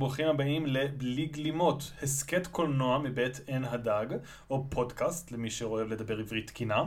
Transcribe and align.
וברוכים 0.00 0.28
הבאים 0.28 0.66
לבלי 0.66 1.26
גלימות, 1.26 1.92
הסכת 2.02 2.46
קולנוע 2.46 2.98
מבית 2.98 3.40
עין 3.46 3.64
הדג, 3.64 4.06
או 4.50 4.66
פודקאסט 4.70 5.32
למי 5.32 5.50
שאוהב 5.50 5.92
לדבר 5.92 6.18
עברית 6.18 6.46
תקינה. 6.46 6.82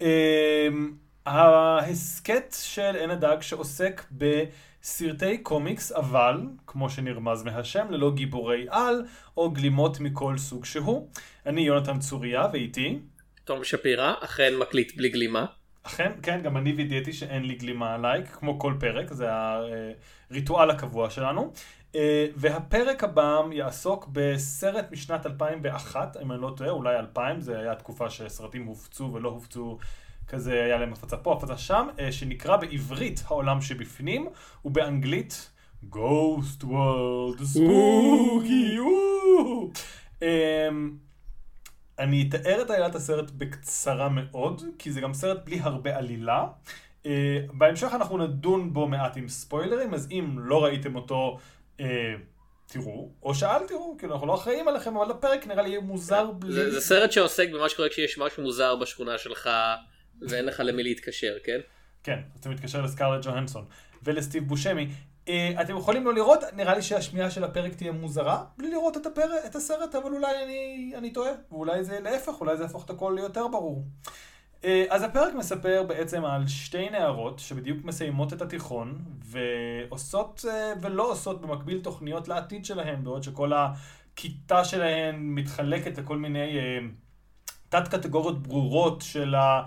אמ, 0.00 0.06
ההסכת 1.26 2.54
של 2.62 2.96
עין 2.96 3.10
הדג 3.10 3.36
שעוסק 3.40 4.04
בסרטי 4.12 5.38
קומיקס, 5.38 5.92
אבל, 5.92 6.40
כמו 6.66 6.90
שנרמז 6.90 7.42
מהשם, 7.42 7.86
ללא 7.90 8.12
גיבורי 8.14 8.66
על 8.70 9.04
או 9.36 9.50
גלימות 9.50 10.00
מכל 10.00 10.38
סוג 10.38 10.64
שהוא. 10.64 11.08
אני 11.46 11.60
יונתן 11.60 11.98
צוריה 11.98 12.46
ואיתי. 12.52 12.98
תום 13.44 13.64
שפירא 13.64 14.14
אכן 14.20 14.52
מקליט 14.60 14.96
בלי 14.96 15.08
גלימה. 15.08 15.46
אכן, 15.82 16.12
כן, 16.22 16.40
גם 16.42 16.56
אני 16.56 16.72
וידאתי 16.72 17.12
שאין 17.12 17.44
לי 17.44 17.54
גלימה 17.54 17.94
עליי, 17.94 18.26
כמו 18.26 18.58
כל 18.58 18.74
פרק, 18.80 19.12
זה 19.12 19.28
הריטואל 20.30 20.70
הקבוע 20.70 21.10
שלנו. 21.10 21.52
אה, 21.94 22.26
והפרק 22.36 23.04
הבא 23.04 23.40
יעסוק 23.52 24.08
בסרט 24.12 24.92
משנת 24.92 25.26
2001, 25.26 26.16
אם 26.22 26.32
אני 26.32 26.40
לא 26.40 26.52
טועה, 26.56 26.70
אולי 26.70 26.96
2000, 26.96 27.40
זה 27.40 27.58
היה 27.58 27.74
תקופה 27.74 28.10
שסרטים 28.10 28.66
הופצו 28.66 29.10
ולא 29.12 29.28
הופצו, 29.28 29.78
כזה 30.28 30.64
היה 30.64 30.78
להם 30.78 30.92
הפצה 30.92 31.16
פה, 31.16 31.32
הפצה 31.32 31.58
שם, 31.58 31.86
אה, 31.98 32.12
שנקרא 32.12 32.56
בעברית 32.56 33.22
העולם 33.26 33.60
שבפנים, 33.60 34.28
ובאנגלית 34.64 35.50
Ghost 35.92 36.62
World 36.62 37.40
Spooky. 37.54 38.78
אמ, 40.22 40.96
אני 41.98 42.28
אתאר 42.28 42.62
את 42.62 42.70
עלילת 42.70 42.94
הסרט 42.94 43.30
בקצרה 43.30 44.08
מאוד, 44.08 44.62
כי 44.78 44.92
זה 44.92 45.00
גם 45.00 45.14
סרט 45.14 45.44
בלי 45.44 45.60
הרבה 45.60 45.96
עלילה. 45.96 46.46
Uh, 47.02 47.06
בהמשך 47.52 47.88
אנחנו 47.94 48.18
נדון 48.18 48.72
בו 48.72 48.88
מעט 48.88 49.16
עם 49.16 49.28
ספוילרים, 49.28 49.94
אז 49.94 50.08
אם 50.10 50.34
לא 50.38 50.64
ראיתם 50.64 50.96
אותו, 50.96 51.38
תראו, 52.66 53.08
או 53.22 53.34
שאל 53.34 53.66
תראו, 53.66 53.96
כאילו 53.98 54.14
אנחנו 54.14 54.26
לא 54.26 54.34
אחראים 54.34 54.68
עליכם, 54.68 54.96
אבל 54.96 55.10
הפרק 55.10 55.46
נראה 55.46 55.62
לי 55.62 55.68
יהיה 55.68 55.80
מוזר 55.80 56.30
בלי... 56.30 56.52
זה, 56.52 56.70
זה 56.70 56.80
סרט 56.80 57.12
שעוסק 57.12 57.48
במה 57.52 57.68
שקורה 57.68 57.88
כשיש 57.88 58.18
משהו 58.18 58.42
מוזר 58.42 58.76
בשכונה 58.76 59.18
שלך 59.18 59.50
ואין 60.28 60.44
לך 60.44 60.62
למי 60.64 60.82
להתקשר, 60.82 61.34
כן? 61.44 61.58
כן, 62.02 62.18
אתה 62.40 62.48
מתקשר 62.48 62.82
לסקארלט 62.82 63.24
ג'והנסון 63.24 63.64
ולסטיב 64.02 64.48
בושמי. 64.48 64.88
Uh, 65.26 65.30
אתם 65.60 65.76
יכולים 65.76 66.04
לא 66.04 66.14
לראות, 66.14 66.40
נראה 66.52 66.74
לי 66.74 66.82
שהשמיעה 66.82 67.30
של 67.30 67.44
הפרק 67.44 67.74
תהיה 67.74 67.92
מוזרה, 67.92 68.44
בלי 68.58 68.70
לראות 68.70 68.96
את, 68.96 69.06
הפרק, 69.06 69.44
את 69.46 69.54
הסרט, 69.54 69.94
אבל 69.94 70.12
אולי 70.12 70.44
אני, 70.44 70.92
אני 70.98 71.12
טועה, 71.12 71.32
ואולי 71.50 71.84
זה 71.84 72.00
להפך, 72.00 72.40
אולי 72.40 72.56
זה 72.56 72.62
יהפוך 72.62 72.84
את 72.84 72.90
הכל 72.90 73.12
ליותר 73.16 73.48
ברור. 73.48 73.84
Uh, 74.62 74.64
אז 74.90 75.02
הפרק 75.02 75.34
מספר 75.34 75.82
בעצם 75.88 76.24
על 76.24 76.46
שתי 76.46 76.90
נערות 76.90 77.38
שבדיוק 77.38 77.84
מסיימות 77.84 78.32
את 78.32 78.42
התיכון, 78.42 78.98
ועושות 79.24 80.44
uh, 80.44 80.78
ולא 80.80 81.10
עושות 81.10 81.40
במקביל 81.40 81.80
תוכניות 81.80 82.28
לעתיד 82.28 82.64
שלהן, 82.64 83.04
בעוד 83.04 83.22
שכל 83.22 83.52
הכיתה 83.52 84.64
שלהן 84.64 85.16
מתחלקת 85.18 85.98
לכל 85.98 86.16
מיני 86.16 86.58
uh, 86.58 86.84
תת 87.68 87.88
קטגוריות 87.88 88.42
ברורות 88.42 89.02
של 89.02 89.34
ה... 89.34 89.62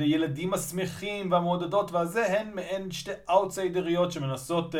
ילדים 0.00 0.54
השמחים 0.54 1.32
והמעודדות 1.32 1.92
והזה, 1.92 2.40
הן 2.40 2.50
מעין 2.54 2.90
שתי 2.90 3.10
אאוטסיידריות 3.30 4.12
שמנסות 4.12 4.74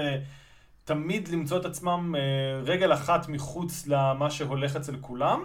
תמיד 0.85 1.29
למצוא 1.29 1.59
את 1.59 1.65
עצמם 1.65 2.15
רגל 2.65 2.93
אחת 2.93 3.29
מחוץ 3.29 3.87
למה 3.87 4.31
שהולך 4.31 4.77
אצל 4.77 4.97
כולם. 5.01 5.43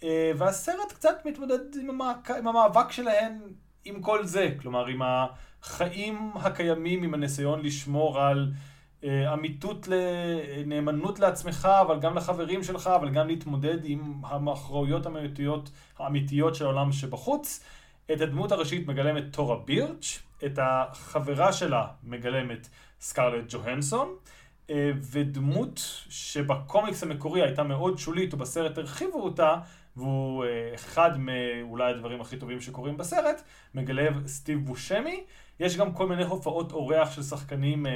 Uh, 0.00 0.04
והסרט 0.36 0.92
קצת 0.92 1.16
מתמודד 1.24 1.58
עם, 1.80 1.90
המאק... 1.90 2.30
עם 2.30 2.48
המאבק 2.48 2.92
שלהן 2.92 3.38
עם 3.84 4.02
כל 4.02 4.26
זה, 4.26 4.50
כלומר 4.60 4.86
עם 4.86 5.02
החיים 5.02 6.30
הקיימים, 6.34 7.02
עם 7.02 7.14
הניסיון 7.14 7.60
לשמור 7.60 8.20
על 8.20 8.52
uh, 9.00 9.06
אמיתות, 9.32 9.88
לנאמנות 9.88 11.20
לעצמך, 11.20 11.68
אבל 11.80 12.00
גם 12.00 12.16
לחברים 12.16 12.62
שלך, 12.62 12.86
אבל 12.86 13.10
גם 13.10 13.26
להתמודד 13.26 13.78
עם 13.84 14.14
המכרעויות 14.24 15.06
האמיתיות, 15.06 15.70
האמיתיות 15.98 16.54
של 16.54 16.64
העולם 16.64 16.92
שבחוץ. 16.92 17.64
את 18.12 18.20
הדמות 18.20 18.52
הראשית 18.52 18.86
מגלמת 18.86 19.24
טורה 19.30 19.56
בירץ', 19.64 20.22
את 20.44 20.58
החברה 20.62 21.52
שלה 21.52 21.86
מגלמת 22.04 22.68
סקרלט 23.00 23.44
ג'והנסון, 23.48 24.08
אה, 24.08 24.14
ודמות 25.12 25.80
שבקומיקס 26.08 27.02
המקורי 27.02 27.42
הייתה 27.42 27.62
מאוד 27.62 27.98
שולית 27.98 28.34
ובסרט 28.34 28.78
הרחיבו 28.78 29.22
אותה, 29.22 29.56
והוא 29.96 30.44
אה, 30.44 30.74
אחד 30.74 31.10
מאולי 31.18 31.90
הדברים 31.90 32.20
הכי 32.20 32.36
טובים 32.36 32.60
שקורים 32.60 32.96
בסרט, 32.96 33.42
מגלב 33.74 34.26
סטיב 34.26 34.66
בושמי. 34.66 35.24
יש 35.60 35.76
גם 35.76 35.92
כל 35.92 36.06
מיני 36.06 36.24
הופעות 36.24 36.72
אורח 36.72 37.12
של 37.12 37.22
שחקנים, 37.22 37.86
אה, 37.86 37.92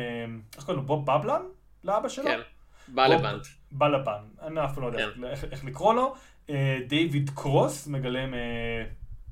איך 0.57 0.65
קוראים 0.65 0.83
לו? 0.83 0.87
בוב 0.87 1.07
בבלן? 1.07 1.43
לאבא 1.85 2.09
שלו? 2.09 2.25
כן, 2.25 2.41
בלבן. 2.89 3.39
בלבן, 3.73 4.23
אני 4.43 4.65
אף 4.65 4.75
פעם 4.75 4.83
לא 4.83 4.89
יודע 4.89 4.99
כן. 5.15 5.25
איך, 5.25 5.45
איך 5.45 5.65
לקרוא 5.65 5.95
לו. 5.95 6.15
דיוויד 6.89 7.31
קרוס 7.35 7.87
מגלם 7.87 8.35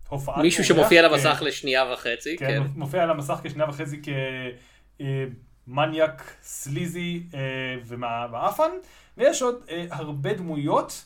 הופעת 0.08 0.36
מישהו 0.36 0.64
שמופיע 0.64 1.04
על 1.04 1.12
המסך. 1.12 1.42
לשנייה 1.46 1.92
וחצי. 1.92 2.36
כן, 2.36 2.46
כן, 2.46 2.62
מופיע 2.74 3.02
על 3.02 3.10
המסך 3.10 3.40
כשנייה 3.42 3.68
וחצי 3.68 4.02
כמניאק 5.66 6.36
סליזי 6.42 7.22
אה, 7.34 7.40
ומעפן, 7.86 8.70
ויש 9.16 9.42
עוד 9.42 9.64
אה, 9.70 9.84
הרבה 9.90 10.34
דמויות. 10.34 11.04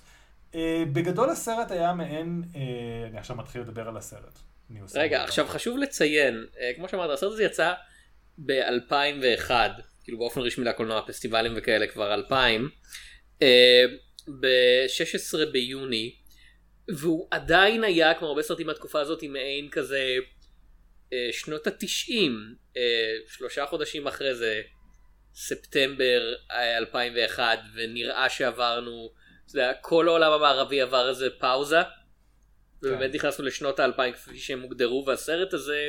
אה, 0.55 0.83
בגדול 0.93 1.31
הסרט 1.31 1.71
היה 1.71 1.93
מעין, 1.93 2.43
אני 3.11 3.19
עכשיו 3.19 3.37
מתחיל 3.37 3.61
לדבר 3.61 3.89
על 3.89 3.97
הסרט. 3.97 4.39
רגע, 4.95 5.25
עכשיו 5.25 5.47
חשוב 5.49 5.79
לציין, 5.79 6.47
כמו 6.77 6.89
שאמרת, 6.89 7.11
הסרט 7.11 7.33
הזה 7.33 7.45
יצא 7.45 7.73
ב-2001, 8.39 9.51
כאילו 10.05 10.19
באופן 10.19 10.41
רשמי 10.41 10.65
לקולנוע, 10.65 11.03
פסטיבלים 11.07 11.53
וכאלה 11.57 11.87
כבר 11.87 12.15
2000. 12.15 12.69
ב-16 14.29 15.53
ביוני 15.53 16.15
והוא 16.89 17.29
עדיין 17.31 17.85
היה 17.85 18.15
כמו 18.15 18.29
הרבה 18.29 18.43
סרטים 18.43 18.67
מהתקופה 18.67 19.01
הזאת 19.01 19.23
עם 19.23 19.33
מעין 19.33 19.69
כזה 19.71 19.99
אה, 19.99 20.19
שנות 21.33 21.67
התשעים 21.67 22.55
אה, 22.77 23.15
שלושה 23.29 23.67
חודשים 23.67 24.07
אחרי 24.07 24.35
זה 24.35 24.63
ספטמבר 25.35 26.35
2001 26.51 27.41
אה, 27.41 27.55
ונראה 27.75 28.29
שעברנו 28.29 29.11
זה 29.47 29.61
היה, 29.61 29.75
כל 29.75 30.09
העולם 30.09 30.33
המערבי 30.33 30.81
עבר 30.81 31.09
איזה 31.09 31.29
פאוזה 31.39 31.83
כן. 31.83 32.89
ובאמת 32.89 33.15
נכנסנו 33.15 33.45
לשנות 33.45 33.81
האלפיים 33.81 34.13
כפי 34.13 34.39
שהם 34.39 34.61
הוגדרו 34.61 35.05
והסרט 35.07 35.55
הזה 35.55 35.89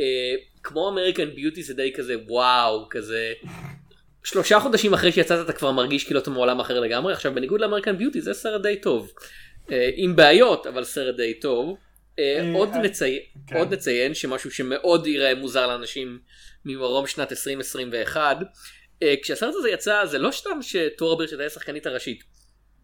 אה, 0.00 0.34
כמו 0.62 0.88
אמריקן 0.88 1.34
ביוטי 1.34 1.62
זה 1.62 1.74
די 1.74 1.92
כזה 1.92 2.14
וואו 2.26 2.86
כזה 2.90 3.32
שלושה 4.24 4.60
חודשים 4.60 4.94
אחרי 4.94 5.12
שיצאת 5.12 5.44
אתה 5.44 5.52
כבר 5.52 5.72
מרגיש 5.72 6.04
כאילו 6.04 6.20
אתה 6.20 6.30
מעולם 6.30 6.60
אחר 6.60 6.80
לגמרי 6.80 7.12
עכשיו 7.12 7.34
בניגוד 7.34 7.60
לאמריקן 7.60 7.98
ביוטי 7.98 8.20
זה 8.20 8.34
סרט 8.34 8.62
די 8.62 8.80
טוב. 8.80 9.12
אה, 9.72 9.90
עם 9.94 10.16
בעיות 10.16 10.66
אבל 10.66 10.84
סרט 10.84 11.16
די 11.16 11.34
טוב. 11.40 11.78
אה, 12.18 12.40
אה, 12.40 12.52
עוד, 12.54 12.68
נציין, 12.68 13.20
כן. 13.46 13.56
עוד 13.56 13.72
נציין 13.72 14.14
שמשהו 14.14 14.50
שמאוד 14.50 15.06
יראה 15.06 15.34
מוזר 15.34 15.66
לאנשים 15.66 16.18
ממרום 16.64 17.06
שנת 17.06 17.32
2021 17.32 18.36
כשהסרט 19.22 19.54
הזה 19.54 19.70
יצא 19.70 20.04
זה 20.06 20.18
לא 20.18 20.30
סתם 20.30 20.58
שטורה 20.62 21.16
בירץ' 21.16 21.30
הייתה 21.30 21.44
השחקנית 21.44 21.86
הראשית. 21.86 22.24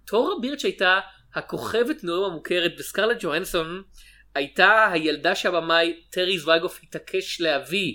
טורה 0.04 0.34
בירץ' 0.40 0.64
הייתה 0.64 1.00
הכוכבת 1.34 2.04
נאום 2.04 2.30
המוכרת 2.32 2.72
וסקרלט 2.78 3.16
ג'והנסון 3.20 3.82
הייתה 4.34 4.88
הילדה 4.92 5.34
שהבמאי 5.34 6.00
טרי 6.10 6.38
זוויגוף 6.38 6.80
התעקש 6.82 7.40
להביא 7.40 7.94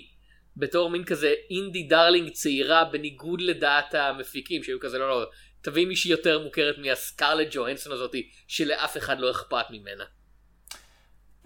בתור 0.56 0.90
מין 0.90 1.04
כזה 1.04 1.34
indie 1.50 1.82
darling 1.82 2.30
צעירה 2.30 2.84
בניגוד 2.84 3.40
לדעת 3.40 3.94
המפיקים 3.94 4.62
שהיו 4.62 4.80
כזה 4.80 4.98
לא 4.98 5.08
לא 5.08 5.26
תביא 5.62 5.86
מישהי 5.86 6.10
יותר 6.10 6.38
מוכרת 6.38 6.78
מהסקרלט 6.78 7.48
ג'והנסון 7.50 7.92
הזאתי 7.92 8.30
שלאף 8.48 8.96
אחד 8.96 9.20
לא 9.20 9.30
אכפת 9.30 9.64
ממנה. 9.70 10.04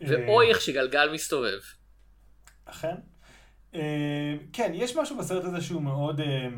ואוי 0.08 0.48
איך 0.48 0.60
שגלגל 0.60 1.10
מסתובב. 1.12 1.58
אכן. 2.64 2.94
אה, 3.74 4.34
כן, 4.52 4.72
יש 4.74 4.96
משהו 4.96 5.18
בסרט 5.18 5.44
הזה 5.44 5.60
שהוא 5.60 5.82
מאוד... 5.82 6.20
אה, 6.20 6.48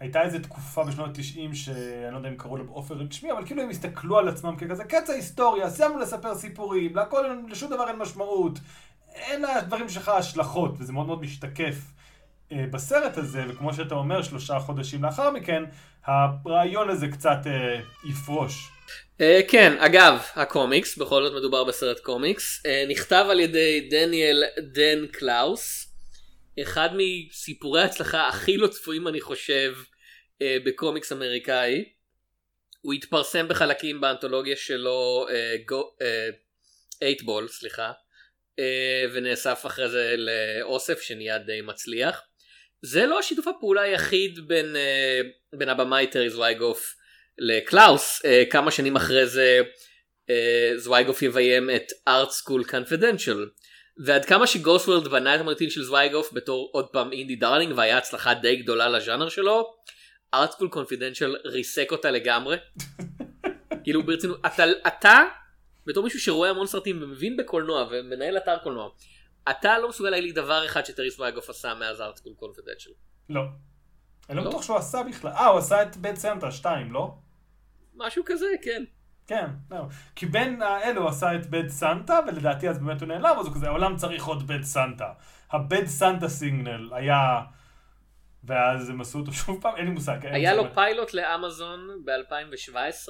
הייתה 0.00 0.22
איזו 0.22 0.38
תקופה 0.38 0.84
בשנות 0.84 1.18
ה-90 1.18 1.54
שאני 1.54 2.12
לא 2.12 2.16
יודע 2.16 2.28
אם 2.28 2.36
קראו 2.36 2.56
לה 2.56 2.64
באופן 2.64 2.94
רשמי, 2.94 3.32
אבל 3.32 3.46
כאילו 3.46 3.62
הם 3.62 3.70
הסתכלו 3.70 4.18
על 4.18 4.28
עצמם 4.28 4.56
ככזה 4.56 4.84
קץ 4.84 5.10
ההיסטוריה, 5.10 5.70
סיימנו 5.70 5.98
לספר 5.98 6.34
סיפורים, 6.34 6.96
להכל, 6.96 7.24
לשום 7.48 7.70
דבר 7.70 7.88
אין 7.88 7.96
משמעות, 7.96 8.58
אין 9.14 9.42
לדברים 9.42 9.88
שלך 9.88 10.08
השלכות, 10.08 10.74
וזה 10.78 10.92
מאוד 10.92 11.06
מאוד 11.06 11.20
משתקף 11.20 11.92
אה, 12.52 12.64
בסרט 12.70 13.18
הזה, 13.18 13.44
וכמו 13.48 13.74
שאתה 13.74 13.94
אומר, 13.94 14.22
שלושה 14.22 14.58
חודשים 14.58 15.02
לאחר 15.04 15.30
מכן, 15.30 15.62
הרעיון 16.04 16.90
הזה 16.90 17.08
קצת 17.08 17.38
אה, 17.46 17.80
יפרוש. 18.04 18.70
אה, 19.20 19.40
כן, 19.48 19.78
אגב, 19.78 20.22
הקומיקס, 20.34 20.96
בכל 20.96 21.24
זאת 21.24 21.32
מדובר 21.32 21.64
בסרט 21.64 22.00
קומיקס, 22.00 22.66
אה, 22.66 22.84
נכתב 22.88 23.26
על 23.30 23.40
ידי 23.40 23.88
דניאל 23.90 24.44
דן 24.58 25.06
קלאוס, 25.06 25.92
אחד 26.62 26.88
מסיפורי 26.92 27.82
ההצלחה 27.82 28.28
הכי 28.28 28.56
לא 28.56 28.66
צפויים 28.66 29.08
אני 29.08 29.20
חושב 29.20 29.74
אה, 30.42 30.56
בקומיקס 30.64 31.12
אמריקאי. 31.12 31.84
הוא 32.80 32.92
התפרסם 32.92 33.48
בחלקים 33.48 34.00
באנתולוגיה 34.00 34.56
שלו 34.56 35.26
8 35.68 37.12
Ball 37.24 37.48
סליחה 37.48 37.92
אה, 38.58 39.04
ונאסף 39.12 39.62
אחרי 39.66 39.88
זה 39.88 40.14
לאוסף 40.18 41.00
שנהיה 41.00 41.38
די 41.38 41.60
מצליח. 41.60 42.22
זה 42.82 43.06
לא 43.06 43.18
השיתוף 43.18 43.46
הפעולה 43.46 43.82
היחיד 43.82 44.48
בין, 44.48 44.76
אה, 44.76 45.20
בין 45.52 45.68
הבמאי 45.68 46.06
טרי 46.06 46.30
זווייגוף 46.30 46.96
לקלאוס 47.38 48.24
אה, 48.24 48.42
כמה 48.50 48.70
שנים 48.70 48.96
אחרי 48.96 49.26
זה 49.26 49.60
אה, 50.30 50.72
זווייגוף 50.76 51.22
יביים 51.22 51.70
את 51.70 51.92
Art 52.08 52.30
School 52.30 52.64
Confidential 52.64 53.48
ועד 54.04 54.24
כמה 54.24 54.46
ש 54.46 54.56
Ghost 54.56 54.82
World 54.82 55.08
בנה 55.08 55.34
את 55.34 55.40
המוניטין 55.40 55.70
של 55.70 55.82
זווייגוף 55.82 56.32
בתור 56.32 56.70
עוד 56.72 56.86
פעם 56.88 57.12
indie 57.12 57.36
darling 57.36 57.72
והיה 57.76 57.98
הצלחה 57.98 58.34
די 58.34 58.56
גדולה 58.56 58.88
לז'אנר 58.88 59.28
שלו 59.28 59.74
Art 60.34 60.50
School 60.50 60.68
Confidential 60.68 61.36
ריסק 61.44 61.92
אותה 61.92 62.10
לגמרי. 62.10 62.56
כאילו 63.84 64.02
ברצינות 64.02 64.40
אתה, 64.46 64.64
אתה 64.86 65.24
בתור 65.86 66.04
מישהו 66.04 66.20
שרואה 66.20 66.50
המון 66.50 66.66
סרטים 66.66 67.02
ומבין 67.02 67.36
בקולנוע 67.36 67.88
ומנהל 67.90 68.36
אתר 68.36 68.58
קולנוע 68.62 68.88
אתה 69.50 69.78
לא 69.78 69.88
מסוגל 69.88 70.10
להגיד 70.10 70.24
לי 70.24 70.32
דבר 70.32 70.66
אחד 70.66 70.86
שטרי 70.86 71.20
זווייגוף 71.20 71.50
עשה 71.50 71.74
מאז 71.74 72.00
Art 72.00 72.16
School 72.16 72.32
Confidential. 72.36 72.94
לא. 73.28 73.40
אני 74.28 74.36
לא 74.36 74.42
לא? 74.44 74.50
בטוח 74.50 74.62
שהוא 74.62 74.76
עשה 74.76 75.02
בכלל. 75.02 75.30
אה, 75.30 75.46
הוא 75.46 75.58
עשה 75.58 75.82
את 75.82 75.96
Bad 75.96 76.16
Santa 76.16 76.50
2, 76.50 76.92
לא? 76.92 77.14
משהו 77.96 78.22
כזה 78.26 78.46
כן. 78.62 78.84
כן, 79.26 79.46
לא. 79.70 79.84
כי 80.16 80.26
בין 80.26 80.62
האלו 80.62 81.00
הוא 81.00 81.08
עשה 81.08 81.34
את 81.34 81.46
Bad 81.46 81.68
Santa, 81.68 82.20
ולדעתי 82.26 82.68
אז 82.68 82.78
באמת 82.78 83.00
הוא 83.00 83.08
נעלם, 83.08 83.36
אז 83.40 83.46
הוא 83.46 83.54
כזה, 83.54 83.66
העולם 83.66 83.96
צריך 83.96 84.24
עוד 84.24 84.46
Bad 84.46 84.62
Santa. 84.62 85.12
ה 85.50 85.59
Bad 85.59 85.86
Santa 85.86 86.28
signal 86.28 86.94
היה... 86.94 87.40
ואז 88.44 88.90
הם 88.90 89.00
עשו 89.00 89.18
אותו 89.18 89.32
שוב 89.32 89.58
פעם, 89.62 89.76
אין 89.76 89.84
לי 89.84 89.90
מושג. 89.90 90.18
היה 90.26 90.54
לו. 90.54 90.74
פיילוט 90.74 91.14
לאמזון 91.14 91.80
ב-2017 92.04 93.08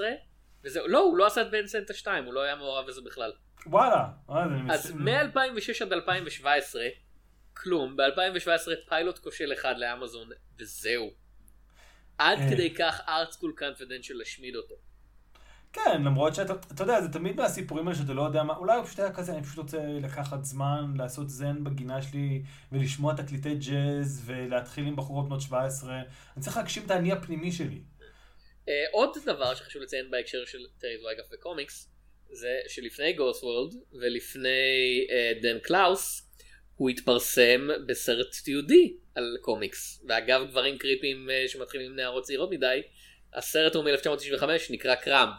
וזהו 0.65 0.89
לא 0.89 0.99
הוא 0.99 1.17
לא 1.17 1.27
עשה 1.27 1.43
את 1.43 1.51
בן 1.51 1.67
סנטה 1.67 1.95
2 1.95 2.25
הוא 2.25 2.35
לא 2.35 2.41
היה 2.43 2.57
מעורב 2.57 2.87
בזה 2.87 3.01
בכלל. 3.07 3.33
וואלה. 3.67 4.07
אני 4.31 4.73
אז 4.75 4.91
מס- 4.95 5.01
מ-2006 5.01 5.85
עד 5.87 5.93
2017 5.93 6.83
כלום 7.57 7.97
ב-2017 7.97 8.49
פיילוט 8.89 9.19
כושל 9.19 9.53
אחד 9.53 9.75
לאמזון 9.79 10.29
וזהו. 10.63 11.11
עד 12.19 12.39
אה. 12.39 12.51
כדי 12.51 12.75
כך 12.75 13.01
ארט 13.09 13.33
סקול 13.33 13.55
קונפידנציאל 13.59 14.21
השמיד 14.23 14.57
אותו. 14.57 14.75
כן, 15.73 16.03
למרות 16.05 16.35
שאתה, 16.35 16.53
אתה 16.75 16.83
יודע, 16.83 17.01
זה 17.01 17.09
תמיד 17.13 17.37
מהסיפורים 17.37 17.89
האלה 17.89 17.99
שאתה 17.99 18.13
לא 18.13 18.23
יודע 18.23 18.43
מה, 18.43 18.57
אולי 18.57 18.77
הוא 18.77 18.85
פשוט 18.85 18.99
היה 18.99 19.13
כזה, 19.13 19.33
אני 19.33 19.43
פשוט 19.43 19.59
רוצה 19.59 19.79
לקחת 20.03 20.45
זמן, 20.45 20.95
לעשות 20.97 21.31
זן 21.31 21.65
בגינה 21.65 22.03
שלי, 22.03 22.43
ולשמוע 22.73 23.15
תקליטי 23.15 23.55
ג'אז, 23.55 24.23
ולהתחיל 24.27 24.87
עם 24.87 24.97
בחורות 24.97 25.29
בנות 25.29 25.41
17. 25.41 26.01
אני 26.37 26.45
צריך 26.45 26.57
להגשים 26.57 26.83
את 26.87 26.91
האני 26.91 27.13
הפנימי 27.13 27.53
שלי. 27.53 27.81
אה, 28.69 28.75
עוד 28.93 29.11
דבר 29.27 29.55
שחשוב 29.55 29.83
לציין 29.83 30.11
בהקשר 30.11 30.45
של 30.47 30.59
טרי 30.79 30.99
זווייגף 30.99 31.25
וקומיקס 31.33 31.89
זה 32.31 32.59
שלפני 32.69 33.13
Ghost 33.13 33.45
World 33.45 33.75
ולפני 33.93 35.07
אה, 35.11 35.33
דן 35.43 35.59
קלאוס 35.59 36.31
הוא 36.77 36.91
התפרסם 36.91 37.69
בסרט 37.87 38.35
תיעודי 38.45 38.97
על 39.15 39.37
קומיקס 39.41 40.05
ואגב 40.09 40.51
דברים 40.51 40.79
קריפים 40.79 41.31
אה, 41.31 41.45
שמתחילים 41.49 41.91
עם 41.91 41.97
נערות 41.97 42.25
צעירות 42.25 42.51
מדי 42.51 42.83
הסרט 43.35 43.75
הוא 43.75 43.85
מ-1995 43.85 44.45
נקרא 44.71 44.95
קראמב 44.95 45.35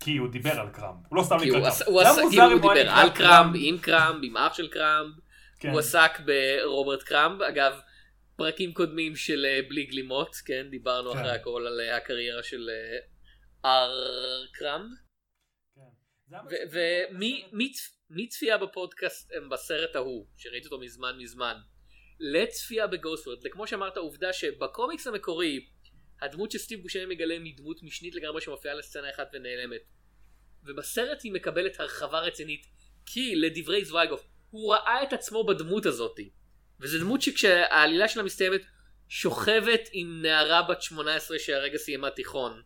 כי 0.00 0.16
הוא 0.16 0.28
דיבר 0.28 0.60
על 0.60 0.68
קראמפ. 0.72 0.96
הוא 1.08 1.16
לא 1.16 1.22
סתם 1.22 1.36
נקרא 1.36 1.58
הוא 1.58 1.68
קראמב. 1.68 1.82
הוא 1.86 2.02
אם 2.32 2.62
הוא 2.62 2.72
היה 2.72 2.82
דיבר 2.82 2.90
על 2.90 3.10
קראמפ 3.10 3.56
עם 3.60 3.78
קראמפ 3.78 4.20
עם 4.22 4.36
אח 4.36 4.54
של 4.54 4.68
קראמב 4.68 5.14
כן. 5.60 5.70
הוא 5.70 5.78
עסק 5.78 6.20
ברוברט 6.20 7.02
קראמפ 7.02 7.40
אגב 7.42 7.80
פרקים 8.36 8.72
קודמים 8.72 9.16
של 9.16 9.46
אה, 9.48 9.60
בלי 9.68 9.84
גלימות 9.84 10.36
כן 10.46 10.66
דיברנו 10.70 11.12
כן. 11.12 11.18
אחרי 11.18 11.30
הכל 11.30 11.64
על 11.66 11.80
אה, 11.80 11.96
הקריירה 11.96 12.42
של 12.42 12.70
אר 13.64 13.90
קראמפ 14.52 14.90
כן. 15.74 16.56
ומי 16.72 18.28
צפייה 18.28 18.58
בפודקאסט 18.58 19.32
בסרט 19.50 19.96
ההוא 19.96 20.26
שראיתי 20.36 20.66
אותו 20.66 20.78
מזמן 20.78 21.18
מזמן 21.18 21.54
לצפייה 22.22 22.86
בגוסטוורד 22.86 23.38
כמו 23.50 23.66
שאמרת 23.66 23.96
עובדה 23.96 24.32
שבקומיקס 24.32 25.06
המקורי 25.06 25.66
הדמות 26.20 26.50
שסטיב 26.50 26.82
בושם 26.82 27.08
מגלם 27.08 27.44
היא 27.44 27.56
דמות 27.56 27.82
משנית 27.82 28.14
לגמרי 28.14 28.40
שמופיעה 28.40 28.74
לסצנה 28.74 29.10
אחת 29.10 29.30
ונעלמת. 29.32 29.80
ובסרט 30.64 31.22
היא 31.22 31.32
מקבלת 31.32 31.80
הרחבה 31.80 32.20
רצינית 32.20 32.66
כי 33.06 33.36
לדברי 33.36 33.84
זווייגוף 33.84 34.24
הוא 34.50 34.74
ראה 34.74 35.02
את 35.02 35.12
עצמו 35.12 35.46
בדמות 35.46 35.86
הזאתי 35.86 36.30
וזו 36.80 36.98
דמות 36.98 37.22
שכשהעלילה 37.22 38.08
שלה 38.08 38.22
מסתיימת 38.22 38.60
שוכבת 39.08 39.88
עם 39.92 40.22
נערה 40.22 40.62
בת 40.62 40.82
18 40.82 41.38
שהרגע 41.38 41.78
סיימה 41.78 42.10
תיכון. 42.10 42.62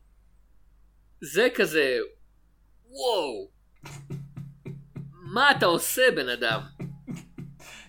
זה 1.21 1.49
כזה 1.55 1.99
וואו! 2.87 3.51
מה 5.13 5.51
אתה 5.51 5.67
עושה 5.67 6.11
בן 6.17 6.29
אדם 6.29 6.61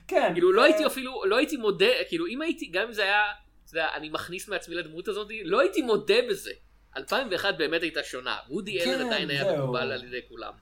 כן. 0.08 0.30
כאילו 0.34 0.52
לא 0.52 0.62
אה, 0.62 0.66
הייתי 0.66 0.86
אפילו 0.86 1.26
לא 1.26 1.38
הייתי 1.38 1.58
מודה 1.58 1.86
כאילו 2.08 2.28
אם 2.28 2.42
הייתי 2.42 2.66
גם 2.66 2.88
אם 2.88 2.94
זה 2.94 3.04
היה 3.04 3.24
אתה 3.66 3.78
יודע, 3.78 3.88
אני 3.96 4.10
מכניס 4.10 4.48
מעצמי 4.48 4.76
לדמות 4.76 5.08
הזאת 5.08 5.28
לא 5.44 5.60
הייתי 5.60 5.82
מודה 5.82 6.16
בזה 6.30 6.52
2001 6.98 7.58
באמת 7.58 7.82
הייתה 7.82 8.04
שונה 8.04 8.38
וודי 8.50 8.80
כן, 8.80 8.90
אלן 8.90 9.06
עדיין 9.06 9.30
היה. 9.30 9.58
מקובל 9.58 9.92
על 9.92 10.04
ידי 10.04 10.20
כולם 10.30 10.54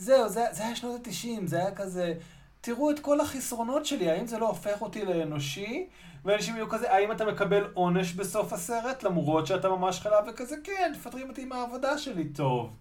זהו, 0.00 0.28
זה, 0.28 0.44
זה 0.50 0.62
היה 0.62 0.76
שנות 0.76 1.06
ה-90, 1.06 1.46
זה 1.46 1.56
היה 1.56 1.74
כזה, 1.74 2.14
תראו 2.60 2.90
את 2.90 3.00
כל 3.00 3.20
החסרונות 3.20 3.86
שלי, 3.86 4.10
האם 4.10 4.26
זה 4.26 4.38
לא 4.38 4.48
הופך 4.48 4.82
אותי 4.82 5.04
לאנושי? 5.04 5.88
ואנשים 6.24 6.54
יהיו 6.54 6.68
כזה, 6.68 6.92
האם 6.92 7.12
אתה 7.12 7.24
מקבל 7.24 7.70
עונש 7.74 8.12
בסוף 8.12 8.52
הסרט, 8.52 9.02
למרות 9.02 9.46
שאתה 9.46 9.68
ממש 9.68 10.00
חלב 10.00 10.24
וכזה, 10.28 10.56
כן, 10.64 10.92
מפטרים 10.96 11.28
אותי 11.28 11.44
מהעבודה 11.44 11.98
שלי, 11.98 12.24
טוב. 12.24 12.76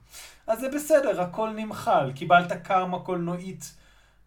אז 0.47 0.59
זה 0.59 0.69
בסדר, 0.69 1.21
הכל 1.21 1.49
נמחל, 1.49 2.11
קיבלת 2.15 2.51
קרמה 2.51 2.99
קולנועית 2.99 3.73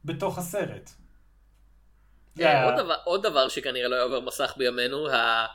בתוך 0.04 0.38
הסרט. 0.38 0.90
זה 2.34 2.44
אה, 2.46 2.50
היה- 2.50 2.64
עוד 2.64 2.74
דבר- 2.84 2.96
עוד 3.04 3.22
דבר 3.22 3.48
שכנראה 3.48 3.88
לא 3.88 3.96
יעבור 3.96 4.20
מסך 4.22 4.54
בימינו 4.56 5.08
ה- 5.08 5.46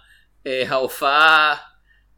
אה, 0.48 0.64
ההופעה 0.68 1.56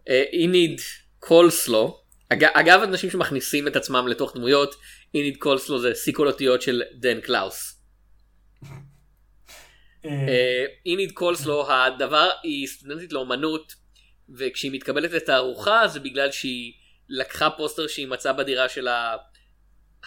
אה, 0.10 0.24
איניד 0.32 0.82
קולסלו. 1.20 2.04
אג- 2.34 2.44
אגב 2.54 2.82
אנשים 2.84 3.10
שמכניסים 3.10 3.68
את 3.68 3.76
עצמם 3.76 4.08
לתוך 4.08 4.36
דמויות 4.36 4.76
איניד 5.14 5.38
קולסלו 5.38 5.80
זה 5.80 5.94
סיכול 5.94 6.28
אותיות 6.28 6.62
של 6.62 6.82
דן 6.94 7.22
קלאוס. 7.22 7.76
איניד 10.86 11.12
קולסלו 11.12 11.72
הדבר 11.72 12.30
היא 12.44 12.68
סטודנטית 12.68 13.14
לאומנות 13.14 13.74
וכשהיא 14.38 14.72
מתקבלת 14.72 15.12
לתערוכה 15.12 15.88
זה 15.88 16.00
בגלל 16.00 16.32
שהיא 16.32 16.74
לקחה 17.10 17.50
פוסטר 17.50 17.88
שהיא 17.88 18.08
מצאה 18.08 18.34
בדירה 18.34 18.70
של 18.70 18.88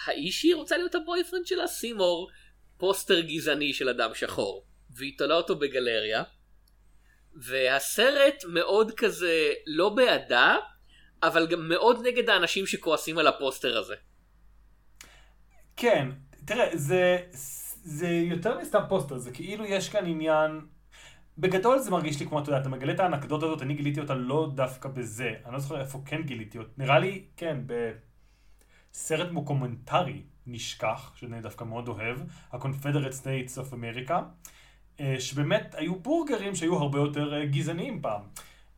האיש 0.05 0.41
שהיא 0.41 0.55
רוצה 0.55 0.77
להיות 0.77 0.95
ה 0.95 1.00
boyfriend 1.00 1.47
שלה 1.47 1.67
סימור 1.67 2.29
פוסטר 2.83 3.19
גזעני 3.19 3.73
של 3.73 3.89
אדם 3.89 4.09
שחור 4.13 4.65
והיא 4.89 5.17
תולה 5.17 5.35
אותו 5.35 5.59
בגלריה 5.59 6.23
והסרט 7.35 8.43
מאוד 8.53 8.91
כזה 8.91 9.51
לא 9.67 9.89
בעדה 9.89 10.57
אבל 11.23 11.47
גם 11.47 11.69
מאוד 11.69 12.07
נגד 12.07 12.29
האנשים 12.29 12.67
שכועסים 12.67 13.17
על 13.17 13.27
הפוסטר 13.27 13.77
הזה. 13.77 13.95
כן, 15.75 16.09
תראה, 16.45 16.69
זה, 16.73 17.17
זה 17.83 18.07
יותר 18.07 18.57
מסתם 18.59 18.81
פוסטר, 18.89 19.17
זה 19.17 19.31
כאילו 19.31 19.65
יש 19.65 19.89
כאן 19.89 20.05
עניין... 20.05 20.61
בגדול 21.37 21.79
זה 21.79 21.91
מרגיש 21.91 22.19
לי 22.19 22.25
כמו, 22.25 22.39
אתה 22.39 22.49
יודע, 22.49 22.61
אתה 22.61 22.69
מגלה 22.69 22.93
את 22.93 22.99
האנקדוטה 22.99 23.45
הזאת, 23.45 23.61
אני 23.61 23.73
גיליתי 23.73 23.99
אותה 23.99 24.13
לא 24.13 24.51
דווקא 24.55 24.89
בזה, 24.89 25.33
אני 25.45 25.53
לא 25.53 25.59
זוכר 25.59 25.81
איפה 25.81 26.01
כן 26.05 26.21
גיליתי 26.21 26.57
אותה, 26.57 26.71
נראה 26.77 26.99
לי, 26.99 27.25
כן, 27.37 27.57
בסרט 28.91 29.31
מוקומנטרי 29.31 30.23
נשכח, 30.47 31.11
שאני 31.15 31.41
דווקא 31.41 31.63
מאוד 31.63 31.87
אוהב, 31.87 32.17
ה-Confederate 32.51 33.13
States 33.23 33.57
of 33.57 33.73
America, 33.73 34.13
שבאמת 35.19 35.75
היו 35.77 35.95
בורגרים 35.95 36.55
שהיו 36.55 36.75
הרבה 36.75 36.99
יותר 36.99 37.33
אה, 37.33 37.45
גזעניים 37.45 38.01
פעם. 38.01 38.21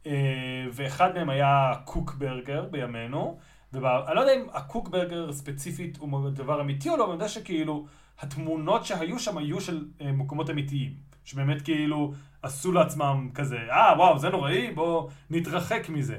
אה, 0.06 0.66
ואחד 0.72 1.14
מהם 1.14 1.30
היה 1.30 1.74
קוקברגר 1.86 2.66
בימינו, 2.72 3.40
ואני 3.74 4.16
לא 4.16 4.22
יודע 4.22 4.34
אם 4.34 4.48
הקוקברגר 4.54 5.32
ספציפית 5.32 5.98
הוא 5.98 6.30
דבר 6.30 6.62
אמיתי 6.62 6.90
או 6.90 6.98
לא, 6.98 7.04
אבל 7.04 7.12
אני 7.12 7.22
יודע 7.22 7.30
שכאילו 7.30 7.86
התמונות 8.20 8.86
שהיו 8.86 9.20
שם 9.20 9.38
היו 9.38 9.62
של 9.62 9.86
אה, 10.02 10.12
מקומות 10.12 10.50
אמיתיים. 10.50 10.94
שבאמת 11.26 11.62
כאילו 11.62 12.14
עשו 12.42 12.72
לעצמם 12.72 13.30
כזה, 13.34 13.58
אה 13.72 13.94
וואו 13.98 14.20
זה 14.20 14.30
נוראי, 14.30 14.72
בואו 14.72 15.10
נתרחק 15.30 15.90
מזה. 15.90 16.18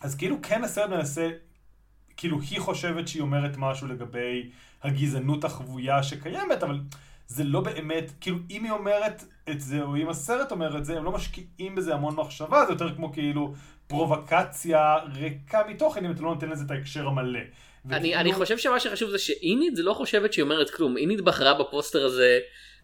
אז 0.00 0.14
כאילו 0.18 0.36
כן 0.42 0.64
הסרט 0.64 0.90
מנסה, 0.90 1.30
כאילו 2.20 2.40
היא 2.50 2.60
חושבת 2.60 3.08
שהיא 3.08 3.22
אומרת 3.22 3.56
משהו 3.56 3.86
לגבי 3.86 4.50
הגזענות 4.82 5.44
החבויה 5.44 6.02
שקיימת, 6.02 6.62
אבל 6.62 6.78
זה 7.26 7.44
לא 7.44 7.60
באמת, 7.60 8.12
כאילו 8.20 8.36
אם 8.50 8.64
היא 8.64 8.72
אומרת 8.72 9.24
את 9.50 9.60
זה, 9.60 9.82
או 9.82 9.96
אם 9.96 10.08
הסרט 10.08 10.52
אומר 10.52 10.78
את 10.78 10.84
זה, 10.84 10.96
הם 10.96 11.04
לא 11.04 11.12
משקיעים 11.12 11.74
בזה 11.74 11.94
המון 11.94 12.14
מחשבה, 12.16 12.64
זה 12.66 12.72
יותר 12.72 12.94
כמו 12.94 13.12
כאילו 13.12 13.54
פרובוקציה 13.86 14.96
ריקה 15.14 15.62
מתוכן, 15.68 16.04
אם 16.04 16.10
אתה 16.10 16.22
לא 16.22 16.34
נותן 16.34 16.48
לזה 16.48 16.64
את 16.64 16.70
ההקשר 16.70 17.06
המלא. 17.06 17.38
אני, 17.38 17.98
וכאילו- 17.98 18.20
אני 18.20 18.32
חושב 18.32 18.58
שמה 18.58 18.80
שחשוב 18.80 19.10
זה 19.10 19.18
שאיניד 19.18 19.76
זה 19.76 19.82
לא 19.82 19.92
חושבת 19.92 20.32
שהיא 20.32 20.42
אומרת 20.42 20.70
כלום 20.70 20.96
איניד 20.96 21.20
בחרה 21.20 21.54
בפוסטר 21.54 22.04
הזה 22.04 22.38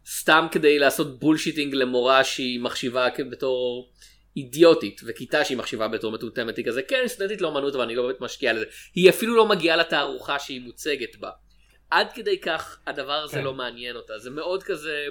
סתם 0.06 0.46
כדי 0.50 0.78
לעשות 0.78 1.20
bullshitting 1.20 1.74
למורה 1.74 2.24
שהיא 2.24 2.60
מחשיבה 2.60 3.06
בתור 3.30 3.88
אידיוטית 4.36 5.00
וכיתה 5.06 5.44
שהיא 5.44 5.58
מחשיבה 5.58 5.88
בתור 5.88 6.12
מטומטמת 6.12 6.56
היא 6.56 6.66
כזה 6.66 6.82
כן 6.82 7.02
סטודנטית 7.06 7.40
לאומנות 7.40 7.74
אבל 7.74 7.84
אני 7.84 7.94
לא 7.94 8.02
באמת 8.06 8.20
משקיעה 8.20 8.52
לזה 8.52 8.64
היא 8.94 9.10
אפילו 9.10 9.36
לא 9.36 9.48
מגיעה 9.48 9.76
לתערוכה 9.76 10.38
שהיא 10.38 10.60
מוצגת 10.60 11.16
בה. 11.16 11.30
עד 11.90 12.12
כדי 12.12 12.40
כך 12.40 12.80
הדבר 12.86 13.12
הזה 13.12 13.36
כן. 13.36 13.44
לא 13.44 13.54
מעניין 13.54 13.96
אותה 13.96 14.18
זה 14.18 14.30
מאוד 14.30 14.62
כזה 14.62 15.06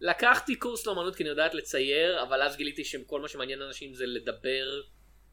לקחתי 0.00 0.56
קורס 0.56 0.86
לאומנות 0.86 1.16
כי 1.16 1.22
אני 1.22 1.30
יודעת 1.30 1.54
לצייר 1.54 2.22
אבל 2.22 2.42
אז 2.42 2.56
גיליתי 2.56 2.84
שכל 2.84 3.20
מה 3.20 3.28
שמעניין 3.28 3.62
אנשים 3.62 3.94
זה 3.94 4.06
לדבר 4.06 4.80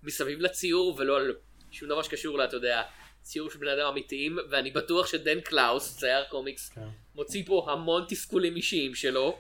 מסביב 0.04 0.40
לציור 0.40 0.96
ולא 0.98 1.18
על 1.18 1.36
שום 1.72 1.90
דבר 1.90 2.02
שקשור 2.02 2.38
לאתה 2.38 2.56
יודע 2.56 2.82
ציור 3.22 3.50
של 3.50 3.60
בני 3.60 3.74
אדם 3.74 3.88
אמיתיים 3.88 4.38
ואני 4.50 4.72
בטוח 4.72 5.08
שדן 5.08 5.42
קלאוס 5.42 5.98
צייר 5.98 6.24
קומיקס 6.30 6.70
כן. 6.70 6.82
מוציא 7.16 7.44
פה 7.46 7.68
המון 7.72 8.06
תסכולים 8.08 8.56
אישיים 8.56 8.96
שלו 8.96 9.38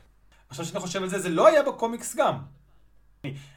עכשיו 0.50 0.66
שאני 0.66 0.80
חושב 0.80 1.04
על 1.04 1.10
זה, 1.10 1.20
זה 1.20 1.30
לא 1.30 1.48
היה 1.48 1.64
בקומיקס 1.64 2.16
גם. 2.16 2.38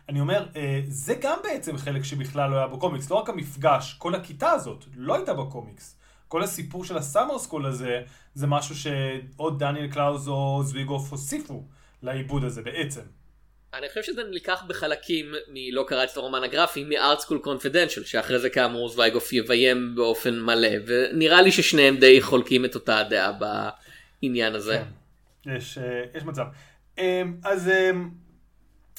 אני- 0.09 0.21
אומר, 0.21 0.47
אה, 0.57 0.81
זה 0.85 1.15
גם 1.21 1.39
בעצם 1.43 1.77
חלק 1.77 2.05
שבכלל 2.05 2.51
לא 2.51 2.57
היה 2.57 2.67
בקומיקס, 2.67 3.11
לא 3.11 3.17
רק 3.17 3.29
המפגש, 3.29 3.95
כל 3.99 4.15
הכיתה 4.15 4.51
הזאת 4.51 4.85
לא 4.97 5.15
הייתה 5.15 5.35
בקומיקס. 5.35 5.97
כל 6.29 6.43
הסיפור 6.43 6.85
של 6.85 6.97
ה 6.97 7.03
summer 7.03 7.39
school 7.39 7.67
הזה, 7.67 8.03
זה 8.35 8.47
משהו 8.47 8.75
שעוד 8.77 9.59
דניאל 9.59 9.89
קלאוז 9.89 10.29
או 10.29 10.61
זוויגוף 10.65 11.11
הוסיפו 11.11 11.65
לעיבוד 12.03 12.45
הזה 12.45 12.63
בעצם. 12.63 13.01
אני 13.75 13.89
חושב 13.89 14.03
שזה 14.03 14.23
נלקח 14.31 14.65
בחלקים 14.69 15.33
מלא 15.49 15.85
קראתי 15.89 16.13
את 16.13 16.17
הרומן 16.17 16.43
הגרפי 16.43 16.85
מ-Art 16.85 17.21
School 17.21 17.47
Confidential 17.47 18.05
שאחרי 18.05 18.39
זה 18.39 18.51
כאמור 18.51 18.89
זוויגוף 18.89 19.33
יביים 19.33 19.95
באופן 19.95 20.41
מלא 20.41 20.69
ונראה 20.87 21.43
לי 21.43 21.53
ששניהם 21.53 21.97
די 21.97 22.23
חולקים 22.23 22.65
את 22.65 22.75
אותה 22.75 22.99
הדעה 22.99 23.33
בעניין 24.23 24.55
הזה. 24.55 24.83
כן, 25.43 25.57
יש, 25.57 25.79
אה, 25.79 26.05
יש 26.15 26.23
מצב. 26.23 26.45
אה, 26.99 27.23
אז 27.45 27.69
אה, 27.69 27.91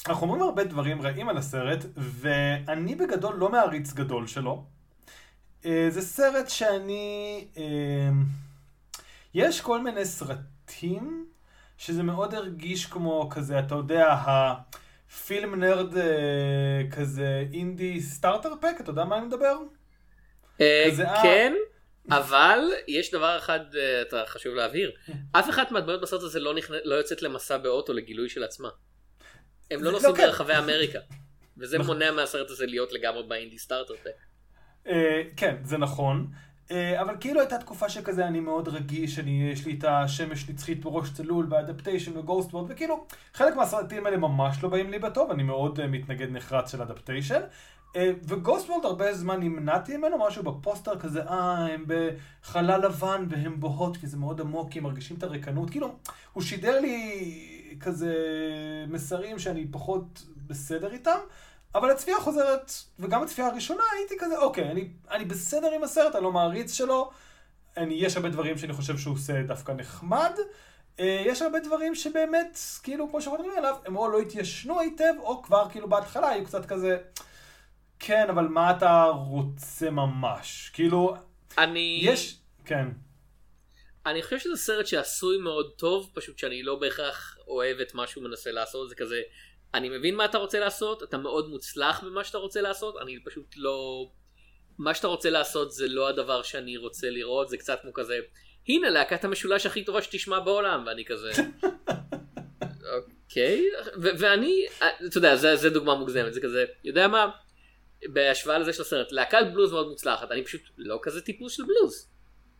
אנחנו 0.08 0.26
אומרים 0.26 0.42
הרבה 0.42 0.64
דברים 0.64 1.02
רעים 1.02 1.28
על 1.28 1.36
הסרט, 1.36 1.84
ואני 1.96 2.94
בגדול 2.94 3.34
לא 3.34 3.48
מעריץ 3.48 3.92
גדול 3.92 4.26
שלו. 4.26 4.64
אה, 5.64 5.86
זה 5.90 6.00
סרט 6.00 6.48
שאני... 6.48 7.46
אה, 7.56 8.10
יש 9.34 9.60
כל 9.60 9.80
מיני 9.80 10.04
סרטים 10.04 11.26
שזה 11.78 12.02
מאוד 12.02 12.34
הרגיש 12.34 12.86
כמו 12.86 13.28
כזה, 13.30 13.58
אתה 13.58 13.74
יודע, 13.74 14.16
הפילם 14.26 15.54
נרד 15.60 15.96
אה, 15.96 16.82
כזה 16.90 17.44
אינדי 17.52 18.00
סטארטר 18.00 18.52
פק, 18.60 18.76
אתה 18.80 18.90
יודע 18.90 19.04
מה 19.04 19.18
אני 19.18 19.26
מדבר? 19.26 19.56
כן, 21.22 21.54
אבל 22.10 22.58
יש 22.88 23.10
דבר 23.10 23.38
אחד 23.38 23.60
אתה 24.02 24.22
חשוב 24.26 24.54
להבהיר, 24.54 24.92
אף 25.32 25.50
אחת 25.50 25.70
מהדמויות 25.70 26.02
בסרט 26.02 26.22
הזה 26.22 26.40
לא, 26.40 26.54
נכנ... 26.54 26.74
לא 26.84 26.94
יוצאת 26.94 27.22
למסע 27.22 27.58
באוטו 27.58 27.92
לגילוי 27.92 28.28
של 28.28 28.44
עצמה. 28.44 28.68
הם 29.74 29.82
לא 29.82 29.92
לא 29.92 29.92
נוסעים. 29.92 30.14
ברחבי 30.14 30.58
אמריקה. 30.58 30.98
וזה 31.58 31.78
מונע 31.78 32.10
מהסרט 32.10 32.50
הזה 32.50 32.66
להיות 32.66 32.92
לגמרי 32.92 33.22
באינדי 33.28 33.58
סטארטר 33.58 33.94
פק. 34.02 34.10
אה, 34.86 35.22
כן, 35.36 35.56
זה 35.64 35.78
נכון. 35.78 36.26
אה, 36.70 37.00
אבל 37.00 37.14
כאילו 37.20 37.40
הייתה 37.40 37.58
תקופה 37.58 37.88
שכזה 37.88 38.26
אני 38.26 38.40
מאוד 38.40 38.68
רגיש, 38.68 39.18
אני, 39.18 39.50
יש 39.52 39.66
לי 39.66 39.76
את 39.78 39.84
השמש 39.84 40.48
נצחית 40.48 40.80
בראש 40.80 41.10
צלול 41.12 41.46
באדפטיישן 41.46 42.16
וגוסט 42.16 42.54
וורד, 42.54 42.70
וכאילו 42.70 43.06
חלק 43.34 43.56
מהסרטים 43.56 44.06
האלה 44.06 44.16
ממש 44.16 44.62
לא 44.62 44.68
באים 44.68 44.90
לי 44.90 44.98
בטוב, 44.98 45.30
אני 45.30 45.42
מאוד 45.42 45.80
אה, 45.80 45.86
מתנגד 45.86 46.30
נחרץ 46.30 46.72
של 46.72 46.82
אדפטיישן. 46.82 47.40
אה, 47.96 48.10
וגוסט 48.22 48.68
וורד 48.70 48.84
הרבה 48.84 49.14
זמן 49.14 49.40
נמנעתי 49.40 49.96
ממנו, 49.96 50.26
משהו 50.26 50.42
בפוסטר 50.42 50.98
כזה, 50.98 51.22
אה, 51.22 51.66
הם 51.66 51.84
בחלל 51.86 52.86
לבן 52.86 53.26
והם 53.28 53.60
בוהות, 53.60 53.96
כי 53.96 54.06
זה 54.06 54.16
מאוד 54.16 54.40
עמוק, 54.40 54.72
כי 54.72 54.78
הם 54.78 54.84
מרגישים 54.84 55.16
את 55.16 55.22
הריקנות, 55.22 55.70
כאילו, 55.70 55.94
הוא 56.32 56.42
שידר 56.42 56.80
לי 56.80 57.51
כזה 57.80 58.14
מסרים 58.88 59.38
שאני 59.38 59.66
פחות 59.70 60.22
בסדר 60.46 60.92
איתם. 60.92 61.18
אבל 61.74 61.90
הצפייה 61.90 62.16
החוזרת, 62.16 62.72
וגם 62.98 63.22
הצפייה 63.22 63.48
הראשונה, 63.48 63.82
הייתי 63.98 64.14
כזה, 64.18 64.38
אוקיי, 64.38 64.70
אני, 64.70 64.88
אני 65.10 65.24
בסדר 65.24 65.72
עם 65.72 65.84
הסרט, 65.84 66.14
אני 66.14 66.24
לא 66.24 66.32
מעריץ 66.32 66.72
שלו. 66.72 67.10
אני, 67.76 67.94
יש 67.94 68.16
הרבה 68.16 68.28
דברים 68.28 68.58
שאני 68.58 68.72
חושב 68.72 68.98
שהוא 68.98 69.14
עושה 69.14 69.42
דווקא 69.42 69.72
נחמד. 69.72 70.32
אה, 71.00 71.22
יש 71.26 71.42
הרבה 71.42 71.60
דברים 71.60 71.94
שבאמת, 71.94 72.58
כאילו, 72.82 73.10
כמו 73.10 73.20
שאנחנו 73.20 73.38
מדברים 73.38 73.58
עליו, 73.58 73.76
הם 73.86 73.96
או 73.96 74.08
לא 74.08 74.18
התיישנו 74.18 74.80
היטב, 74.80 75.12
או 75.18 75.42
כבר 75.42 75.68
כאילו 75.70 75.88
בהתחלה 75.88 76.28
היו 76.28 76.44
קצת 76.44 76.66
כזה, 76.66 76.98
כן, 77.98 78.26
אבל 78.30 78.48
מה 78.48 78.70
אתה 78.70 79.04
רוצה 79.04 79.90
ממש? 79.90 80.70
כאילו, 80.74 81.14
אני... 81.58 82.00
יש, 82.02 82.38
כן. 82.64 82.88
אני 84.06 84.22
חושב 84.22 84.38
שזה 84.38 84.56
סרט 84.56 84.86
שעשוי 84.86 85.38
מאוד 85.38 85.72
טוב, 85.76 86.10
פשוט 86.14 86.38
שאני 86.38 86.62
לא 86.62 86.74
בהכרח 86.74 87.38
אוהב 87.48 87.80
את 87.80 87.94
מה 87.94 88.06
שהוא 88.06 88.24
מנסה 88.24 88.50
לעשות, 88.50 88.88
זה 88.88 88.94
כזה, 88.94 89.22
אני 89.74 89.88
מבין 89.88 90.14
מה 90.14 90.24
אתה 90.24 90.38
רוצה 90.38 90.60
לעשות, 90.60 91.02
אתה 91.02 91.18
מאוד 91.18 91.48
מוצלח 91.48 92.04
במה 92.04 92.24
שאתה 92.24 92.38
רוצה 92.38 92.60
לעשות, 92.60 92.96
אני 93.02 93.18
פשוט 93.24 93.54
לא... 93.56 94.08
מה 94.78 94.94
שאתה 94.94 95.06
רוצה 95.06 95.30
לעשות 95.30 95.72
זה 95.72 95.88
לא 95.88 96.08
הדבר 96.08 96.42
שאני 96.42 96.76
רוצה 96.76 97.10
לראות, 97.10 97.48
זה 97.48 97.56
קצת 97.56 97.78
כמו 97.82 97.92
כזה, 97.92 98.18
הנה 98.68 98.90
להקת 98.90 99.24
המשולש 99.24 99.66
הכי 99.66 99.84
טובה 99.84 100.02
שתשמע 100.02 100.40
בעולם, 100.40 100.84
ואני 100.86 101.04
כזה, 101.04 101.30
אוקיי, 102.94 103.62
ו- 104.02 104.18
ואני, 104.18 104.66
אתה 105.06 105.18
יודע, 105.18 105.36
זה, 105.36 105.56
זה 105.56 105.70
דוגמה 105.70 105.94
מוגזמת, 105.94 106.34
זה 106.34 106.40
כזה, 106.40 106.64
יודע 106.84 107.08
מה, 107.08 107.30
בהשוואה 108.06 108.58
לזה 108.58 108.72
של 108.72 108.82
הסרט, 108.82 109.12
להקת 109.12 109.46
בלוז 109.52 109.72
מאוד 109.72 109.88
מוצלחת, 109.88 110.30
אני 110.30 110.44
פשוט 110.44 110.60
לא 110.78 110.98
כזה 111.02 111.20
טיפוס 111.20 111.52
של 111.52 111.62
בלוז. 111.62 112.11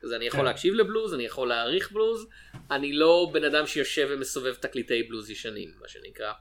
אז 0.05 0.13
אני 0.13 0.25
יכול 0.25 0.41
כן. 0.41 0.47
להקשיב 0.47 0.75
לבלוז, 0.75 1.15
אני 1.15 1.25
יכול 1.25 1.49
להעריך 1.49 1.93
בלוז, 1.93 2.27
אני 2.71 2.93
לא 2.93 3.31
בן 3.33 3.45
אדם 3.45 3.67
שיושב 3.67 4.09
ומסובב 4.11 4.55
תקליטי 4.55 5.03
בלוז 5.03 5.31
ישנים, 5.31 5.71
מה 5.81 5.89
שנקרא. 5.89 6.33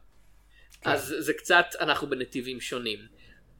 כן. 0.81 0.89
אז 0.89 1.15
זה 1.19 1.33
קצת, 1.33 1.65
אנחנו 1.79 2.09
בנתיבים 2.09 2.61
שונים. 2.61 2.99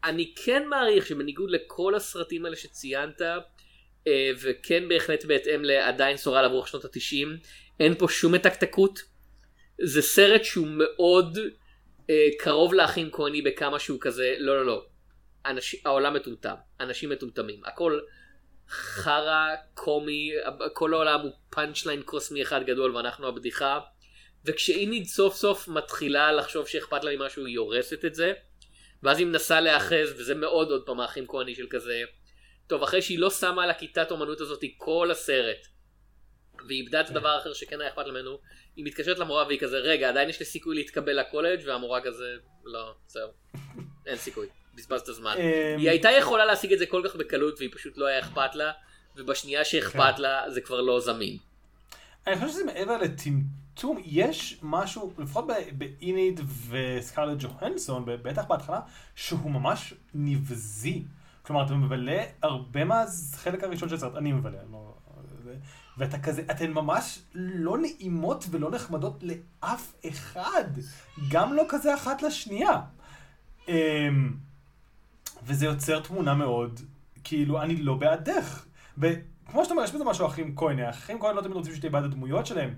אני 0.04 0.34
כן 0.46 0.68
מעריך 0.68 1.06
שבניגוד 1.06 1.52
לכל 1.52 1.96
הסרטים 1.96 2.46
האלה 2.46 2.56
שציינת, 2.56 3.22
אה, 4.08 4.32
וכן 4.42 4.88
בהחלט 4.88 5.26
בהתאם 5.26 5.64
לעדיין 5.64 6.18
סורל 6.18 6.46
עבור 6.46 6.66
שנות 6.66 6.86
התשעים, 6.86 7.38
אין 7.80 7.96
פה 7.96 8.08
שום 8.10 8.32
מתקתקות. 8.32 9.00
זה 9.82 10.02
סרט 10.02 10.44
שהוא 10.44 10.68
מאוד 10.70 11.38
אה, 12.10 12.28
קרוב 12.40 12.74
לאחים 12.74 13.12
כהני 13.12 13.42
בכמה 13.42 13.80
שהוא 13.80 13.98
כזה, 14.02 14.36
לא 14.40 14.56
לא 14.56 14.66
לא, 14.66 14.86
אנשים, 15.46 15.80
העולם 15.86 16.14
מטומטם, 16.14 16.56
אנשים 16.80 17.10
מטומטמים, 17.10 17.62
הכל 17.66 18.00
חרא, 18.72 19.48
קומי, 19.74 20.32
כל 20.74 20.94
העולם 20.94 21.22
הוא 21.22 21.32
פאנצ' 21.50 21.86
ליין 21.86 22.02
קוסמי 22.04 22.42
אחד 22.42 22.64
גדול 22.64 22.96
ואנחנו 22.96 23.28
הבדיחה. 23.28 23.80
וכשאיניד 24.46 25.06
סוף 25.06 25.36
סוף 25.36 25.68
מתחילה 25.68 26.32
לחשוב 26.32 26.68
שאכפת 26.68 27.04
לה 27.04 27.16
ממשהו 27.16 27.46
היא 27.46 27.58
הורסת 27.58 28.06
את 28.06 28.16
זה. 28.16 28.34
ואז 29.04 29.20
היא 29.20 29.28
מנסה 29.28 29.62
להיאחז 29.62 30.14
וזה 30.18 30.36
מאוד 30.36 30.72
עוד 30.72 30.86
פעם 30.86 31.00
האחים 31.00 31.28
כהני 31.28 31.56
של 31.56 31.68
כזה. 31.70 32.04
טוב 32.68 32.84
אחרי 32.84 33.02
שהיא 33.02 33.20
לא 33.20 33.30
שמה 33.30 33.64
על 33.64 33.70
הכיתת 33.70 34.12
אומנות 34.12 34.42
הזאת 34.42 34.64
כל 34.78 35.12
הסרט. 35.12 35.68
והיא 36.68 36.82
איבדה 36.82 37.02
את 37.02 37.10
הדבר 37.10 37.30
האחר 37.30 37.54
שכן 37.54 37.82
היה 37.82 37.90
אכפת 37.90 38.08
ממנו. 38.08 38.40
היא 38.76 38.86
מתקשרת 38.86 39.20
למורה 39.20 39.46
והיא 39.48 39.60
כזה 39.60 39.78
רגע 39.78 40.10
עדיין 40.10 40.30
יש 40.30 40.40
לי 40.40 40.46
סיכוי 40.46 40.76
להתקבל 40.76 41.20
לקולג' 41.20 41.62
והמורה 41.66 42.02
כזה 42.02 42.36
לא 42.64 42.94
זהו. 43.08 43.30
אין 44.06 44.18
סיכוי. 44.18 44.61
בזבזת 44.76 45.08
הזמן. 45.08 45.36
אמ, 45.38 45.80
היא 45.80 45.90
הייתה 45.90 46.12
יכולה 46.12 46.46
להשיג 46.46 46.74
את 46.74 46.80
זה 46.80 46.86
כל 46.86 47.02
כך 47.06 47.16
בקלות 47.16 47.60
והיא 47.60 47.70
פשוט 47.74 47.98
לא 47.98 48.06
היה 48.06 48.20
אכפת 48.20 48.56
לה. 48.56 48.72
ובשנייה 49.16 49.66
שאכפת 49.66 50.14
כן. 50.16 50.22
לה 50.22 50.50
זה 50.50 50.62
כבר 50.62 50.82
לא 50.82 51.00
זמין. 51.00 51.38
אני 52.28 52.36
חושב 52.36 52.48
שזה 52.48 52.64
מעבר 52.64 52.98
לטמטום, 52.98 54.02
יש 54.06 54.60
משהו, 54.62 55.14
לפחות 55.18 55.46
באיניד 55.72 56.40
וסקרלט 56.70 57.38
ג'והנסון, 57.40 58.06
בטח 58.06 58.46
בהתחלה, 58.46 58.80
שהוא 59.16 59.52
ממש 59.52 59.94
נבזי. 60.14 61.04
כלומר, 61.42 61.66
אתה 61.66 61.74
מבלה 61.74 62.24
הרבה 62.44 62.84
מהחלק 62.84 63.64
הראשון 63.64 63.90
של 63.90 63.96
הסרט, 63.96 64.16
אני 64.16 64.32
מבלה, 64.32 64.60
לא... 64.72 64.94
ואתה 65.98 66.20
כזה, 66.20 66.44
אתן 66.52 66.72
ממש 66.72 67.20
לא 67.36 67.78
נעימות 67.78 68.46
ולא 68.52 68.72
נחמדות 68.72 69.24
לאף 69.24 69.94
אחד. 70.10 70.64
גם 71.30 71.54
לא 71.54 71.64
כזה 71.70 71.96
אחת 71.96 72.22
לשנייה. 72.22 72.82
וזה 75.44 75.66
יוצר 75.66 76.00
תמונה 76.00 76.34
מאוד, 76.34 76.80
כאילו, 77.24 77.62
אני 77.62 77.76
לא 77.76 77.94
בעדך. 77.94 78.66
ב- 79.00 79.14
כמו 79.46 79.64
שאתה 79.64 79.74
אומר, 79.74 79.84
יש 79.84 79.92
בזה 79.92 80.04
משהו 80.04 80.28
אחים 80.28 80.56
כהן, 80.56 80.80
האחים 80.80 81.20
כהן 81.20 81.36
לא 81.36 81.42
תמיד 81.42 81.56
רוצים 81.56 81.76
שתהיה 81.76 81.92
בעד 81.92 82.04
הדמויות 82.04 82.46
שלהם, 82.46 82.76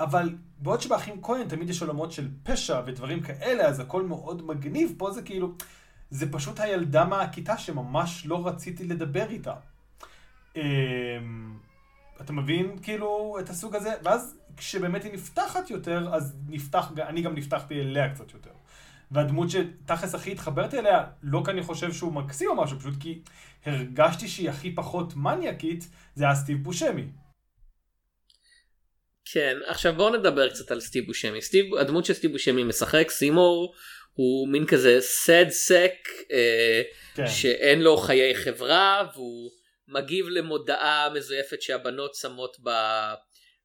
אבל 0.00 0.34
בעוד 0.58 0.80
שבאחים 0.80 1.22
כהן 1.22 1.48
תמיד 1.48 1.70
יש 1.70 1.82
עולמות 1.82 2.12
של 2.12 2.28
פשע 2.42 2.80
ודברים 2.86 3.20
כאלה, 3.20 3.64
אז 3.66 3.80
הכל 3.80 4.02
מאוד 4.02 4.46
מגניב, 4.46 4.94
פה 4.98 5.10
זה 5.10 5.22
כאילו, 5.22 5.54
זה 6.10 6.32
פשוט 6.32 6.60
הילדה 6.60 7.04
מהכיתה 7.04 7.58
שממש 7.58 8.26
לא 8.26 8.46
רציתי 8.46 8.84
לדבר 8.84 9.30
איתה. 9.30 9.54
אמ, 10.56 10.62
אתה 12.20 12.32
מבין 12.32 12.78
כאילו 12.82 13.36
את 13.40 13.50
הסוג 13.50 13.76
הזה? 13.76 13.92
ואז 14.02 14.36
כשבאמת 14.56 15.04
היא 15.04 15.12
נפתחת 15.12 15.70
יותר, 15.70 16.14
אז 16.14 16.36
נפתח, 16.48 16.92
אני 16.98 17.22
גם 17.22 17.34
נפתחתי 17.34 17.80
אליה 17.80 18.14
קצת 18.14 18.34
יותר. 18.34 18.50
והדמות 19.10 19.48
שתכלס 19.50 20.14
הכי 20.14 20.32
התחברתי 20.32 20.78
אליה, 20.78 21.04
לא 21.22 21.42
כי 21.44 21.50
אני 21.50 21.62
חושב 21.62 21.92
שהוא 21.92 22.12
מקסים 22.12 22.48
או 22.48 22.56
משהו, 22.56 22.78
פשוט 22.78 22.94
כי 23.00 23.22
הרגשתי 23.64 24.28
שהיא 24.28 24.50
הכי 24.50 24.74
פחות 24.74 25.16
מניאקית, 25.16 25.88
זה 26.14 26.24
היה 26.24 26.34
סטיב 26.34 26.64
בושמי. 26.64 27.04
כן, 29.32 29.56
עכשיו 29.66 29.94
בואו 29.94 30.16
נדבר 30.16 30.48
קצת 30.50 30.70
על 30.70 30.80
סטיב 30.80 31.06
בושמי. 31.06 31.42
סטיב, 31.42 31.74
הדמות 31.74 32.04
של 32.04 32.14
סטיב 32.14 32.32
בושמי 32.32 32.64
משחק, 32.64 33.10
סימור, 33.10 33.74
הוא 34.12 34.48
מין 34.48 34.66
כזה 34.66 34.96
סד 35.00 35.48
סק, 35.48 35.94
אה, 36.32 36.82
כן. 37.14 37.26
שאין 37.26 37.80
לו 37.80 37.96
חיי 37.96 38.34
חברה, 38.34 39.08
והוא 39.14 39.50
מגיב 39.88 40.26
למודעה 40.28 41.08
מזויפת 41.14 41.62
שהבנות 41.62 42.14
שמות 42.14 42.56
ב... 42.62 42.70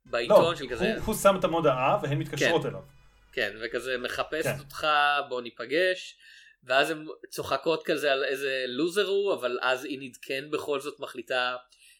בעיתון 0.05 0.43
לא, 0.43 0.55
של 0.55 0.67
כזה, 0.69 0.93
הוא, 0.93 1.03
הוא 1.05 1.15
שם 1.15 1.35
את 1.39 1.43
המודעה 1.43 1.99
והן 2.03 2.17
מתקשרות 2.17 2.61
כן. 2.61 2.67
אליו. 2.67 2.81
כן, 3.31 3.55
וכזה 3.61 3.97
מחפשת 3.97 4.43
כן. 4.43 4.59
אותך, 4.59 4.87
בוא 5.29 5.41
ניפגש, 5.41 6.17
ואז 6.63 6.89
הן 6.89 7.05
צוחקות 7.29 7.83
כזה 7.83 8.11
על 8.11 8.23
איזה 8.23 8.65
לוזר 8.67 9.07
הוא, 9.07 9.33
אבל 9.33 9.59
אז 9.61 9.85
אינית 9.85 10.17
כן 10.21 10.51
בכל 10.51 10.79
זאת 10.79 10.99
מחליטה, 10.99 11.55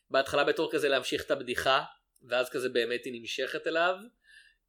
בהתחלה 0.10 0.44
בתור 0.44 0.72
כזה 0.72 0.90
להמשיך 0.90 1.24
את 1.26 1.32
הבדיחה, 1.32 1.84
ואז 2.28 2.50
כזה 2.50 2.70
באמת 2.70 3.06
היא 3.06 3.22
נמשכת 3.22 3.68
אליו, 3.68 3.96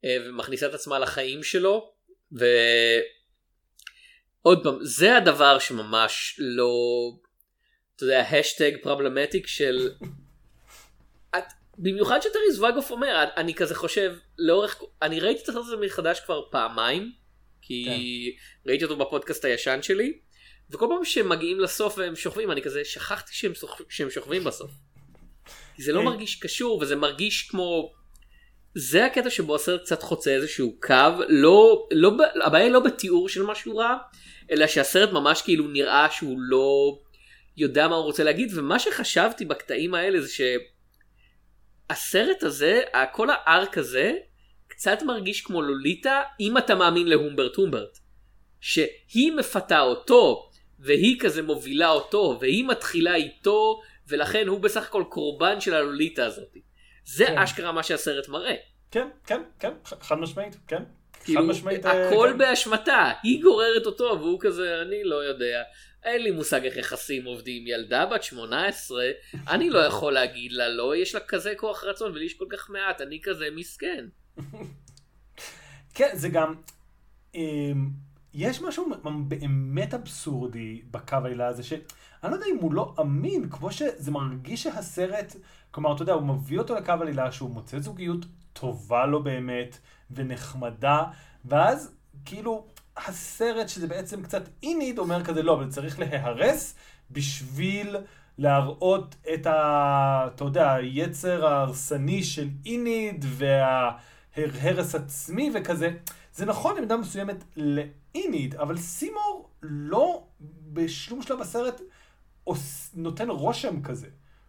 אה, 0.04 0.16
ומכניסה 0.24 0.66
את 0.66 0.74
עצמה 0.74 0.98
לחיים 0.98 1.42
שלו, 1.42 1.92
ו... 2.38 2.44
עוד 4.42 4.62
פעם, 4.62 4.78
זה 4.82 5.16
הדבר 5.16 5.58
שממש 5.58 6.36
לא, 6.38 6.72
אתה 7.96 8.04
יודע, 8.04 8.20
השטיק 8.20 8.72
problematic 8.82 9.46
של... 9.46 9.90
במיוחד 11.82 12.20
שטרי 12.22 12.58
זוויגוף 12.58 12.90
אומר, 12.90 13.24
אני 13.36 13.54
כזה 13.54 13.74
חושב, 13.74 14.14
לאורך, 14.38 14.82
אני 15.02 15.20
ראיתי 15.20 15.42
את 15.42 15.48
הסרט 15.48 15.64
הזה 15.64 15.76
מחדש 15.76 16.20
כבר 16.20 16.42
פעמיים, 16.50 17.12
כי 17.62 17.84
כן. 17.84 18.70
ראיתי 18.70 18.84
אותו 18.84 18.96
בפודקאסט 18.96 19.44
הישן 19.44 19.82
שלי, 19.82 20.12
וכל 20.70 20.86
פעם 20.88 21.04
שהם 21.04 21.28
מגיעים 21.28 21.60
לסוף 21.60 21.98
והם 21.98 22.16
שוכבים, 22.16 22.52
אני 22.52 22.62
כזה 22.62 22.84
שכחתי 22.84 23.34
שהם, 23.34 23.54
שוכ... 23.54 23.80
שהם 23.88 24.10
שוכבים 24.10 24.44
בסוף. 24.44 24.70
זה 25.78 25.92
לא 25.92 26.00
אה. 26.00 26.04
מרגיש 26.04 26.34
קשור, 26.34 26.78
וזה 26.78 26.96
מרגיש 26.96 27.42
כמו... 27.42 27.92
זה 28.74 29.06
הקטע 29.06 29.30
שבו 29.30 29.54
הסרט 29.54 29.82
קצת 29.82 30.02
חוצה 30.02 30.30
איזשהו 30.30 30.76
קו, 30.80 30.94
לא, 31.28 31.88
לא, 31.90 32.10
ב- 32.10 32.42
הבעיה 32.44 32.68
לא 32.68 32.80
בתיאור 32.80 33.28
של 33.28 33.42
מה 33.42 33.54
שהוא 33.54 33.80
ראה, 33.80 33.96
אלא 34.50 34.66
שהסרט 34.66 35.12
ממש 35.12 35.42
כאילו 35.42 35.68
נראה 35.68 36.10
שהוא 36.10 36.36
לא 36.40 36.98
יודע 37.56 37.88
מה 37.88 37.96
הוא 37.96 38.04
רוצה 38.04 38.24
להגיד, 38.24 38.52
ומה 38.54 38.78
שחשבתי 38.78 39.44
בקטעים 39.44 39.94
האלה 39.94 40.20
זה 40.20 40.28
שהסרט 41.94 42.42
הזה, 42.42 42.82
כל 43.12 43.28
הארק 43.30 43.78
הזה, 43.78 44.12
קצת 44.68 45.02
מרגיש 45.02 45.40
כמו 45.40 45.62
לוליטה, 45.62 46.22
אם 46.40 46.58
אתה 46.58 46.74
מאמין 46.74 47.08
להומברט 47.08 47.56
הומברט. 47.56 47.98
שהיא 48.60 49.32
מפתה 49.32 49.80
אותו, 49.80 50.50
והיא 50.78 51.20
כזה 51.20 51.42
מובילה 51.42 51.88
אותו, 51.88 52.38
והיא 52.40 52.64
מתחילה 52.64 53.14
איתו, 53.14 53.80
ולכן 54.08 54.48
הוא 54.48 54.60
בסך 54.60 54.86
הכל 54.86 55.04
קורבן 55.08 55.60
של 55.60 55.74
הלוליטה 55.74 56.26
הזאת. 56.26 56.56
זה 57.04 57.26
כן. 57.26 57.38
אשכרה 57.38 57.72
מה 57.72 57.82
שהסרט 57.82 58.28
מראה. 58.28 58.54
כן, 58.90 59.08
כן, 59.26 59.42
כן, 59.58 59.72
חד 59.84 60.18
משמעית, 60.18 60.56
כן. 60.66 60.82
כאילו, 61.24 61.42
משמעית. 61.42 61.86
אה, 61.86 62.08
הכל 62.08 62.28
כן. 62.32 62.38
באשמתה, 62.38 63.12
היא 63.22 63.42
גוררת 63.42 63.86
אותו 63.86 64.16
והוא 64.20 64.40
כזה, 64.40 64.82
אני 64.82 65.04
לא 65.04 65.16
יודע, 65.16 65.62
אין 66.04 66.22
לי 66.22 66.30
מושג 66.30 66.64
איך 66.64 66.76
יחסים 66.76 67.24
עובדים, 67.24 67.66
ילדה 67.66 68.06
בת 68.06 68.22
18, 68.22 69.04
אני 69.48 69.70
לא 69.70 69.78
יכול 69.78 70.12
להגיד 70.12 70.52
לה 70.52 70.68
לא, 70.68 70.96
יש 70.96 71.14
לה 71.14 71.20
כזה 71.20 71.52
כוח 71.56 71.84
רצון 71.84 72.12
ולי 72.12 72.24
יש 72.24 72.34
כל 72.34 72.46
כך 72.50 72.70
מעט, 72.70 73.00
אני 73.00 73.20
כזה 73.22 73.46
מסכן. 73.56 74.04
כן, 75.94 76.10
זה 76.12 76.28
גם... 76.28 76.54
אמ, 77.34 77.90
יש 78.34 78.62
משהו 78.62 78.90
באמת 79.28 79.94
אבסורדי 79.94 80.82
בקו 80.90 81.16
העילה 81.24 81.46
הזה, 81.46 81.62
שאני 81.62 81.82
לא 82.22 82.34
יודע 82.34 82.46
אם 82.46 82.56
הוא 82.56 82.74
לא 82.74 82.94
אמין, 83.00 83.48
כמו 83.50 83.72
שזה 83.72 84.10
מרגיש 84.10 84.62
שהסרט, 84.62 85.36
כלומר, 85.70 85.94
אתה 85.94 86.02
יודע, 86.02 86.12
הוא 86.12 86.22
מביא 86.22 86.58
אותו 86.58 86.74
לקו 86.74 86.92
העלילה 86.92 87.32
שהוא 87.32 87.50
מוצא 87.50 87.78
זוגיות 87.78 88.24
טובה 88.52 89.06
לו 89.06 89.22
באמת, 89.22 89.78
ונחמדה, 90.10 91.02
ואז 91.44 91.94
כאילו 92.24 92.66
הסרט, 92.96 93.68
שזה 93.68 93.86
בעצם 93.86 94.22
קצת 94.22 94.42
איניד, 94.62 94.98
אומר 94.98 95.24
כזה, 95.24 95.42
לא, 95.42 95.54
אבל 95.54 95.68
צריך 95.70 95.98
להיהרס 95.98 96.74
בשביל 97.10 97.96
להראות 98.38 99.14
את 99.34 99.46
ה... 99.46 100.28
אתה 100.34 100.44
יודע, 100.44 100.72
היצר 100.72 101.46
ההרסני 101.46 102.22
של 102.22 102.48
איניד 102.66 103.24
וההרס 103.28 104.94
עצמי 104.94 105.50
וכזה. 105.54 105.90
זה 106.34 106.44
נכון 106.46 106.76
במידה 106.76 106.96
מסוימת 106.96 107.44
לאיניד, 107.56 108.54
אבל 108.54 108.76
סימור 108.78 109.50
לא 109.62 110.24
בשום 110.72 111.22
שלב 111.22 111.38
עוש- 112.44 112.90
נותן 112.94 113.30
רושם 113.30 113.82
כזה. 113.82 114.06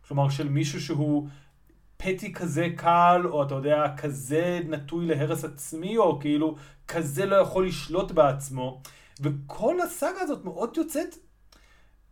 כלומר, 0.08 0.30
של 0.30 0.50
מישהו 0.50 0.82
שהוא 0.82 1.28
פטי 2.04 2.34
כזה 2.34 2.68
קל, 2.76 3.22
או 3.26 3.44
אתה 3.44 3.56
יודע, 3.56 3.86
כזה 3.98 4.60
נטוי 4.70 5.06
להרס 5.06 5.44
עצמי, 5.44 5.98
או 5.98 6.20
כאילו 6.20 6.56
כזה 6.88 7.26
לא 7.26 7.36
יכול 7.36 7.68
לשלוט 7.68 8.12
בעצמו. 8.12 8.82
וכל 9.20 9.82
הסאגה 9.82 10.22
הזאת 10.22 10.46
מאוד 10.46 10.78
יוצאת 10.78 11.16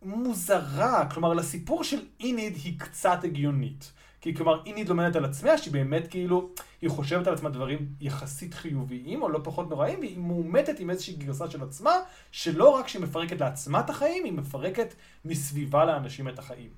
מוזרה. 0.02 1.06
כלומר, 1.10 1.34
לסיפור 1.34 1.84
של 1.84 2.00
איניד 2.20 2.56
היא 2.64 2.78
קצת 2.78 3.24
הגיונית. 3.24 3.92
כי 4.20 4.34
כלומר, 4.34 4.62
איניד 4.66 4.88
לומדת 4.88 5.16
על 5.16 5.24
עצמה, 5.24 5.58
שהיא 5.58 5.72
באמת 5.72 6.06
כאילו, 6.10 6.50
היא 6.82 6.90
חושבת 6.90 7.26
על 7.26 7.34
עצמה 7.34 7.50
דברים 7.50 7.86
יחסית 8.00 8.54
חיוביים, 8.54 9.22
או 9.22 9.28
לא 9.28 9.40
פחות 9.44 9.70
נוראים, 9.70 9.98
והיא 9.98 10.18
מאומתת 10.18 10.80
עם 10.80 10.90
איזושהי 10.90 11.14
גרסה 11.14 11.50
של 11.50 11.62
עצמה, 11.62 11.92
שלא 12.30 12.68
רק 12.68 12.88
שהיא 12.88 13.02
מפרקת 13.02 13.40
לעצמה 13.40 13.80
את 13.80 13.90
החיים, 13.90 14.24
היא 14.24 14.32
מפרקת 14.32 14.94
מסביבה 15.24 15.84
לאנשים 15.84 16.28
את 16.28 16.38
החיים. 16.38 16.70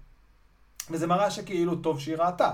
וזה 0.91 1.07
מראה 1.07 1.31
שכאילו 1.31 1.77
טוב 1.77 2.01
שהיא 2.01 2.17
ראתה. 2.17 2.51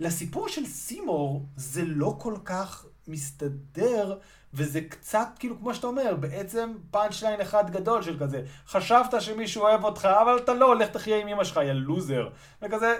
לסיפור 0.00 0.48
של 0.48 0.64
סימור 0.66 1.46
זה 1.56 1.82
לא 1.86 2.14
כל 2.18 2.34
כך 2.44 2.86
מסתדר, 3.08 4.18
וזה 4.54 4.80
קצת 4.80 5.28
כאילו 5.38 5.58
כמו 5.58 5.74
שאתה 5.74 5.86
אומר, 5.86 6.14
בעצם 6.20 6.72
פאנצ' 6.90 7.22
ליין 7.22 7.40
אחד 7.40 7.70
גדול 7.70 8.02
של 8.02 8.18
כזה, 8.18 8.42
חשבת 8.66 9.14
שמישהו 9.20 9.62
אוהב 9.62 9.84
אותך, 9.84 10.04
אבל 10.22 10.36
אתה 10.44 10.54
לא, 10.54 10.76
לך 10.76 10.88
תחיה 10.88 11.16
עם 11.20 11.28
אמא 11.28 11.44
שלך, 11.44 11.56
יא 11.66 11.72
לוזר. 11.72 12.28
וכזה, 12.62 12.98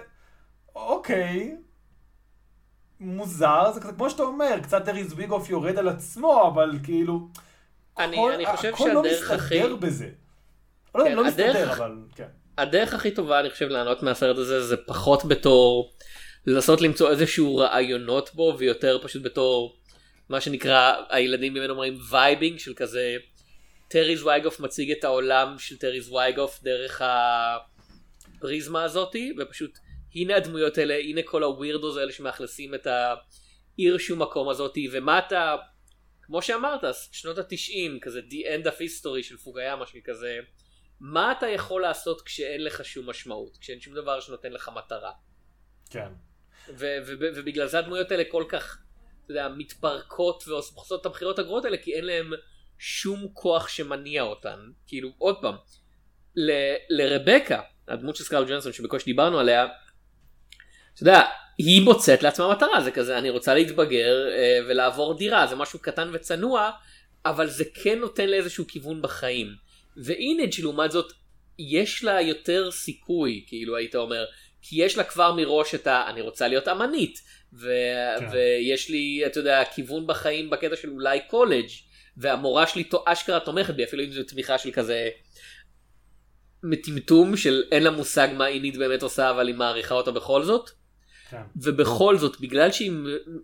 אוקיי, 0.74 1.56
מוזר, 3.00 3.72
זה 3.74 3.80
כזה 3.80 3.92
כמו 3.92 4.10
שאתה 4.10 4.22
אומר, 4.22 4.58
קצת 4.62 4.84
טרי 4.84 5.12
זוויגוף 5.16 5.50
יורד 5.50 5.78
על 5.78 5.88
עצמו, 5.88 6.48
אבל 6.54 6.78
כאילו, 6.82 7.28
אני- 7.98 8.16
הכל- 8.16 8.32
אני 8.32 8.56
חושב 8.56 8.72
הכל 8.74 8.88
לא 8.94 9.02
שהדרך 9.04 9.30
הכי- 9.30 9.58
מסתדר 9.62 9.76
בזה. 9.76 10.08
לא, 10.94 11.04
כן, 11.04 11.12
לא 11.16 11.24
מסתדר, 11.24 11.50
הדרך- 11.50 11.76
אבל 11.80 11.96
כן. 12.14 12.26
הדרך 12.58 12.94
הכי 12.94 13.10
טובה 13.10 13.40
אני 13.40 13.50
חושב 13.50 13.66
ליהנות 13.68 14.02
מהסרט 14.02 14.38
הזה 14.38 14.66
זה 14.66 14.76
פחות 14.86 15.24
בתור 15.24 15.92
לנסות 16.46 16.80
למצוא 16.80 17.10
איזשהו 17.10 17.56
רעיונות 17.56 18.34
בו 18.34 18.54
ויותר 18.58 18.98
פשוט 19.02 19.22
בתור 19.22 19.76
מה 20.28 20.40
שנקרא 20.40 20.94
הילדים 21.10 21.54
ממנו 21.54 21.72
אומרים 21.72 21.98
vibing 22.10 22.58
של 22.58 22.74
כזה 22.74 23.16
טרי 23.88 24.22
זווייגוף 24.22 24.60
מציג 24.60 24.90
את 24.90 25.04
העולם 25.04 25.58
של 25.58 25.78
טרי 25.78 26.12
זווייגוף 26.12 26.62
דרך 26.62 27.02
הפריזמה 28.38 28.84
הזאתי 28.84 29.34
ופשוט 29.38 29.78
הנה 30.14 30.36
הדמויות 30.36 30.78
האלה 30.78 30.94
הנה 30.94 31.20
כל 31.24 31.42
הווירדוז 31.42 31.96
האלה 31.96 32.12
שמאכלסים 32.12 32.74
את 32.74 32.86
העיר 32.86 33.98
שום 33.98 34.22
מקום 34.22 34.48
הזאתי 34.48 34.88
ומה 34.92 35.18
אתה 35.18 35.56
כמו 36.22 36.42
שאמרת 36.42 36.80
שנות 37.12 37.38
התשעים 37.38 38.00
כזה 38.00 38.20
the 38.20 38.46
end 38.46 38.66
of 38.66 38.74
history 38.74 39.22
של 39.22 39.36
פוגיאמה 39.36 39.86
של 39.86 39.98
כזה 40.04 40.38
מה 41.00 41.32
אתה 41.32 41.48
יכול 41.48 41.82
לעשות 41.82 42.22
כשאין 42.22 42.64
לך 42.64 42.84
שום 42.84 43.10
משמעות 43.10 43.56
כשאין 43.56 43.80
שום 43.80 43.94
דבר 43.94 44.20
שנותן 44.20 44.52
לך 44.52 44.70
מטרה 44.76 45.12
כן. 45.90 46.08
ובגלל 46.76 47.66
זה 47.66 47.78
הדמויות 47.78 48.10
האלה 48.10 48.22
כל 48.28 48.44
כך 48.48 48.78
אתה 49.24 49.32
יודע, 49.32 49.48
מתפרקות 49.56 50.44
ועושות 50.48 51.00
את 51.00 51.06
הבחירות 51.06 51.38
הגרועות 51.38 51.64
האלה 51.64 51.76
כי 51.76 51.94
אין 51.94 52.04
להם 52.04 52.32
שום 52.78 53.28
כוח 53.32 53.68
שמניע 53.68 54.22
אותן. 54.22 54.58
כאילו 54.86 55.10
עוד 55.18 55.36
פעם 55.40 55.54
ל- 56.36 56.74
לרבקה 56.90 57.60
הדמות 57.88 58.16
של 58.16 58.24
סקארל 58.24 58.44
ג'ונסון 58.48 58.72
שבקושי 58.72 59.04
דיברנו 59.04 59.38
עליה 59.38 59.66
אתה 60.94 61.02
יודע 61.02 61.22
היא 61.58 61.82
מוצאת 61.82 62.22
לעצמה 62.22 62.52
מטרה. 62.52 62.80
זה 62.80 62.90
כזה 62.90 63.18
אני 63.18 63.30
רוצה 63.30 63.54
להתבגר 63.54 64.28
אה, 64.30 64.58
ולעבור 64.68 65.18
דירה 65.18 65.46
זה 65.46 65.56
משהו 65.56 65.78
קטן 65.78 66.10
וצנוע 66.12 66.70
אבל 67.24 67.46
זה 67.46 67.64
כן 67.82 67.98
נותן 67.98 68.28
לה 68.28 68.36
איזשהו 68.36 68.66
כיוון 68.68 69.02
בחיים. 69.02 69.54
ואינג' 69.96 70.60
לעומת 70.62 70.90
זאת 70.90 71.12
יש 71.58 72.04
לה 72.04 72.20
יותר 72.20 72.70
סיכוי 72.70 73.44
כאילו 73.46 73.76
היית 73.76 73.94
אומר 73.94 74.24
כי 74.62 74.82
יש 74.84 74.96
לה 74.96 75.04
כבר 75.04 75.32
מראש 75.32 75.74
את 75.74 75.86
ה... 75.86 76.04
אני 76.08 76.20
רוצה 76.20 76.48
להיות 76.48 76.68
אמנית 76.68 77.20
ו... 77.52 77.72
כן. 78.18 78.26
ויש 78.32 78.90
לי 78.90 79.22
אתה 79.26 79.40
יודע 79.40 79.62
כיוון 79.74 80.06
בחיים 80.06 80.50
בקטע 80.50 80.76
של 80.76 80.90
אולי 80.90 81.20
קולג' 81.30 81.68
והמורה 82.16 82.66
שלי 82.66 82.84
תו- 82.84 83.04
אשכרה 83.06 83.40
תומכת 83.40 83.74
בי 83.74 83.84
אפילו 83.84 84.04
אם 84.04 84.12
זו 84.12 84.22
תמיכה 84.22 84.58
של 84.58 84.70
כזה 84.70 85.08
מטמטום 86.62 87.36
של 87.36 87.62
אין 87.72 87.82
לה 87.82 87.90
מושג 87.90 88.28
מה 88.36 88.46
אינית 88.46 88.76
באמת 88.76 89.02
עושה 89.02 89.30
אבל 89.30 89.48
היא 89.48 89.54
מעריכה 89.54 89.94
אותה 89.94 90.10
בכל 90.10 90.44
זאת 90.44 90.70
כן. 91.30 91.42
ובכל 91.56 92.18
זאת 92.18 92.40
בגלל 92.40 92.72
שהיא 92.72 92.92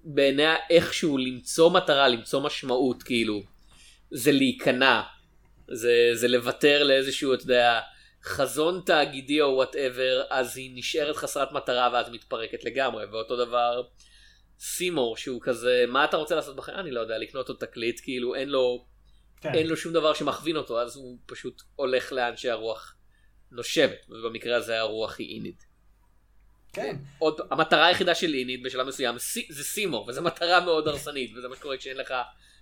בעיניה 0.04 0.54
איכשהו 0.70 1.18
למצוא 1.18 1.70
מטרה 1.70 2.08
למצוא 2.08 2.40
משמעות 2.40 3.02
כאילו 3.02 3.42
זה 4.10 4.32
להיכנע 4.32 5.02
זה, 5.68 6.10
זה 6.14 6.28
לוותר 6.28 6.84
לאיזשהו 6.84 7.34
אתה 7.34 7.42
יודע 7.42 7.80
חזון 8.26 8.82
תאגידי 8.86 9.40
או 9.40 9.48
וואטאבר 9.48 10.22
אז 10.30 10.56
היא 10.56 10.70
נשארת 10.74 11.16
חסרת 11.16 11.52
מטרה 11.52 11.90
ואז 11.92 12.10
מתפרקת 12.10 12.64
לגמרי 12.64 13.04
ואותו 13.04 13.36
דבר 13.46 13.82
סימור 14.58 15.16
שהוא 15.16 15.40
כזה 15.42 15.84
מה 15.88 16.04
אתה 16.04 16.16
רוצה 16.16 16.34
לעשות 16.34 16.56
בחיים 16.56 16.78
אני 16.78 16.90
לא 16.90 17.00
יודע 17.00 17.18
לקנות 17.18 17.48
עוד 17.48 17.56
תקליט 17.60 18.00
כאילו 18.02 18.34
אין 18.34 18.48
לו 18.48 18.86
כן. 19.40 19.54
אין 19.54 19.66
לו 19.66 19.76
שום 19.76 19.92
דבר 19.92 20.14
שמכווין 20.14 20.56
אותו 20.56 20.80
אז 20.80 20.96
הוא 20.96 21.18
פשוט 21.26 21.62
הולך 21.76 22.12
לאן 22.12 22.36
שהרוח 22.36 22.96
נושבת 23.50 24.06
ובמקרה 24.08 24.56
הזה 24.56 24.80
הרוח 24.80 25.18
היא 25.18 25.34
איניד. 25.34 25.66
כן. 26.72 26.96
עוד 27.18 27.40
המטרה 27.50 27.86
היחידה 27.86 28.14
של 28.14 28.34
איניד 28.34 28.62
בשלב 28.62 28.86
מסוים 28.86 29.16
זה 29.48 29.64
סימור 29.64 30.08
וזו 30.08 30.22
מטרה 30.22 30.60
מאוד 30.60 30.88
הרסנית 30.88 31.32
וזה 31.36 31.48
מה 31.48 31.56
שקורה 31.56 31.76
כשאין 31.76 31.96
לך 31.96 32.14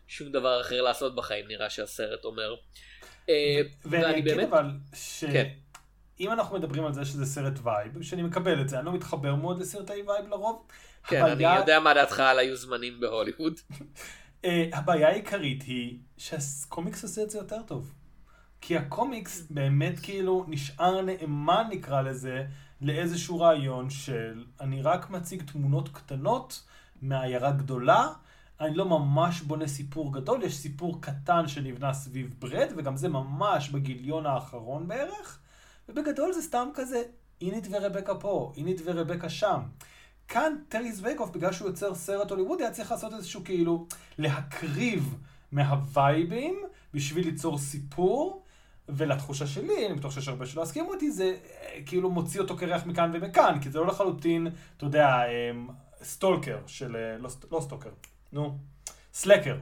שום 0.09 0.33
דבר 0.33 0.61
אחר 0.61 0.83
לעשות 0.83 1.15
בחיים 1.15 1.49
נראה 1.49 1.71
שהסרט 1.71 2.25
אומר. 2.25 2.55
אה, 3.29 3.61
ואני 3.85 4.11
אגיד 4.11 4.25
באמת 4.25 4.49
אבל, 4.49 4.71
שאם 4.95 5.33
כן. 6.19 6.31
אנחנו 6.31 6.59
מדברים 6.59 6.85
על 6.85 6.93
זה 6.93 7.05
שזה 7.05 7.27
סרט 7.27 7.59
vibe, 7.63 8.03
שאני 8.03 8.23
מקבל 8.23 8.61
את 8.61 8.69
זה, 8.69 8.79
אני 8.79 8.87
לא 8.87 8.93
מתחבר 8.93 9.35
מאוד 9.35 9.61
לסרטי 9.61 9.93
vibe 9.93 10.29
לרוב. 10.29 10.67
כן 11.07 11.25
אני 11.25 11.57
יודע 11.57 11.81
מה 11.81 11.95
דעתך 11.95 12.21
על 12.21 12.39
היו 12.39 12.57
זמנים 12.57 13.01
בהוליווד. 13.01 13.55
אה, 14.45 14.69
הבעיה 14.73 15.09
העיקרית 15.09 15.63
היא 15.63 15.99
שהקומיקס 16.19 17.03
עושה 17.03 17.23
את 17.23 17.31
זה 17.31 17.39
יותר 17.39 17.63
טוב. 17.67 17.93
כי 18.61 18.77
הקומיקס 18.77 19.47
באמת 19.51 19.99
כאילו 19.99 20.45
נשאר 20.49 21.01
נאמן 21.03 21.65
נקרא 21.71 22.03
לזה 22.03 22.45
לאיזשהו 22.81 23.41
רעיון 23.41 23.91
של 23.91 24.45
אני 24.61 24.83
רק 24.83 25.11
מציג 25.11 25.43
תמונות 25.53 25.89
קטנות 25.89 26.63
מעיירה 27.03 27.51
גדולה, 27.51 28.09
אני 28.65 28.75
לא 28.75 28.85
ממש 28.85 29.41
בונה 29.41 29.67
סיפור 29.67 30.13
גדול, 30.13 30.43
יש 30.43 30.57
סיפור 30.57 31.03
קטן 31.03 31.49
שנבנה 31.49 31.95
סביב 31.95 32.35
ברד 32.39 32.69
וגם 32.77 32.97
זה 32.97 33.09
ממש 33.09 33.69
בגיליון 33.69 34.27
האחרון 34.27 34.89
בערך, 34.89 35.39
ובגדול 35.89 36.33
זה 36.33 36.43
סתם 36.43 36.69
כזה 36.75 37.03
איניד 37.41 37.67
ורבקה 37.71 38.15
פה, 38.15 38.53
איניד 38.57 38.81
ורבקה 38.85 39.29
שם. 39.29 39.61
כאן 40.29 40.57
טרי 40.69 41.01
זווייגוף, 41.03 41.31
בגלל 41.31 41.53
שהוא 41.53 41.69
יוצר 41.69 41.95
סרט 41.95 42.31
הוליוודי, 42.31 42.63
היה 42.63 42.73
צריך 42.73 42.91
לעשות 42.91 43.15
איזשהו 43.15 43.45
כאילו, 43.45 43.87
להקריב 44.19 45.17
מהווייבים 45.53 46.63
בשביל 46.95 47.27
ליצור 47.27 47.59
סיפור, 47.59 48.45
ולתחושה 48.89 49.47
שלי, 49.47 49.87
אני 49.87 49.95
בטוח 49.95 50.13
שיש 50.13 50.29
הרבה 50.29 50.47
שלא 50.47 50.63
יסכימו 50.63 50.91
איתי, 50.91 51.11
זה 51.11 51.25
אה, 51.25 51.81
כאילו 51.87 52.11
מוציא 52.11 52.41
אותו 52.41 52.57
קרח 52.57 52.87
מכאן 52.87 53.11
ומכאן, 53.15 53.59
כי 53.61 53.71
זה 53.71 53.79
לא 53.79 53.87
לחלוטין, 53.87 54.47
אתה 54.77 54.85
יודע, 54.85 55.07
אה, 55.07 55.51
Stalker 56.03 56.59
של, 56.67 56.97
אה, 56.97 57.19
לא, 57.19 57.31
לא 57.53 57.61
Stalker, 57.61 57.91
נו, 58.35 58.59
Slacker. 59.13 59.57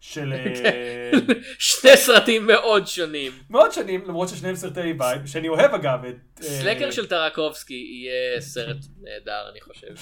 של 0.00 0.32
אה, 0.36 1.10
שני 1.58 1.96
סרטים 1.96 2.46
מאוד 2.46 2.86
שונים. 2.86 3.32
מאוד 3.50 3.72
שונים, 3.72 4.04
למרות 4.04 4.28
ששניהם 4.28 4.56
סרטי 4.56 4.92
vibe, 4.98 5.26
שאני 5.26 5.48
אוהב 5.48 5.74
אגב 5.74 6.04
את... 6.04 6.40
אה, 6.40 6.48
Slacker 6.48 6.90
של 6.90 7.06
טרקובסקי 7.06 7.74
יהיה 7.74 8.40
סרט 8.40 8.76
נהדר 9.00 9.50
אני 9.50 9.60
חושב. 9.60 9.94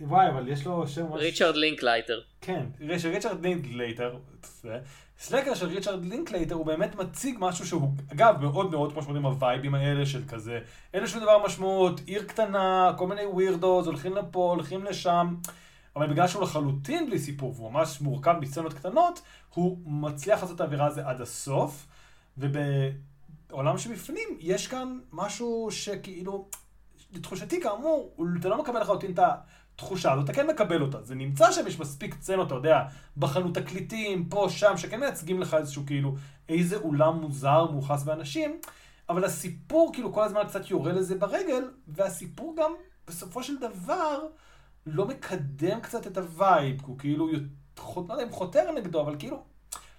וואי, 0.00 0.28
אבל 0.28 0.48
יש 0.48 0.66
לו 0.66 0.88
שם. 0.88 1.12
ריצ'רד 1.12 1.56
לינקלייטר. 1.56 2.20
כן, 2.40 2.64
תראה 2.78 2.98
שריצ'רד 2.98 3.42
לינקלייטר, 3.42 4.16
Slacker 5.18 5.54
של 5.54 5.66
ריצ'רד 5.66 6.04
לינקלייטר 6.04 6.54
הוא 6.54 6.66
באמת 6.66 6.94
מציג 6.94 7.36
משהו 7.38 7.66
שהוא, 7.66 7.88
אגב, 8.12 8.36
מאוד 8.40 8.70
מאוד 8.70 8.92
כמו 8.92 9.02
שאומרים 9.02 9.26
הווייבים 9.26 9.74
האלה 9.74 10.06
של 10.06 10.22
כזה, 10.28 10.60
אין 10.94 11.02
לשום 11.02 11.20
דבר 11.20 11.44
משמעות, 11.44 12.00
עיר 12.06 12.22
קטנה, 12.22 12.92
כל 12.98 13.06
מיני 13.06 13.26
weirdos, 13.26 13.86
הולכים 13.86 14.16
לפה, 14.16 14.50
הולכים 14.54 14.84
לשם, 14.84 15.34
אבל 15.96 16.06
בגלל 16.06 16.28
שהוא 16.28 16.42
לחלוטין 16.42 17.06
בלי 17.06 17.18
סיפור, 17.18 17.54
והוא 17.56 17.72
ממש 17.72 18.00
מורכב 18.00 18.34
מסצנות 18.40 18.72
קטנות, 18.72 19.22
הוא 19.54 19.78
מצליח 19.86 20.42
לעשות 20.42 20.56
את 20.56 20.60
האווירה 20.60 20.86
הזו 20.86 21.00
עד 21.00 21.20
הסוף, 21.20 21.86
ובעולם 22.38 23.78
שבפנים 23.78 24.28
יש 24.40 24.66
כאן 24.66 24.98
משהו 25.12 25.68
שכאילו, 25.70 26.48
לתחושתי 27.12 27.60
כאמור, 27.62 28.16
אתה 28.40 28.48
לא 28.48 28.62
מקבל 28.62 28.80
לחלוטין 28.80 29.12
את 29.12 29.18
התחושה 29.74 30.12
הזאת, 30.12 30.24
אתה 30.24 30.32
כן 30.32 30.46
מקבל 30.46 30.82
אותה. 30.82 31.02
זה 31.02 31.14
נמצא 31.14 31.52
שם, 31.52 31.66
יש 31.66 31.80
מספיק 31.80 32.14
סצנות, 32.14 32.46
אתה 32.46 32.54
יודע, 32.54 32.82
בחנות 33.16 33.54
תקליטים, 33.54 34.28
פה, 34.28 34.46
שם, 34.50 34.76
שכן 34.76 35.00
מייצגים 35.00 35.40
לך 35.40 35.54
איזשהו 35.54 35.82
כאילו, 35.86 36.14
איזה 36.48 36.76
עולם 36.76 37.20
מוזר, 37.20 37.70
מאוכלס 37.70 38.02
באנשים, 38.02 38.60
אבל 39.08 39.24
הסיפור 39.24 39.90
כאילו 39.92 40.12
כל 40.12 40.22
הזמן 40.22 40.42
קצת 40.48 40.70
יורה 40.70 40.92
לזה 40.92 41.14
ברגל, 41.14 41.64
והסיפור 41.88 42.54
גם, 42.58 42.72
בסופו 43.06 43.42
של 43.42 43.56
דבר, 43.56 44.20
לא 44.86 45.06
מקדם 45.06 45.80
קצת 45.80 46.06
את 46.06 46.16
ה 46.18 46.29
vibe, 46.29 46.82
הוא 46.84 46.98
כאילו, 46.98 47.28
חות- 47.78 48.08
לא 48.08 48.14
יודע 48.14 48.24
אם 48.24 48.30
חותר 48.32 48.70
נגדו, 48.72 49.00
אבל 49.00 49.16
כאילו, 49.18 49.42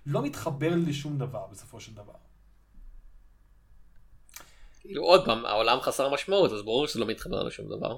לא 0.05 0.21
מתחבר 0.21 0.71
לשום 0.75 1.17
דבר 1.17 1.47
בסופו 1.51 1.79
של 1.79 1.93
דבר. 1.93 2.13
כאילו 4.79 5.03
עוד 5.03 5.25
פעם 5.25 5.45
העולם 5.45 5.79
חסר 5.81 6.13
משמעות 6.13 6.51
אז 6.51 6.61
ברור 6.61 6.87
שזה 6.87 6.99
לא 6.99 7.05
מתחבר 7.05 7.43
לשום 7.43 7.69
דבר. 7.69 7.97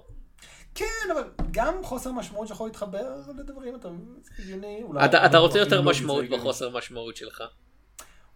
כן, 0.75 0.85
אבל 1.13 1.23
גם 1.51 1.73
חוסר 1.83 2.11
משמעות 2.11 2.47
שיכול 2.47 2.67
להתחבר 2.67 3.15
לדברים, 3.37 3.75
אתה 3.75 3.89
מבין? 3.89 4.21
הגיוני. 4.39 4.83
אולי- 4.83 5.05
אתה 5.05 5.25
אתה 5.25 5.37
רוצה 5.37 5.59
יותר 5.59 5.81
לא, 5.81 5.89
משמעות. 5.91 6.25
בחוסר 6.29 6.69
משמעות 6.77 7.15
שלך. 7.15 7.43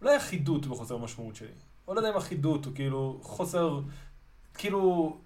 אולי 0.02 0.18
אחידות 0.18 0.66
בחוסר 0.66 0.98
משמעות 0.98 1.36
שלי. 1.36 1.52
לא 1.88 1.94
יודע 2.00 2.10
אם 2.12 2.18
אחידות, 2.18 2.66
או 2.66 2.72
כאילו 2.76 3.20
חוסר, 3.24 3.80
כאילו... 4.54 5.18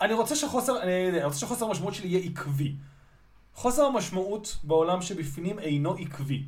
אני 0.00 0.14
רוצה 0.14 0.36
שחוסר, 0.36 0.82
אני, 0.82 1.08
אני 1.08 1.24
רוצה 1.24 1.38
שחוסר 1.38 1.64
המשמעות 1.64 1.94
שלי 1.94 2.08
יהיה 2.08 2.30
עקבי. 2.30 2.74
חוסר 3.54 3.82
המשמעות 3.82 4.56
בעולם 4.64 5.02
שבפנים 5.02 5.58
אינו 5.58 5.94
עקבי. 5.94 6.42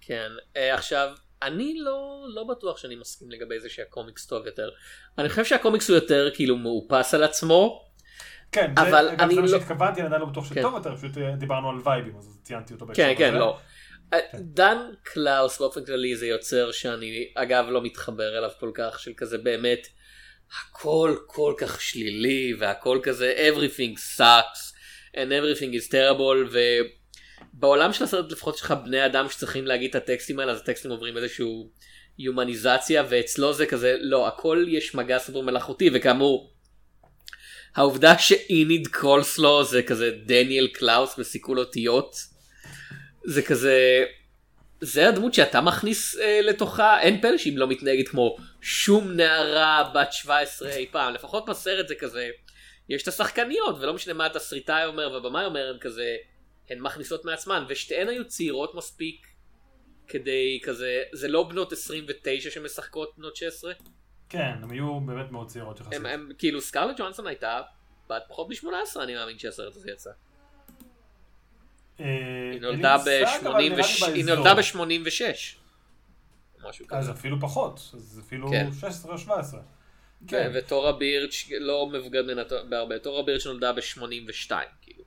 כן 0.00 0.30
אה, 0.56 0.74
עכשיו 0.74 1.08
אני 1.42 1.74
לא 1.78 2.24
לא 2.28 2.44
בטוח 2.44 2.78
שאני 2.78 2.96
מסכים 2.96 3.30
לגבי 3.30 3.60
זה 3.60 3.68
שהקומיקס 3.68 4.26
טוב 4.26 4.46
יותר. 4.46 4.70
אני 5.18 5.28
חושב 5.28 5.44
שהקומיקס 5.44 5.90
הוא 5.90 5.94
יותר 5.94 6.30
כאילו 6.34 6.56
מאופס 6.56 7.14
על 7.14 7.24
עצמו. 7.24 7.88
כן, 8.52 8.72
אבל 8.76 9.04
זה, 9.04 9.24
אני 9.24 9.34
זה 9.34 9.40
מה 9.40 9.46
לא- 9.46 9.58
שהתכוונתי, 9.58 10.00
אני 10.00 10.06
עדיין 10.06 10.20
לא 10.20 10.26
בטוח 10.26 10.48
כן. 10.48 10.60
שטוב 10.60 10.74
יותר, 10.74 10.96
פשוט 10.96 11.18
אה, 11.18 11.36
דיברנו 11.36 11.70
על 11.70 11.76
וייבים, 11.84 12.16
אז 12.16 12.38
ציינתי 12.42 12.74
אותו 12.74 12.86
בהקשר 12.86 13.02
כן 13.02 13.14
כן. 13.18 13.34
לא. 13.34 13.58
אה, 14.12 14.18
דן 14.34 14.78
קלאוז 15.02 15.58
באופן 15.58 15.84
כללי 15.84 16.16
זה 16.16 16.26
יוצר 16.26 16.72
שאני 16.72 17.32
אגב 17.34 17.66
לא 17.68 17.82
מתחבר 17.82 18.38
אליו 18.38 18.50
כל 18.60 18.70
כך 18.74 18.98
של 18.98 19.12
כזה 19.16 19.38
באמת 19.38 19.86
הכל 20.60 21.16
כל 21.26 21.54
כך 21.58 21.80
שלילי 21.80 22.54
והכל 22.58 22.98
כזה 23.02 23.50
everything 23.50 24.18
sucks 24.18 24.72
and 25.14 25.28
everything 25.28 25.74
is 25.74 25.90
terrible 25.90 26.56
ובעולם 27.54 27.92
של 27.92 28.04
הסרט 28.04 28.32
לפחות 28.32 28.54
יש 28.54 28.62
לך 28.62 28.74
בני 28.84 29.06
אדם 29.06 29.28
שצריכים 29.28 29.66
להגיד 29.66 29.90
את 29.90 29.94
הטקסטים 29.94 30.38
האלה 30.38 30.52
אז 30.52 30.60
הטקסטים 30.60 30.90
עוברים 30.90 31.16
איזשהו 31.16 31.70
הומניזציה 32.18 33.04
ואצלו 33.08 33.52
זה 33.52 33.66
כזה 33.66 33.96
לא 34.00 34.28
הכל 34.28 34.64
יש 34.68 34.94
מגע 34.94 35.18
סופר 35.18 35.40
מלאכותי 35.40 35.90
וכאמור 35.94 36.52
העובדה 37.74 38.18
שאיניד 38.18 38.86
קולסלו 38.86 39.64
זה 39.64 39.82
כזה 39.82 40.10
דניאל 40.26 40.68
קלאוז 40.68 41.18
בסיכול 41.18 41.58
אותיות 41.58 42.16
זה 43.24 43.42
כזה 43.42 44.04
זה 44.84 45.08
הדמות 45.08 45.34
שאתה 45.34 45.60
מכניס 45.60 46.18
אה, 46.18 46.40
לתוכה 46.42 47.00
אין 47.00 47.20
פלא 47.20 47.38
שהיא 47.38 47.58
לא 47.58 47.68
מתנהגת 47.68 48.08
כמו 48.08 48.36
שום 48.60 49.10
נערה 49.12 49.90
בת 49.94 50.12
17 50.12 50.70
אי 50.70 50.86
פעם 50.90 51.14
לפחות 51.14 51.46
בסרט 51.48 51.88
זה 51.88 51.94
כזה 51.94 52.28
יש 52.88 53.02
את 53.02 53.08
השחקניות 53.08 53.76
ולא 53.80 53.94
משנה 53.94 54.14
מה 54.14 54.26
התסריטאי 54.26 54.86
אומר 54.86 55.12
והבמאי 55.12 55.44
אומר 55.44 55.70
הן 55.74 55.78
כזה 55.80 56.16
הן 56.70 56.80
מכניסות 56.80 57.24
מעצמן 57.24 57.64
ושתיהן 57.68 58.08
היו 58.08 58.28
צעירות 58.28 58.74
מספיק 58.74 59.26
כדי 60.08 60.60
כזה 60.62 61.02
זה 61.12 61.28
לא 61.28 61.42
בנות 61.42 61.72
29 61.72 62.50
שמשחקות 62.50 63.12
בנות 63.16 63.36
16 63.36 63.72
כן, 64.28 64.52
הם 64.62 64.70
היו 64.70 65.00
באמת 65.00 65.30
מאוד 65.30 65.46
צעירות 65.46 65.80
יחסית. 65.80 65.94
הם, 65.94 66.06
הם 66.06 66.30
כאילו 66.38 66.60
סקרלט 66.60 67.00
ג'ונסון 67.00 67.26
הייתה 67.26 67.60
בת 68.10 68.22
פחות 68.28 68.48
מ-18 68.48 69.02
אני 69.02 69.14
מאמין 69.14 69.38
שהסרט 69.38 69.76
הזה 69.76 69.90
יצא. 69.90 70.10
אה, 72.00 72.06
היא 72.52 72.60
נולדה 72.60 72.96
מושג, 72.96 73.46
אבל 73.46 73.48
נראה 73.48 73.58
לי 73.58 73.70
ב-86. 73.70 74.06
היא 74.06 74.24
באזור. 74.24 74.34
נולדה 74.34 74.54
ב-86. 74.54 75.62
משהו 76.68 76.86
אז. 76.90 77.10
אפילו 77.10 77.40
פחות, 77.40 77.90
אז 77.94 78.20
אפילו 78.26 78.50
כן. 78.50 78.68
16 78.72 79.12
או 79.12 79.18
17. 79.18 79.60
כן. 79.60 79.66
כן, 80.26 80.50
וטורה 80.54 80.92
בירץ' 80.92 81.48
לא 81.60 81.90
מבוגרת 81.92 82.24
ממנה 82.24 82.42
בהרבה. 82.68 82.98
טורה 82.98 83.22
בירץ' 83.22 83.46
נולדה 83.46 83.72
ב-82 83.72 84.52
כאילו. 84.82 85.04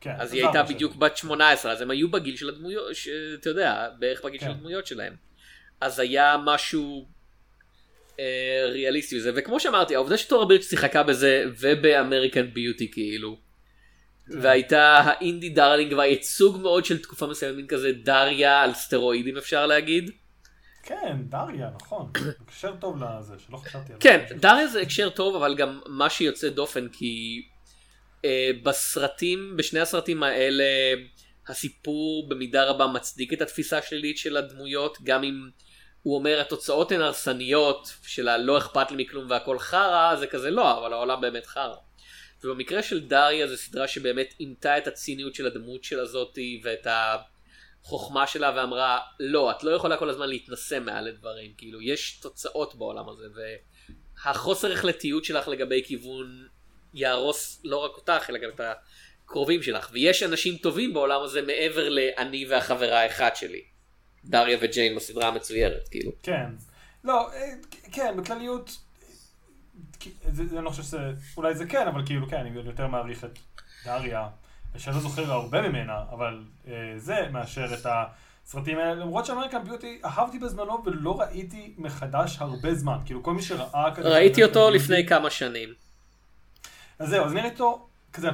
כן. 0.00 0.14
אז 0.18 0.32
היא 0.32 0.44
הייתה 0.44 0.62
בדיוק. 0.62 0.96
בת 0.96 1.16
18 1.16 1.72
אז 1.72 1.80
הם 1.80 1.90
היו 1.90 2.10
בגיל 2.10 2.36
של 2.36 2.48
הדמויות, 2.48 2.86
אתה 3.40 3.50
יודע, 3.50 3.88
בערך 3.98 4.24
בגיל 4.24 4.40
של 4.40 4.46
כן. 4.46 4.52
הדמויות 4.52 4.86
שלהם. 4.86 5.16
אז 5.80 5.98
היה 5.98 6.36
משהו 6.44 7.06
אה, 8.20 8.66
ריאליסטי 8.72 9.16
בזה 9.16 9.32
וכמו 9.36 9.60
שאמרתי 9.60 9.94
העובדה 9.94 10.16
שטורה 10.16 10.46
בירץ' 10.46 10.64
שיחקה 10.64 11.02
בזה 11.02 11.44
וב 11.58 11.77
American 11.77 12.54
Beauty 12.54 12.90
כאילו. 12.92 13.45
כן. 14.32 14.38
והייתה 14.42 14.98
ה 15.04 15.11
indie 15.11 15.48
darling 15.48 15.92
והייצוג 15.92 16.60
מאוד 16.60 16.84
של 16.84 17.02
תקופה 17.02 17.26
מסוימת 17.26 17.56
מין 17.56 17.66
כזה 17.66 17.92
דריה 17.92 18.62
על 18.62 18.74
סטרואידים 18.74 19.36
אפשר 19.36 19.66
להגיד. 19.66 20.10
כן, 20.82 21.16
דריה, 21.20 21.70
נכון. 21.74 22.10
הקשר 22.40 22.74
טוב 22.80 23.02
לזה, 23.02 23.34
שלא 23.38 23.56
חשבתי 23.56 23.92
על 23.92 23.98
כן, 24.00 24.24
זה. 24.28 24.34
דריה 24.34 24.66
זה 24.66 24.80
הקשר 24.80 25.10
טוב, 25.10 25.36
אבל 25.36 25.54
גם 25.54 25.80
מה 25.86 26.10
שיוצא 26.10 26.48
דופן, 26.48 26.88
כי 26.88 27.42
אה, 28.24 28.50
בסרטים, 28.62 29.56
בשני 29.56 29.80
הסרטים 29.80 30.22
האלה, 30.22 30.64
הסיפור 31.48 32.28
במידה 32.28 32.64
רבה 32.64 32.86
מצדיק 32.86 33.32
את 33.32 33.42
התפיסה 33.42 33.78
השלילית 33.78 34.18
של 34.18 34.36
הדמויות, 34.36 34.98
גם 35.02 35.24
אם 35.24 35.48
הוא 36.02 36.16
אומר 36.16 36.40
התוצאות 36.40 36.92
הן 36.92 37.00
הרסניות, 37.00 37.92
של 38.02 38.28
הלא 38.28 38.58
אכפת 38.58 38.90
לי 38.90 39.04
מכלום 39.04 39.30
והכל 39.30 39.58
חרא, 39.58 40.16
זה 40.16 40.26
כזה 40.26 40.50
לא, 40.50 40.78
אבל 40.78 40.92
העולם 40.92 41.20
באמת 41.20 41.46
חרא. 41.46 41.76
ובמקרה 42.46 42.82
של 42.82 43.06
דריה 43.06 43.46
זו 43.48 43.56
סדרה 43.56 43.88
שבאמת 43.88 44.34
עינתה 44.38 44.78
את 44.78 44.86
הציניות 44.86 45.34
של 45.34 45.46
הדמות 45.46 45.84
של 45.84 46.00
הזאתי 46.00 46.60
ואת 46.64 46.86
החוכמה 46.90 48.26
שלה 48.26 48.52
ואמרה 48.56 48.98
לא 49.20 49.50
את 49.50 49.64
לא 49.64 49.70
יכולה 49.70 49.96
כל 49.96 50.10
הזמן 50.10 50.28
להתנשא 50.28 50.78
מעל 50.80 51.04
לדברים 51.04 51.52
כאילו 51.56 51.82
יש 51.82 52.20
תוצאות 52.22 52.74
בעולם 52.74 53.08
הזה 53.08 53.24
והחוסר 54.24 54.72
החלטיות 54.72 55.24
שלך 55.24 55.48
לגבי 55.48 55.82
כיוון 55.84 56.46
יהרוס 56.94 57.60
לא 57.64 57.76
רק 57.76 57.96
אותך 57.96 58.30
אלא 58.30 58.38
גם 58.38 58.50
את 58.54 58.60
הקרובים 59.24 59.62
שלך 59.62 59.90
ויש 59.92 60.22
אנשים 60.22 60.56
טובים 60.56 60.94
בעולם 60.94 61.22
הזה 61.22 61.42
מעבר 61.42 61.88
לאני 61.88 62.46
והחברה 62.48 63.00
האחת 63.00 63.36
שלי. 63.36 63.62
דריה 64.24 64.58
וג'יין 64.60 64.96
בסדרה 64.96 65.28
המצוירת 65.28 65.88
כאילו. 65.88 66.12
כן. 66.22 66.46
לא, 67.04 67.32
אה, 67.32 67.50
כן, 67.92 68.16
בכלליות, 68.16 68.70
אני 70.28 70.64
לא 70.64 70.70
חושב 70.70 70.82
שזה, 70.82 71.12
אולי 71.36 71.54
זה 71.54 71.66
כן, 71.66 71.86
אבל 71.88 72.06
כאילו 72.06 72.28
כן, 72.28 72.36
אני 72.36 72.50
יותר 72.64 72.86
מעריך 72.86 73.24
את 73.24 73.38
דריה, 73.84 74.28
שאני 74.76 74.96
לא 74.96 75.02
זוכר 75.02 75.32
הרבה 75.32 75.68
ממנה, 75.68 75.98
אבל 76.10 76.44
אה, 76.68 76.72
זה 76.96 77.28
מאשר 77.32 77.74
את 77.74 77.86
הסרטים 78.44 78.78
האלה, 78.78 78.94
למרות 78.94 79.26
שאמריקן 79.26 79.64
ביוטי 79.64 80.00
אהבתי 80.04 80.38
בזמנו 80.38 80.82
ולא 80.84 81.20
ראיתי 81.20 81.74
מחדש 81.78 82.36
הרבה 82.40 82.74
זמן, 82.74 82.98
כאילו 83.04 83.22
כל 83.22 83.34
מי 83.34 83.42
שראה 83.42 83.94
כזה... 83.94 84.08
ראיתי 84.08 84.44
אותו 84.44 84.68
Beauty- 84.68 84.72
לפני 84.72 85.06
כמה 85.06 85.30
שנים. 85.30 85.68
אז 86.98 87.08
זהו, 87.08 87.24
אז 87.24 87.32
אני 87.32 87.40
ראיתי 87.40 87.62
אותו 87.62 87.88
כזה 88.12 88.30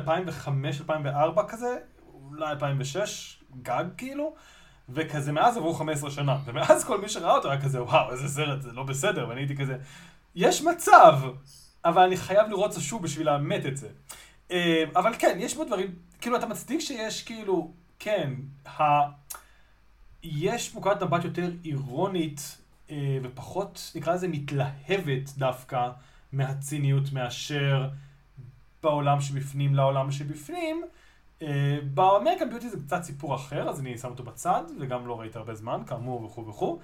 2005-2004 0.87 1.42
כזה, 1.48 1.76
אולי 2.14 2.50
2006, 2.50 3.42
גג 3.62 3.85
כאילו, 3.96 4.35
וכזה 4.88 5.32
מאז 5.32 5.56
עברו 5.56 5.74
15 5.74 6.11
שנה, 6.11 6.38
ומאז 6.44 6.85
כל 6.85 7.00
מי 7.00 7.08
שראה 7.08 7.35
אותו 7.35 7.50
היה 7.50 7.61
כזה, 7.61 7.82
וואו, 7.82 8.11
איזה 8.12 8.28
סרט, 8.28 8.62
זה 8.62 8.72
לא 8.72 8.82
בסדר, 8.82 9.28
ואני 9.28 9.40
הייתי 9.40 9.56
כזה, 9.56 9.76
יש 10.35 10.62
מצב, 10.62 11.18
אבל 11.85 12.03
אני 12.03 12.16
חייב 12.16 12.49
לראות 12.49 12.71
את 12.71 12.73
זה 12.73 12.81
שוב 12.81 13.03
בשביל 13.03 13.27
לאמת 13.27 13.66
את 13.66 13.77
זה. 13.77 13.88
אה, 14.51 14.85
אבל 14.97 15.12
כן, 15.18 15.37
יש 15.40 15.57
בו 15.57 15.64
דברים, 15.64 15.95
כאילו, 16.21 16.37
אתה 16.37 16.47
מצדיק 16.47 16.81
שיש 16.81 17.23
כאילו, 17.23 17.73
כן, 17.99 18.33
ה... 18.66 18.83
יש 20.23 20.77
נקודת 20.77 21.03
מבט 21.03 21.25
יותר 21.25 21.51
אירונית 21.64 22.59
אה, 22.90 23.18
ופחות, 23.23 23.92
נקרא 23.95 24.14
לזה, 24.14 24.29
מתלהבת 24.29 25.31
דווקא 25.37 25.90
מהציניות 26.33 27.12
מאשר 27.12 27.88
בעולם 28.83 29.21
שבפנים 29.21 29.75
לעולם 29.75 30.11
שבפנים. 30.11 30.85
אה, 31.42 31.79
באמריקן 31.95 32.51
ביוטי 32.51 32.71
זה 32.71 32.77
קצת 32.87 33.03
סיפור 33.03 33.35
אחר, 33.35 33.68
אז 33.68 33.81
אני 33.81 33.99
שם 33.99 34.09
אותו 34.09 34.23
בצד, 34.23 34.62
וגם 34.81 35.07
לא 35.07 35.21
ראיתי 35.21 35.38
הרבה 35.38 35.55
זמן, 35.55 35.83
כאמור 35.87 36.25
וכו' 36.25 36.47
וכו'. 36.47 36.79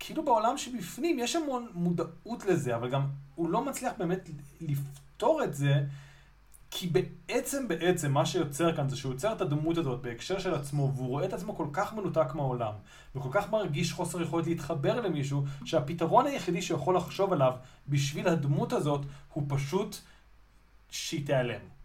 וכאילו 0.00 0.24
בעולם 0.24 0.58
שבפנים 0.58 1.18
יש 1.18 1.36
המון 1.36 1.68
מודעות 1.74 2.44
לזה, 2.44 2.76
אבל 2.76 2.90
גם 2.90 3.06
הוא 3.34 3.50
לא 3.50 3.64
מצליח 3.64 3.92
באמת 3.98 4.28
לפתור 4.60 5.44
את 5.44 5.54
זה, 5.54 5.84
כי 6.70 6.86
בעצם 6.86 7.68
בעצם 7.68 8.12
מה 8.12 8.26
שיוצר 8.26 8.76
כאן 8.76 8.88
זה 8.88 8.96
שהוא 8.96 9.12
יוצר 9.12 9.32
את 9.32 9.40
הדמות 9.40 9.78
הזאת 9.78 10.02
בהקשר 10.02 10.38
של 10.38 10.54
עצמו, 10.54 10.92
והוא 10.94 11.08
רואה 11.08 11.24
את 11.24 11.32
עצמו 11.32 11.56
כל 11.56 11.66
כך 11.72 11.94
מנותק 11.94 12.34
מהעולם, 12.34 12.72
וכל 13.14 13.28
כך 13.32 13.50
מרגיש 13.50 13.92
חוסר 13.92 14.22
יכולת 14.22 14.46
להתחבר 14.46 15.00
למישהו, 15.00 15.44
שהפתרון 15.64 16.26
היחידי 16.26 16.62
שיכול 16.62 16.96
לחשוב 16.96 17.32
עליו 17.32 17.52
בשביל 17.88 18.28
הדמות 18.28 18.72
הזאת, 18.72 19.00
הוא 19.32 19.44
פשוט 19.48 19.96
שהיא 20.90 21.26
תיעלם. 21.26 21.79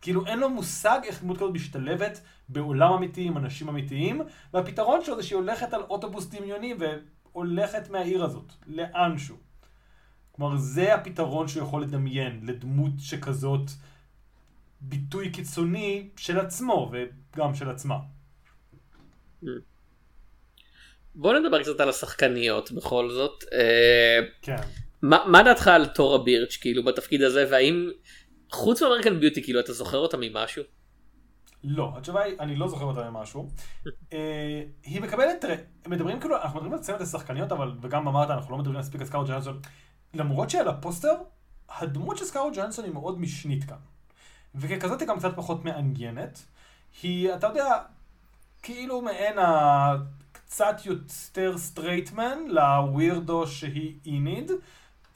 כאילו 0.00 0.26
אין 0.26 0.38
לו 0.38 0.50
מושג 0.50 1.00
איך 1.04 1.20
דמות 1.22 1.36
כזאת 1.36 1.52
משתלבת 1.52 2.20
בעולם 2.48 2.92
אמיתי 2.92 3.22
עם 3.22 3.36
אנשים 3.36 3.68
אמיתיים, 3.68 4.20
והפתרון 4.54 5.04
שלו 5.04 5.16
זה 5.16 5.22
שהיא 5.22 5.36
הולכת 5.36 5.74
על 5.74 5.80
אוטובוס 5.80 6.26
דמיוני 6.26 6.74
והולכת 6.78 7.90
מהעיר 7.90 8.24
הזאת, 8.24 8.52
לאנשהו. 8.66 9.36
כלומר, 10.32 10.56
זה 10.56 10.94
הפתרון 10.94 11.48
שהוא 11.48 11.62
יכול 11.62 11.82
לדמיין 11.82 12.40
לדמות 12.42 12.92
שכזאת 12.98 13.70
ביטוי 14.80 15.30
קיצוני 15.30 16.08
של 16.16 16.38
עצמו 16.38 16.92
וגם 16.92 17.54
של 17.54 17.70
עצמה. 17.70 17.96
בוא 21.14 21.34
נדבר 21.38 21.62
קצת 21.62 21.80
על 21.80 21.88
השחקניות 21.88 22.72
בכל 22.72 23.10
זאת. 23.10 23.44
אה, 23.52 24.18
כן. 24.42 24.56
מה 25.02 25.24
מה 25.26 25.42
דעתך 25.42 25.68
על 25.68 25.86
תורה 25.86 26.24
בירץ' 26.24 26.56
כאילו 26.56 26.84
בתפקיד 26.84 27.22
הזה 27.22 27.46
והאם 27.50 27.90
חוץ 28.50 28.82
מ 28.82 28.86
American 28.86 29.20
Beauty 29.20 29.42
כאילו 29.42 29.60
אתה 29.60 29.72
זוכר 29.72 29.98
אותה 29.98 30.16
ממשהו? 30.20 30.62
לא, 31.64 31.92
התשובה 31.96 32.22
היא, 32.22 32.36
אני 32.40 32.56
לא 32.56 32.68
זוכר 32.68 32.84
אותה 32.84 33.10
ממשהו. 33.10 33.48
אה, 34.12 34.62
היא 34.82 35.00
מקבלת, 35.00 35.40
תראה, 35.40 35.56
מדברים 35.86 36.20
כאילו, 36.20 36.36
אנחנו 36.36 36.60
מדברים 36.60 36.72
על 36.72 36.78
צמד 36.78 37.02
השחקניות, 37.02 37.52
אבל, 37.52 37.72
וגם 37.80 38.08
אמרת, 38.08 38.30
אנחנו 38.30 38.52
לא 38.52 38.58
מדברים 38.58 38.80
מספיק 38.80 39.00
על 39.00 39.06
סקאוט 39.06 39.28
ג'אנסון. 39.28 39.60
למרות 40.14 40.50
שעל 40.50 40.68
הפוסטר, 40.68 41.14
הדמות 41.68 42.18
של 42.18 42.24
סקאוט 42.24 42.54
ג'אנסון 42.54 42.84
היא 42.84 42.92
מאוד 42.92 43.20
משנית 43.20 43.64
כאן. 43.64 43.76
וככזאת 44.54 45.00
היא 45.00 45.08
גם 45.08 45.18
קצת 45.18 45.36
פחות 45.36 45.64
מעניינת. 45.64 46.42
היא, 47.02 47.34
אתה 47.34 47.46
יודע, 47.46 47.82
כאילו 48.62 49.02
מעין 49.02 49.38
ה... 49.38 49.94
קצת 50.50 50.76
יותר 50.84 51.58
straight 51.58 52.16
man 52.16 52.38
ל 52.48 52.62
weirdo 52.62 53.46
שהיא 53.46 53.98
איניד. 54.06 54.50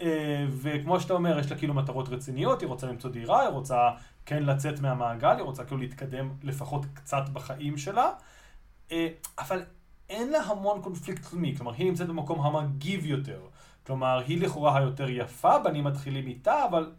אה, 0.00 0.46
וכמו 0.50 1.00
שאתה 1.00 1.14
אומר, 1.14 1.38
יש 1.38 1.50
לה 1.50 1.59
כאילו 1.59 1.74
מטרות 1.74 2.09
רציניות, 2.09 2.61
היא 2.61 2.68
רוצה 2.68 2.87
למצוא 2.87 3.11
דירה, 3.11 3.40
היא 3.40 3.48
רוצה 3.48 3.90
כן 4.26 4.42
לצאת 4.42 4.80
מהמעגל, 4.80 5.37
היא 5.37 5.42
רוצה 5.42 5.64
כאילו 5.64 5.80
להתקדם 5.80 6.30
לפחות 6.42 6.87
קצת 6.94 7.28
בחיים 7.33 7.78
שלה, 7.78 8.11
אה, 8.92 9.09
אבל 9.38 9.62
אין 10.09 10.30
לה 10.30 10.38
המון 10.38 10.83
קונפליקט 10.83 11.24
פנימי, 11.24 11.57
כלומר 11.57 11.72
היא 11.72 11.87
נמצאת 11.87 12.09
במקום 12.09 12.40
המגיב 12.40 13.07
יותר, 13.07 13.40
כלומר 13.87 14.22
היא 14.26 14.40
לכאורה 14.40 14.78
היותר 14.78 15.11
יפה, 15.11 15.59
בנים 15.59 15.85
מתחילים 15.85 16.26
איתה, 16.26 16.64
אבל 16.64 16.92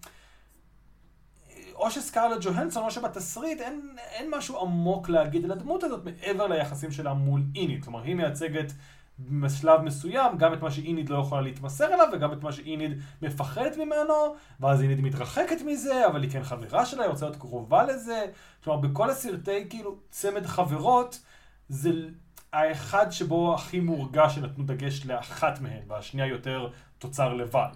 אה, 1.49 1.55
או 1.75 1.91
שסקארלט 1.91 2.37
ג'והנסון 2.41 2.83
או 2.83 2.91
שבתסריט 2.91 3.61
אין, 3.61 3.95
אין 4.11 4.31
משהו 4.37 4.61
עמוק 4.61 5.09
להגיד 5.09 5.45
על 5.45 5.51
הדמות 5.51 5.83
הזאת 5.83 6.05
מעבר 6.05 6.47
ליחסים 6.47 6.91
שלה 6.91 7.13
מול 7.13 7.41
איניד, 7.55 7.83
כלומר 7.83 8.03
היא 8.03 8.15
מייצגת 8.15 8.73
בשלב 9.19 9.81
מסוים 9.81 10.37
גם 10.37 10.53
את 10.53 10.61
מה 10.61 10.71
שאיניד 10.71 11.09
לא 11.09 11.17
יכולה 11.17 11.41
להתמסר 11.41 11.93
אליו 11.93 12.07
וגם 12.13 12.33
את 12.33 12.43
מה 12.43 12.51
שאיניד 12.51 13.01
מפחדת 13.21 13.77
ממנו 13.77 14.35
ואז 14.59 14.81
איניד 14.81 15.01
מתרחקת 15.01 15.61
מזה 15.65 16.07
אבל 16.07 16.23
היא 16.23 16.31
כן 16.31 16.43
חברה 16.43 16.85
שלה, 16.85 17.03
היא 17.03 17.09
רוצה 17.09 17.25
להיות 17.25 17.37
קרובה 17.37 17.83
לזה 17.83 18.25
כלומר 18.63 18.79
בכל 18.79 19.09
הסרטי 19.09 19.69
כאילו 19.69 19.97
צמד 20.09 20.45
חברות 20.45 21.19
זה 21.69 21.89
האחד 22.53 23.11
שבו 23.11 23.55
הכי 23.55 23.79
מורגש 23.79 24.35
שנתנו 24.35 24.63
דגש 24.63 25.05
לאחת 25.05 25.61
מהן 25.61 25.81
והשנייה 25.87 26.27
יותר 26.27 26.69
תוצר 26.99 27.33
לוואי. 27.33 27.69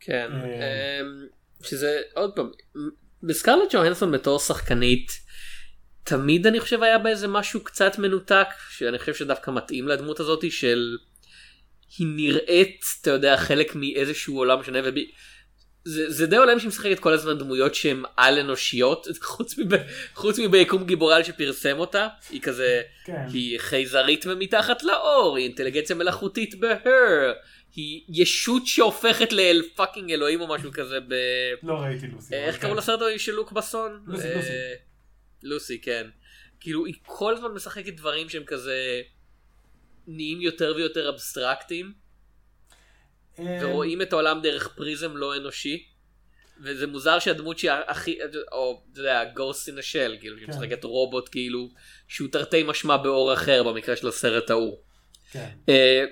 כן. 0.00 0.28
אה. 0.32 1.00
אמ, 1.00 1.26
שזה 1.62 2.00
עוד 2.14 2.36
פעם 2.36 2.50
בסקרלט 3.22 3.72
ג'והנסון 3.72 4.12
בתור 4.12 4.38
שחקנית 4.38 5.20
תמיד 6.04 6.46
אני 6.46 6.60
חושב 6.60 6.82
היה 6.82 6.98
באיזה 6.98 7.28
משהו 7.28 7.64
קצת 7.64 7.98
מנותק 7.98 8.46
שאני 8.70 8.98
חושב 8.98 9.14
שדווקא 9.14 9.50
מתאים 9.50 9.88
לדמות 9.88 10.20
הזאתי 10.20 10.50
של 10.50 10.96
היא 11.98 12.06
נראית 12.10 12.84
אתה 13.00 13.10
יודע 13.10 13.36
חלק 13.36 13.74
מאיזשהו 13.74 14.36
עולם 14.36 14.62
שונה 14.62 14.78
ובי... 14.84 15.10
זה, 15.84 16.10
זה 16.10 16.26
די 16.26 16.36
עולם 16.36 16.58
שהיא 16.58 16.68
משחקת 16.68 16.98
כל 16.98 17.12
הזמן 17.12 17.38
דמויות 17.38 17.74
שהן 17.74 18.02
על 18.16 18.38
אנושיות 18.38 19.06
חוץ, 19.22 19.58
מב... 19.58 19.76
חוץ 20.14 20.38
מביקום 20.38 20.84
גיבורל 20.84 21.22
שפרסם 21.22 21.78
אותה 21.78 22.08
היא 22.30 22.40
כזה 22.40 22.82
כן. 23.04 23.24
היא 23.32 23.58
חייזרית 23.58 24.26
ומתחת 24.26 24.82
לעור 24.82 25.36
היא 25.36 25.46
אינטליגנציה 25.46 25.96
מלאכותית 25.96 26.60
ב 26.60 26.78
Her 26.78 27.32
היא 27.74 28.00
ישות 28.08 28.66
שהופכת 28.66 29.32
לאל 29.32 29.62
fucking 29.74 30.12
אלוהים 30.12 30.40
או 30.40 30.48
משהו 30.48 30.72
כזה 30.72 31.00
ב... 31.08 31.14
לא 31.62 31.74
ראיתי 31.74 32.06
לוסי. 32.06 32.34
איך 32.34 32.54
אבל 32.54 32.62
קראו. 32.62 32.74
לסרט 32.74 33.00
של 33.16 33.32
לוק 33.32 33.52
בסון? 33.52 34.02
לוסי, 34.06 34.28
אה, 34.28 34.36
לוסי. 34.36 34.48
לוסי 35.42 35.80
כן. 35.80 36.06
כאילו 36.60 36.86
היא 36.86 36.94
כל 37.06 37.34
הזמן 37.34 37.50
משחקת 37.50 37.92
דברים 37.92 38.28
שהם 38.28 38.44
כזה 38.44 39.02
נהיים 40.06 40.40
יותר 40.40 40.72
ויותר 40.76 41.08
אבסטרקטיים 41.08 41.92
אה, 43.38 43.58
ורואים 43.62 44.02
את 44.02 44.12
העולם 44.12 44.40
דרך 44.42 44.68
פריזם 44.68 45.16
לא 45.16 45.36
אנושי. 45.36 45.86
וזה 46.62 46.86
מוזר 46.86 47.18
שהדמות 47.18 47.58
שהיא 47.58 47.70
הכי, 47.86 48.18
או 48.52 48.82
אתה 48.92 49.00
יודע, 49.00 49.24
גוסט 49.24 49.68
אין 49.68 49.78
השל, 49.78 50.16
כאילו, 50.20 50.36
שהיא 50.36 50.46
כן. 50.46 50.52
משחקת 50.52 50.84
רובוט 50.84 51.28
כאילו, 51.32 51.68
שהוא 52.08 52.28
תרתי 52.32 52.62
משמע 52.62 52.96
באור 52.96 53.32
אחר 53.32 53.62
במקרה 53.62 53.96
של 53.96 54.08
הסרט 54.08 54.50
ההוא. 54.50 54.78
כן. 55.30 55.48
אה, 55.68 56.04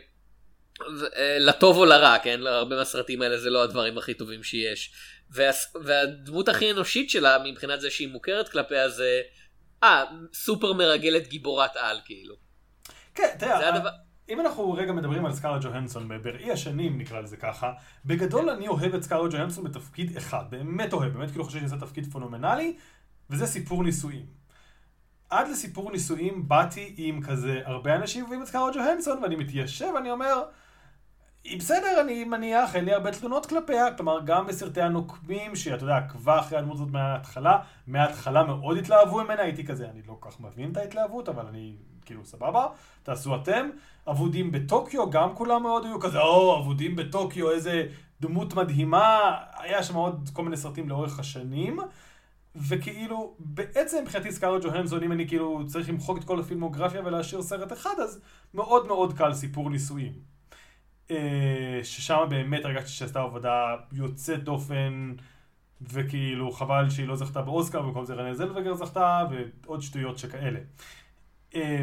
ו- 1.01 1.17
אה, 1.17 1.39
לטוב 1.39 1.77
או 1.77 1.85
לרע, 1.85 2.19
כן? 2.19 2.41
הרבה 2.47 2.77
מהסרטים 2.77 3.23
האלה 3.23 3.39
זה 3.39 3.51
לא 3.51 3.63
הדברים 3.63 3.99
הכי 3.99 4.15
טובים 4.15 4.43
שיש. 4.43 4.93
והס- 5.31 5.77
והדמות 5.85 6.49
הכי 6.49 6.71
אנושית 6.71 7.11
שלה, 7.11 7.37
מבחינת 7.45 7.81
זה 7.81 7.91
שהיא 7.91 8.09
מוכרת 8.09 8.49
כלפיה, 8.49 8.89
זה... 8.89 9.21
אה, 9.83 10.05
סופר 10.35 10.73
מרגלת 10.73 11.29
גיבורת 11.29 11.77
על, 11.77 12.01
כאילו. 12.05 12.35
כן, 13.15 13.29
תראה, 13.39 13.69
הדבר- 13.69 13.91
אם 14.29 14.41
אנחנו 14.41 14.73
רגע 14.73 14.93
מדברים 14.93 15.27
על 15.27 15.33
סקארלט 15.33 15.63
ג'והנסון 15.65 16.09
בראי 16.23 16.51
השנים 16.51 16.99
נקרא 16.99 17.21
לזה 17.21 17.37
ככה, 17.37 17.73
בגדול 18.05 18.51
אני 18.51 18.69
אוהב 18.69 18.95
את 18.95 19.03
סקארלט 19.03 19.33
ג'והנסון 19.33 19.65
בתפקיד 19.65 20.17
אחד, 20.17 20.45
באמת 20.51 20.93
אוהב, 20.93 21.13
באמת 21.13 21.31
כאילו 21.31 21.45
חושב 21.45 21.61
שזה 21.61 21.77
תפקיד 21.81 22.13
פנומנלי, 22.13 22.77
וזה 23.31 23.47
סיפור 23.47 23.85
נישואים. 23.85 24.27
עד 25.31 25.49
לסיפור 25.49 25.93
נישואים 25.93 26.49
באתי 26.49 26.95
עם 26.97 27.23
כזה 27.23 27.61
הרבה 27.65 27.95
אנשים 27.97 28.31
ועם 28.31 28.43
את 28.43 28.47
סקארלט 28.47 28.75
ג'והנסון, 28.77 29.23
ואני 29.23 29.37
מתיישב 29.37 29.87
ואני 29.95 30.11
אומר, 30.11 30.43
היא 31.45 31.59
בסדר, 31.59 32.01
אני 32.01 32.25
מניח, 32.25 32.77
אין 32.77 32.85
לי 32.85 32.93
הרבה 32.93 33.13
תלונות 33.13 33.47
כלפיה, 33.47 33.95
כלומר, 33.95 34.21
גם 34.25 34.47
בסרטי 34.47 34.83
הנוקמים, 34.83 35.57
שאתה 35.57 35.85
יודע, 35.85 35.97
עקבה 35.97 36.41
אחרי 36.41 36.59
הדמות 36.59 36.77
הזאת 36.77 36.91
מההתחלה, 36.91 37.59
מההתחלה 37.87 38.45
מאוד 38.45 38.77
התלהבו 38.77 39.25
ממנה, 39.25 39.43
הייתי 39.43 39.67
כזה, 39.67 39.91
אני 39.91 40.01
לא 40.09 40.17
כל 40.21 40.31
כך 40.31 40.41
מבין 40.41 40.73
את 40.73 40.77
ההתלהבות, 40.77 41.29
אבל 41.29 41.47
אני, 41.47 41.77
כאילו, 42.05 42.25
סבבה, 42.25 42.67
תעשו 43.03 43.37
אתם. 43.37 43.71
אבודים 44.11 44.53
בטוקיו, 44.53 45.11
גם 45.11 45.35
כולם 45.35 45.63
מאוד 45.63 45.85
היו 45.85 46.01
כזה, 46.01 46.21
או, 46.21 46.59
אבודים 46.59 46.97
בטוקיו, 46.97 47.51
איזה 47.51 47.87
דמות 48.21 48.55
מדהימה, 48.55 49.37
היה 49.59 49.83
שם 49.83 49.95
עוד 49.95 50.31
כל 50.33 50.43
מיני 50.43 50.57
סרטים 50.57 50.89
לאורך 50.89 51.19
השנים. 51.19 51.79
וכאילו, 52.57 53.35
בעצם 53.39 54.03
מבחינתי 54.03 54.33
סקארלט 54.33 54.65
ג'והנסון, 54.65 55.03
אם 55.03 55.13
אני 55.13 55.29
כאילו 55.29 55.63
צריך 55.67 55.89
למחוק 55.89 56.19
את 56.19 56.25
כל 56.25 56.41
הפילמוגרפיה 56.41 57.01
ולהשאיר 57.05 57.43
סרט 57.43 57.73
אחד, 57.73 58.01
אז 58.03 58.21
מאוד 58.55 58.87
מאוד 58.87 59.19
קל 59.19 59.35
סיפור 59.35 59.71
נישואים. 59.71 60.40
אה, 61.11 61.81
ששם 61.83 62.27
באמת 62.29 62.65
הרגשתי 62.65 62.91
שעשתה 62.91 63.21
עבודה 63.21 63.77
יוצאת 63.93 64.45
דופן, 64.45 65.15
וכאילו 65.81 66.53
חבל 66.53 66.91
שהיא 66.91 67.07
לא 67.09 67.17
זכתה 67.17 67.43
באוסקר, 67.43 67.83
במקום 67.83 68.05
זה 68.05 68.15
רנה 68.15 68.35
זלווגר 68.35 68.75
זכתה, 68.75 69.25
ועוד 69.65 69.83
שטויות 69.83 70.19
שכאלה. 70.19 70.61
אה, 71.55 71.83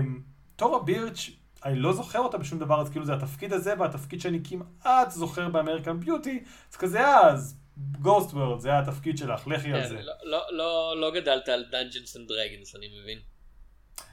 טורה 0.55 0.83
בירץ', 0.83 1.29
אני 1.65 1.75
לא 1.79 1.93
זוכר 1.93 2.19
אותה 2.19 2.37
בשום 2.37 2.59
דבר, 2.59 2.81
אז 2.81 2.89
כאילו 2.89 3.05
זה 3.05 3.13
התפקיד 3.13 3.53
הזה, 3.53 3.73
והתפקיד 3.79 4.21
שאני 4.21 4.39
כמעט 4.43 5.11
זוכר 5.11 5.49
באמריקן 5.49 5.99
ביוטי, 5.99 6.43
אז 6.71 6.75
כזה, 6.75 7.01
אה, 7.01 7.27
אז 7.27 7.57
גוסט 7.77 8.33
וורד, 8.33 8.59
זה 8.59 8.69
היה 8.69 8.79
התפקיד 8.79 9.17
שלך, 9.17 9.47
לכי 9.47 9.73
על 9.73 9.81
כן, 9.81 9.87
זה. 9.87 10.01
לא- 10.01 10.13
לא- 10.23 10.57
לא- 10.57 11.01
לא 11.01 11.11
גדלת 11.21 11.49
על 11.49 11.65
Dungeons 11.71 12.09
and 12.15 12.29
Dragons, 12.29 12.77
אני 12.77 12.87
מבין. 13.01 13.19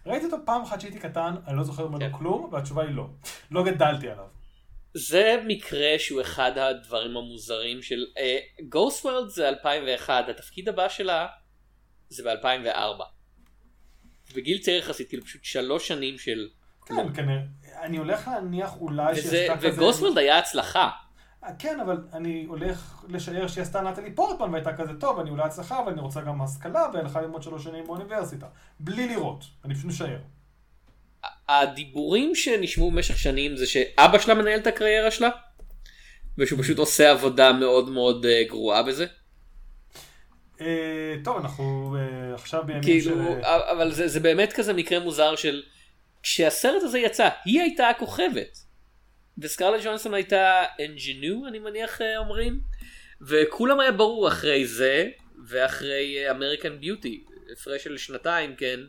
ראיתי 0.07 0.27
אותו 0.27 0.37
פעם 0.45 0.63
אחת 0.63 0.81
שהייתי 0.81 0.99
קטן, 0.99 1.35
אני 1.47 1.57
לא 1.57 1.65
זוכר 1.65 1.89
ממנו 1.89 2.01
כן. 2.01 2.13
כלום, 2.13 2.49
והתשובה 2.53 2.83
היא 2.83 2.95
לא. 2.95 3.09
לא 3.51 3.65
גדלתי 3.65 4.09
עליו. 4.11 4.27
זה 4.95 5.43
מקרה 5.47 5.95
שהוא 5.99 6.21
אחד 6.21 6.59
הדברים 6.59 7.17
המוזרים 7.17 7.83
של 7.83 8.05
גוסט 8.69 9.05
וורלד 9.05 9.29
זה 9.29 9.49
2001 9.49 10.29
התפקיד 10.29 10.69
הבא 10.69 10.89
שלה 10.89 11.27
זה 12.09 12.23
ב-2004. 12.23 13.03
בגיל 14.35 14.59
צעיר 14.59 14.79
יחסית 14.79 15.09
כאילו 15.09 15.25
פשוט 15.25 15.45
שלוש 15.45 15.89
שנים 15.89 16.19
של 16.19 16.49
כן, 16.87 17.15
כנראה. 17.15 17.43
אני 17.83 17.97
הולך 17.97 18.29
להניח 18.29 18.77
אולי 18.81 19.17
שעשתה 19.17 19.57
כזה... 19.57 19.71
וגוסט 19.73 20.01
וורלד 20.01 20.19
היה 20.19 20.39
הצלחה. 20.39 20.91
אה, 21.45 21.55
כן, 21.59 21.81
אבל 21.81 22.05
אני 22.13 22.45
הולך 22.45 23.05
לשער 23.09 23.47
שהיא 23.47 23.63
עשתה 23.63 23.81
נטלי 23.81 24.15
פורטמן 24.15 24.53
והייתה 24.53 24.77
כזה 24.77 25.01
טוב, 25.01 25.19
אני 25.19 25.31
אולי 25.31 25.43
הצלחה, 25.43 25.81
אבל 25.81 25.93
אני 25.93 26.01
רוצה 26.01 26.21
גם 26.21 26.43
השכלה, 26.43 26.87
והלכה 26.93 27.21
ללמוד 27.21 27.43
שלוש 27.43 27.65
שנים 27.65 27.85
באוניברסיטה. 27.85 28.47
בלי 28.81 29.09
לראות, 29.09 29.45
אני 29.65 29.75
פשוט 29.75 29.87
משער. 29.87 30.19
הדיבורים 31.49 32.35
שנשמעו 32.35 32.91
במשך 32.91 33.19
שנים 33.19 33.57
זה 33.57 33.67
שאבא 33.67 34.19
שלה 34.19 34.35
מנהל 34.35 34.59
את 34.59 34.67
הקריירה 34.67 35.11
שלה 35.11 35.31
ושהוא 36.39 36.63
פשוט 36.63 36.79
עושה 36.79 37.11
עבודה 37.11 37.53
מאוד 37.53 37.89
מאוד 37.89 38.27
אה, 38.27 38.45
גרועה 38.49 38.83
בזה. 38.83 39.07
אה, 40.61 41.15
טוב, 41.25 41.37
אנחנו 41.37 41.97
אה, 41.99 42.35
עכשיו 42.35 42.63
בימים 42.67 42.83
כאילו, 42.83 43.17
של... 43.17 43.45
אבל 43.45 43.93
זה, 43.93 44.09
זה 44.09 44.21
באמת 44.21 44.53
כזה 44.53 44.73
מקרה 44.73 45.01
מוזר 45.01 45.37
של 45.37 45.63
כשהסרט 46.23 46.83
הזה 46.83 46.99
יצא, 46.99 47.29
היא 47.45 47.61
הייתה 47.61 47.89
הכוכבת. 47.89 48.59
וסקרלט 49.39 49.85
ג'ונסון 49.85 50.15
הייתה 50.15 50.65
אנג'ינו, 50.85 51.47
אני 51.49 51.59
מניח 51.59 52.01
אומרים. 52.17 52.61
וכולם 53.29 53.81
היה 53.81 53.93
ברור 53.93 54.29
אחרי 54.29 54.67
זה, 54.67 55.09
ואחרי 55.49 56.31
אמריקן 56.31 56.81
ביוטי, 56.81 57.25
הפרש 57.53 57.85
של 57.85 57.99
שנתיים, 57.99 58.57
כן, 58.57 58.81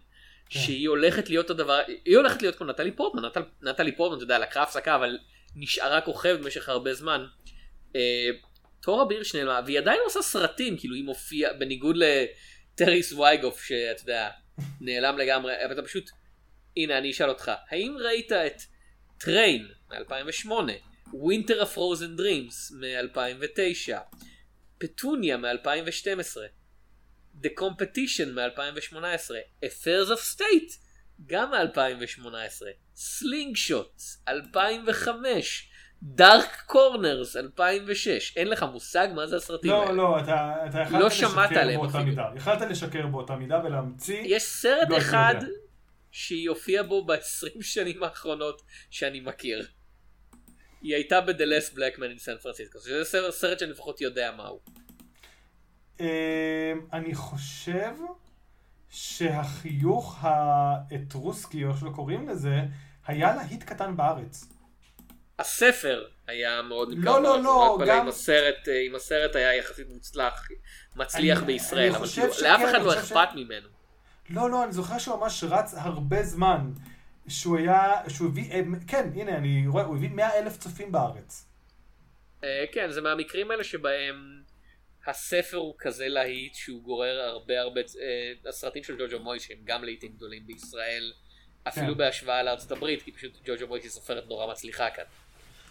שהיא 0.49 0.89
הולכת 0.89 1.29
להיות 1.29 1.49
הדבר, 1.49 1.79
היא 2.05 2.17
הולכת 2.17 2.41
להיות 2.41 2.55
כמו 2.55 2.67
נטלי 2.67 2.91
פורטמן, 2.91 3.25
נטל, 3.25 3.41
נטלי 3.61 3.95
פורטמן, 3.95 4.17
אתה 4.17 4.23
יודע, 4.23 4.39
לקחה 4.39 4.61
הפסקה, 4.61 4.95
אבל 4.95 5.17
נשארה 5.55 6.01
כוכבת 6.01 6.39
במשך 6.39 6.69
הרבה 6.69 6.93
זמן. 6.93 7.25
אה, 7.95 8.29
טורה 8.81 9.05
בירש 9.05 9.35
נעלמה, 9.35 9.61
והיא 9.65 9.79
עדיין 9.79 9.99
עושה 10.03 10.21
סרטים, 10.21 10.77
כאילו 10.77 10.95
היא 10.95 11.03
מופיעה, 11.03 11.53
בניגוד 11.53 11.95
לטרי 11.97 13.13
זוויגוף, 13.13 13.63
שאתה 13.63 14.01
יודע, 14.01 14.29
נעלם 14.81 15.17
לגמרי, 15.17 15.65
אבל 15.65 15.73
אתה 15.73 15.81
פשוט, 15.81 16.09
הנה 16.77 16.97
אני 16.97 17.11
אשאל 17.11 17.29
אותך, 17.29 17.51
האם 17.69 17.95
ראית 17.99 18.31
את 18.31 18.61
Train 19.17 19.67
מ-2008, 19.89 20.49
Winter 21.13 21.61
of 21.61 21.75
Frozen 21.75 22.19
Dreams 22.19 22.75
מ-2009, 22.79 23.93
פטוניה 24.77 25.37
מ-2012, 25.37 26.37
The 27.43 27.49
Competition 27.59 28.29
מ-2018, 28.35 29.31
Affairs 29.65 30.09
of 30.09 30.37
State 30.37 30.85
גם 31.25 31.51
מ-2018, 31.51 32.27
Slingshot 32.95 34.01
2005, 34.27 35.69
דארק 36.03 36.63
קורנרס 36.65 37.35
2006, 37.35 38.37
אין 38.37 38.47
לך 38.47 38.65
מושג 38.73 39.07
מה 39.15 39.27
זה 39.27 39.35
הסרטים 39.35 39.71
האלה. 39.71 39.85
לא, 39.85 39.95
לא, 39.97 40.19
אתה 40.19 40.55
אתה 40.69 40.81
יכלת 40.81 41.01
לא 41.01 41.07
לשקר 41.07 41.59
עליהם 41.59 41.79
באותה 41.79 41.97
אפילו. 41.97 42.09
מידה. 42.09 42.29
יכלת 42.35 42.61
לשקר 42.61 43.07
באותה 43.07 43.35
מידה 43.35 43.61
ולהמציא... 43.63 44.21
יש 44.25 44.43
סרט 44.43 44.89
לא, 44.89 44.95
אני 44.95 45.03
אחד 45.03 45.35
יודע. 45.41 45.47
שהיא 46.11 46.49
הופיעה 46.49 46.83
בו 46.83 47.05
ב-20 47.05 47.61
שנים 47.61 48.03
האחרונות 48.03 48.61
שאני 48.89 49.19
מכיר. 49.19 49.67
היא 50.81 50.95
הייתה 50.95 51.21
ב-The 51.21 51.33
Last 51.33 51.73
Black 51.73 51.97
Man 51.97 52.17
in 52.17 52.21
San 52.21 52.45
Francisco, 52.45 52.79
שזה 52.79 53.31
סרט 53.31 53.59
שאני 53.59 53.71
לפחות 53.71 54.01
יודע 54.01 54.31
מהו. 54.31 54.59
אמ, 55.99 56.05
אני 56.93 57.15
חושב 57.15 57.91
שהחיוך 58.89 60.17
האתרוסקי, 60.21 61.63
או 61.63 61.69
איך 61.69 61.79
שלא 61.79 61.89
קוראים 61.89 62.29
לזה, 62.29 62.59
היה 63.07 63.35
להיט 63.35 63.63
קטן 63.63 63.97
בארץ. 63.97 64.45
הספר 65.39 66.05
היה 66.27 66.61
מאוד 66.61 66.89
לא, 66.89 66.95
נמכר 66.97 67.19
לא, 67.19 67.43
לא, 67.43 67.75
אבל 67.75 67.87
גם- 67.87 67.99
עם 68.01 68.07
הסרט, 68.07 68.67
אה, 68.67 68.81
עם 68.85 68.95
הסרט 68.95 69.35
היה 69.35 69.55
יחסית 69.55 69.87
מוצלח, 69.89 70.47
מצליח 70.95 71.37
אני- 71.37 71.45
בישראל, 71.47 71.79
אני 71.79 71.89
אבל 71.89 71.99
חושב 72.05 72.21
כאילו, 72.31 72.47
לאף 72.47 72.61
אחד 72.69 72.81
לא 72.81 72.89
חושב 72.89 73.05
ש- 73.05 73.11
אכפת 73.11 73.29
ממנו. 73.35 73.67
לא, 74.29 74.49
לא, 74.49 74.63
אני 74.63 74.71
זוכר 74.73 74.97
שהוא 74.97 75.19
ממש 75.19 75.43
רץ 75.43 75.73
הרבה 75.77 76.23
זמן. 76.23 76.71
שהוא 77.27 77.57
היה, 77.57 77.93
שהוא 78.07 78.27
הביא, 78.27 78.51
אמ, 78.53 78.75
כן, 78.87 79.09
הנה, 79.15 79.37
אני 79.37 79.67
רואה, 79.67 79.83
הוא 79.83 79.95
הביא 79.95 80.09
100 80.09 80.39
אלף 80.39 80.57
צופים 80.57 80.91
בארץ. 80.91 81.45
אה, 82.43 82.65
כן, 82.73 82.91
זה 82.91 83.01
מהמקרים 83.01 83.51
האלה 83.51 83.63
שבהם 83.63 84.41
הספר 85.07 85.57
הוא 85.57 85.73
כזה 85.79 86.07
להיט 86.07 86.55
שהוא 86.55 86.83
גורר 86.83 87.19
הרבה 87.19 87.61
הרבה, 87.61 87.81
אה, 87.81 88.49
הסרטים 88.49 88.83
של 88.83 88.97
ג'וג'ו 88.97 89.19
מויס 89.19 89.43
שהם 89.43 89.57
גם 89.63 89.83
להיטים 89.83 90.11
גדולים 90.15 90.47
בישראל, 90.47 91.13
אפילו 91.67 91.93
כן. 91.93 91.97
בהשוואה 91.97 92.43
לארצות 92.43 92.71
הברית, 92.71 93.01
כי 93.01 93.11
פשוט 93.11 93.31
ג'וג'ו 93.45 93.67
מויס 93.67 93.83
היא 93.83 93.91
סופרת 93.91 94.27
נורא 94.27 94.51
מצליחה 94.51 94.89
כאן. 94.89 95.03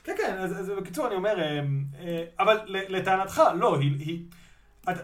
כן, 0.04 0.14
כן, 0.16 0.38
אז, 0.38 0.60
אז 0.60 0.72
בקיצור 0.80 1.06
אני 1.06 1.14
אומר, 1.14 1.58
אמ, 1.58 1.84
אה, 2.00 2.24
אבל 2.38 2.58
לטענתך, 2.66 3.42
לא, 3.58 3.78
היא, 3.78 3.90
היא 3.98 4.22
אתה, 4.82 5.00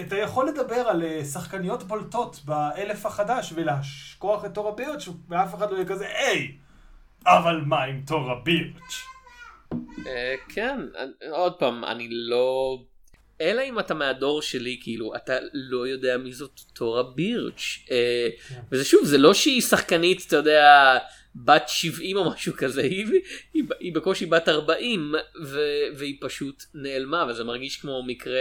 אתה 0.00 0.16
יכול 0.16 0.48
לדבר 0.48 0.74
על 0.88 1.02
אה, 1.02 1.24
שחקניות 1.24 1.82
בולטות 1.82 2.40
באלף 2.44 3.06
החדש 3.06 3.52
ולשכוח 3.54 4.44
את 4.44 4.54
תורה 4.54 4.72
בירץ' 4.72 5.08
ואף 5.28 5.54
אחד 5.54 5.70
לא 5.70 5.76
יהיה 5.76 5.86
כזה, 5.86 6.08
היי, 6.08 6.56
אבל 7.26 7.60
מה 7.66 7.82
עם 7.82 8.02
תורה 8.06 8.34
בירץ'? 8.44 8.94
אה, 10.06 10.34
כן, 10.48 10.80
עוד 11.30 11.58
פעם, 11.58 11.84
אני 11.84 12.08
לא... 12.10 12.78
אלא 13.42 13.62
אם 13.62 13.78
אתה 13.78 13.94
מהדור 13.94 14.42
שלי, 14.42 14.78
כאילו, 14.82 15.16
אתה 15.16 15.36
לא 15.52 15.86
יודע 15.86 16.16
מי 16.16 16.32
זאת 16.32 16.60
תורה 16.74 17.02
בירץ'. 17.02 17.78
אה, 17.90 18.28
כן. 18.48 18.60
וזה 18.72 18.84
שוב, 18.84 19.04
זה 19.04 19.18
לא 19.18 19.34
שהיא 19.34 19.60
שחקנית, 19.60 20.24
אתה 20.26 20.36
יודע, 20.36 20.98
בת 21.34 21.64
70 21.66 22.16
או 22.16 22.30
משהו 22.30 22.52
כזה, 22.56 22.82
היא, 22.82 23.06
היא, 23.54 23.62
היא 23.80 23.94
בקושי 23.94 24.26
בת 24.26 24.48
40, 24.48 25.14
ו, 25.44 25.60
והיא 25.96 26.16
פשוט 26.20 26.64
נעלמה, 26.74 27.26
וזה 27.28 27.44
מרגיש 27.44 27.76
כמו 27.76 28.02
מקרה 28.02 28.40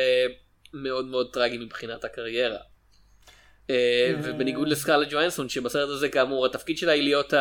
מאוד 0.73 1.05
מאוד 1.05 1.33
טרגי 1.33 1.57
מבחינת 1.57 2.03
הקריירה. 2.03 2.57
אה, 3.69 4.13
ובניגוד 4.23 4.67
לסקרלט 4.67 5.07
ג'ואנסון, 5.11 5.49
שבסרט 5.49 5.89
הזה 5.89 6.09
כאמור, 6.09 6.45
התפקיד 6.45 6.77
שלה 6.77 6.91
היא 6.91 7.03
להיות 7.03 7.33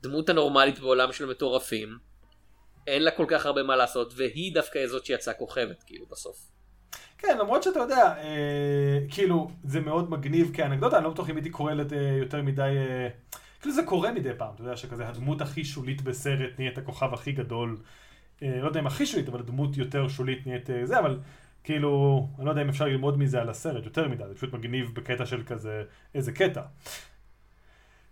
הדמות 0.00 0.28
הנורמלית 0.28 0.78
בעולם 0.78 1.12
של 1.12 1.26
מטורפים. 1.26 1.98
אין 2.86 3.02
לה 3.02 3.10
כל 3.10 3.26
כך 3.28 3.46
הרבה 3.46 3.62
מה 3.62 3.76
לעשות, 3.76 4.12
והיא 4.16 4.54
דווקא 4.54 4.86
זאת 4.86 5.06
שיצאה 5.06 5.34
כוכבת, 5.34 5.82
כאילו, 5.86 6.06
בסוף. 6.06 6.52
כן, 7.18 7.38
למרות 7.40 7.62
שאתה 7.62 7.78
יודע, 7.78 8.14
אה, 8.18 8.98
כאילו, 9.08 9.50
זה 9.64 9.80
מאוד 9.80 10.10
מגניב 10.10 10.50
כאנקדוטה, 10.54 10.96
אני 10.96 11.04
לא 11.04 11.10
בטוח 11.10 11.30
אם 11.30 11.36
הייתי 11.36 11.50
קורא 11.50 11.72
לזה 11.72 11.96
יותר 12.18 12.42
מדי, 12.42 12.62
אה, 12.62 13.08
כאילו 13.60 13.74
זה 13.74 13.82
קורה 13.82 14.12
מדי 14.12 14.30
פעם, 14.38 14.54
אתה 14.54 14.62
יודע, 14.62 14.76
שכזה 14.76 15.08
הדמות 15.08 15.40
הכי 15.40 15.64
שולית 15.64 16.02
בסרט 16.02 16.50
נהיית 16.58 16.78
הכוכב 16.78 17.14
הכי 17.14 17.32
גדול, 17.32 17.76
אה, 18.42 18.60
לא 18.60 18.66
יודע 18.66 18.80
אם 18.80 18.86
הכי 18.86 19.06
שולית, 19.06 19.28
אבל 19.28 19.40
הדמות 19.40 19.76
יותר 19.76 20.08
שולית 20.08 20.46
נהיית 20.46 20.70
אה, 20.70 20.86
זה, 20.86 20.98
אבל 20.98 21.18
כאילו, 21.64 22.26
אני 22.38 22.46
לא 22.46 22.50
יודע 22.50 22.62
אם 22.62 22.68
אפשר 22.68 22.84
ללמוד 22.84 23.18
מזה 23.18 23.40
על 23.40 23.50
הסרט, 23.50 23.84
יותר 23.84 24.08
מדי, 24.08 24.24
זה 24.28 24.34
פשוט 24.34 24.52
מגניב 24.52 24.90
בקטע 24.94 25.26
של 25.26 25.42
כזה, 25.42 25.82
איזה 26.14 26.32
קטע. 26.32 26.62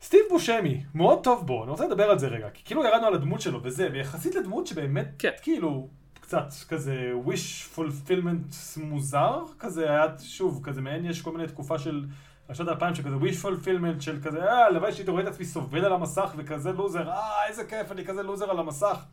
סטיב 0.02 0.20
בושמי, 0.30 0.84
מאוד 0.94 1.24
טוב 1.24 1.46
בו, 1.46 1.62
אני 1.62 1.70
רוצה 1.70 1.86
לדבר 1.86 2.10
על 2.10 2.18
זה 2.18 2.28
רגע, 2.28 2.50
כי 2.50 2.64
כאילו 2.64 2.84
ירדנו 2.84 3.06
על 3.06 3.14
הדמות 3.14 3.40
שלו 3.40 3.60
וזה, 3.62 3.88
ויחסית 3.92 4.34
לדמות 4.34 4.66
שבאמת, 4.66 5.08
כן. 5.18 5.30
כאילו, 5.42 5.88
קצת 6.30 6.54
כזה 6.68 7.12
wish 7.26 7.76
fulfillment 7.76 8.80
מוזר, 8.80 9.44
כזה 9.58 9.90
היה 9.90 10.06
שוב, 10.18 10.60
כזה 10.62 10.80
מעין 10.80 11.04
יש 11.04 11.22
כל 11.22 11.32
מיני 11.32 11.48
תקופה 11.48 11.78
של 11.78 12.06
השנות 12.48 12.68
האלפיים 12.68 12.94
שכזה 12.94 13.16
wish 13.16 13.44
fulfillment 13.44 14.00
של 14.00 14.22
כזה, 14.22 14.44
אה, 14.44 14.66
הלוואי 14.66 14.92
שהייתי 14.92 15.10
רואה 15.10 15.22
את 15.22 15.28
עצמי 15.28 15.44
סובל 15.44 15.84
על 15.84 15.92
המסך 15.92 16.34
וכזה 16.36 16.72
לוזר, 16.72 17.10
אה, 17.10 17.46
איזה 17.48 17.64
כיף, 17.64 17.92
אני 17.92 18.04
כזה 18.04 18.22
לוזר 18.22 18.50
על 18.50 18.58
המסך. 18.58 19.04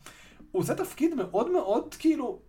הוא 0.51 0.61
עושה 0.61 0.75
תפקיד 0.75 1.15
מאוד 1.15 1.51
מאוד 1.51 1.95
כאילו 1.99 2.39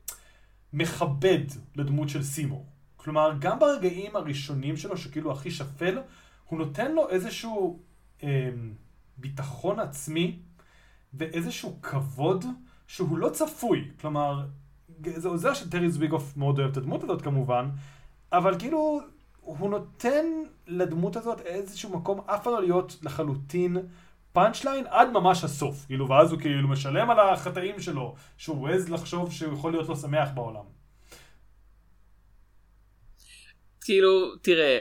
מכבד 0.72 1.44
לדמות 1.76 2.08
של 2.08 2.22
סימור. 2.22 2.66
כלומר, 2.96 3.32
גם 3.38 3.58
ברגעים 3.58 4.16
הראשונים 4.16 4.76
שלו, 4.76 4.96
שכאילו 4.96 5.32
הכי 5.32 5.50
שפל, 5.50 5.98
הוא 6.48 6.58
נותן 6.58 6.92
לו 6.92 7.08
איזשהו 7.08 7.82
אה, 8.22 8.50
ביטחון 9.16 9.80
עצמי 9.80 10.38
ואיזשהו 11.14 11.78
כבוד 11.82 12.44
שהוא 12.88 13.18
לא 13.18 13.28
צפוי. 13.28 13.90
כלומר, 14.00 14.40
זה 15.04 15.28
עוזר 15.28 15.54
שטרי 15.54 15.90
זוויגוף 15.90 16.36
מאוד 16.36 16.58
אוהב 16.58 16.70
את 16.70 16.76
הדמות 16.76 17.04
הזאת 17.04 17.22
כמובן, 17.22 17.68
אבל 18.32 18.58
כאילו, 18.58 19.00
הוא 19.40 19.70
נותן 19.70 20.26
לדמות 20.66 21.16
הזאת 21.16 21.40
איזשהו 21.40 21.98
מקום 21.98 22.20
אף 22.26 22.42
פעם 22.44 22.52
לא 22.52 22.60
להיות 22.60 22.96
לחלוטין 23.02 23.76
פאנצ' 24.32 24.64
ליין 24.64 24.86
עד 24.88 25.08
ממש 25.10 25.44
הסוף. 25.44 25.86
כאילו, 25.86 26.08
ואז 26.08 26.32
הוא 26.32 26.40
כאילו 26.40 26.68
משלם 26.68 27.10
על 27.10 27.20
החטאים 27.20 27.80
שלו, 27.80 28.14
שהוא 28.36 28.68
העז 28.68 28.88
לחשוב 28.88 29.32
שהוא 29.32 29.54
יכול 29.54 29.72
להיות 29.72 29.88
לא 29.88 29.96
שמח 29.96 30.28
בעולם. 30.34 30.64
כאילו, 33.80 34.36
תראה, 34.36 34.78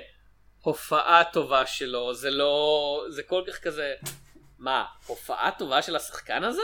הופעה 0.61 1.23
טובה 1.33 1.65
שלו, 1.65 2.13
זה 2.13 2.31
לא... 2.31 3.03
זה 3.09 3.23
כל 3.23 3.41
כך 3.47 3.59
כזה... 3.59 3.93
מה, 4.59 4.85
הופעה 5.05 5.51
טובה 5.57 5.81
של 5.81 5.95
השחקן 5.95 6.43
הזה? 6.43 6.61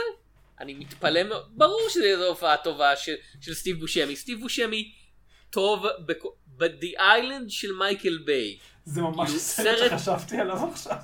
אני 0.60 0.74
מתפלא 0.74 1.22
מאוד, 1.22 1.44
ברור 1.56 1.80
שזו 1.88 2.26
הופעה 2.28 2.56
טובה 2.56 2.96
של, 2.96 3.14
של 3.40 3.54
סטיב 3.54 3.80
בושמי. 3.80 4.16
סטיב 4.16 4.40
בושמי 4.40 4.92
טוב 5.50 5.86
ב-The 6.56 6.98
Island 7.00 7.48
של 7.48 7.72
מייקל 7.72 8.18
ביי. 8.18 8.58
זה 8.84 9.00
ממש 9.02 9.26
כאילו, 9.28 9.40
סרט 9.40 9.78
סרט- 9.78 9.90
שחשבתי 9.98 10.36
עליו 10.38 10.56
עכשיו. 10.72 10.96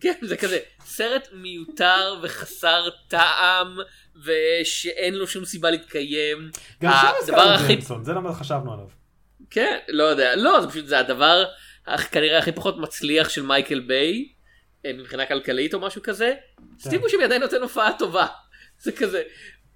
כן, 0.00 0.14
זה 0.22 0.36
כזה, 0.36 0.58
סרט 0.84 1.28
מיותר 1.32 2.20
וחסר 2.22 2.88
טעם, 3.08 3.76
ושאין 4.24 5.14
לו 5.14 5.26
שום 5.26 5.44
סיבה 5.44 5.70
להתקיים. 5.70 6.50
גם 6.82 6.92
שם 7.02 7.26
סקארלט 7.26 7.60
הכי 7.60 7.74
ג'נסון, 7.74 8.04
זה 8.04 8.12
למה 8.12 8.34
חשבנו 8.34 8.72
עליו. 8.72 8.86
כן, 9.50 9.78
לא 9.88 10.04
יודע, 10.04 10.36
לא, 10.36 10.60
זה 10.60 10.68
פשוט, 10.68 10.86
זה 10.86 10.98
הדבר 10.98 11.44
הכ- 11.86 12.08
כנראה 12.12 12.38
הכי 12.38 12.52
פחות 12.52 12.78
מצליח 12.78 13.28
של 13.28 13.42
מייקל 13.42 13.80
ביי, 13.80 14.28
אה, 14.86 14.92
מבחינה 14.92 15.26
כלכלית 15.26 15.74
או 15.74 15.80
משהו 15.80 16.02
כזה. 16.02 16.34
סטיב 16.78 17.00
בושמי 17.00 17.24
עדיין 17.24 17.42
נותן 17.42 17.62
הופעה 17.62 17.98
טובה. 17.98 18.26
זה 18.84 18.92
כזה, 18.92 19.22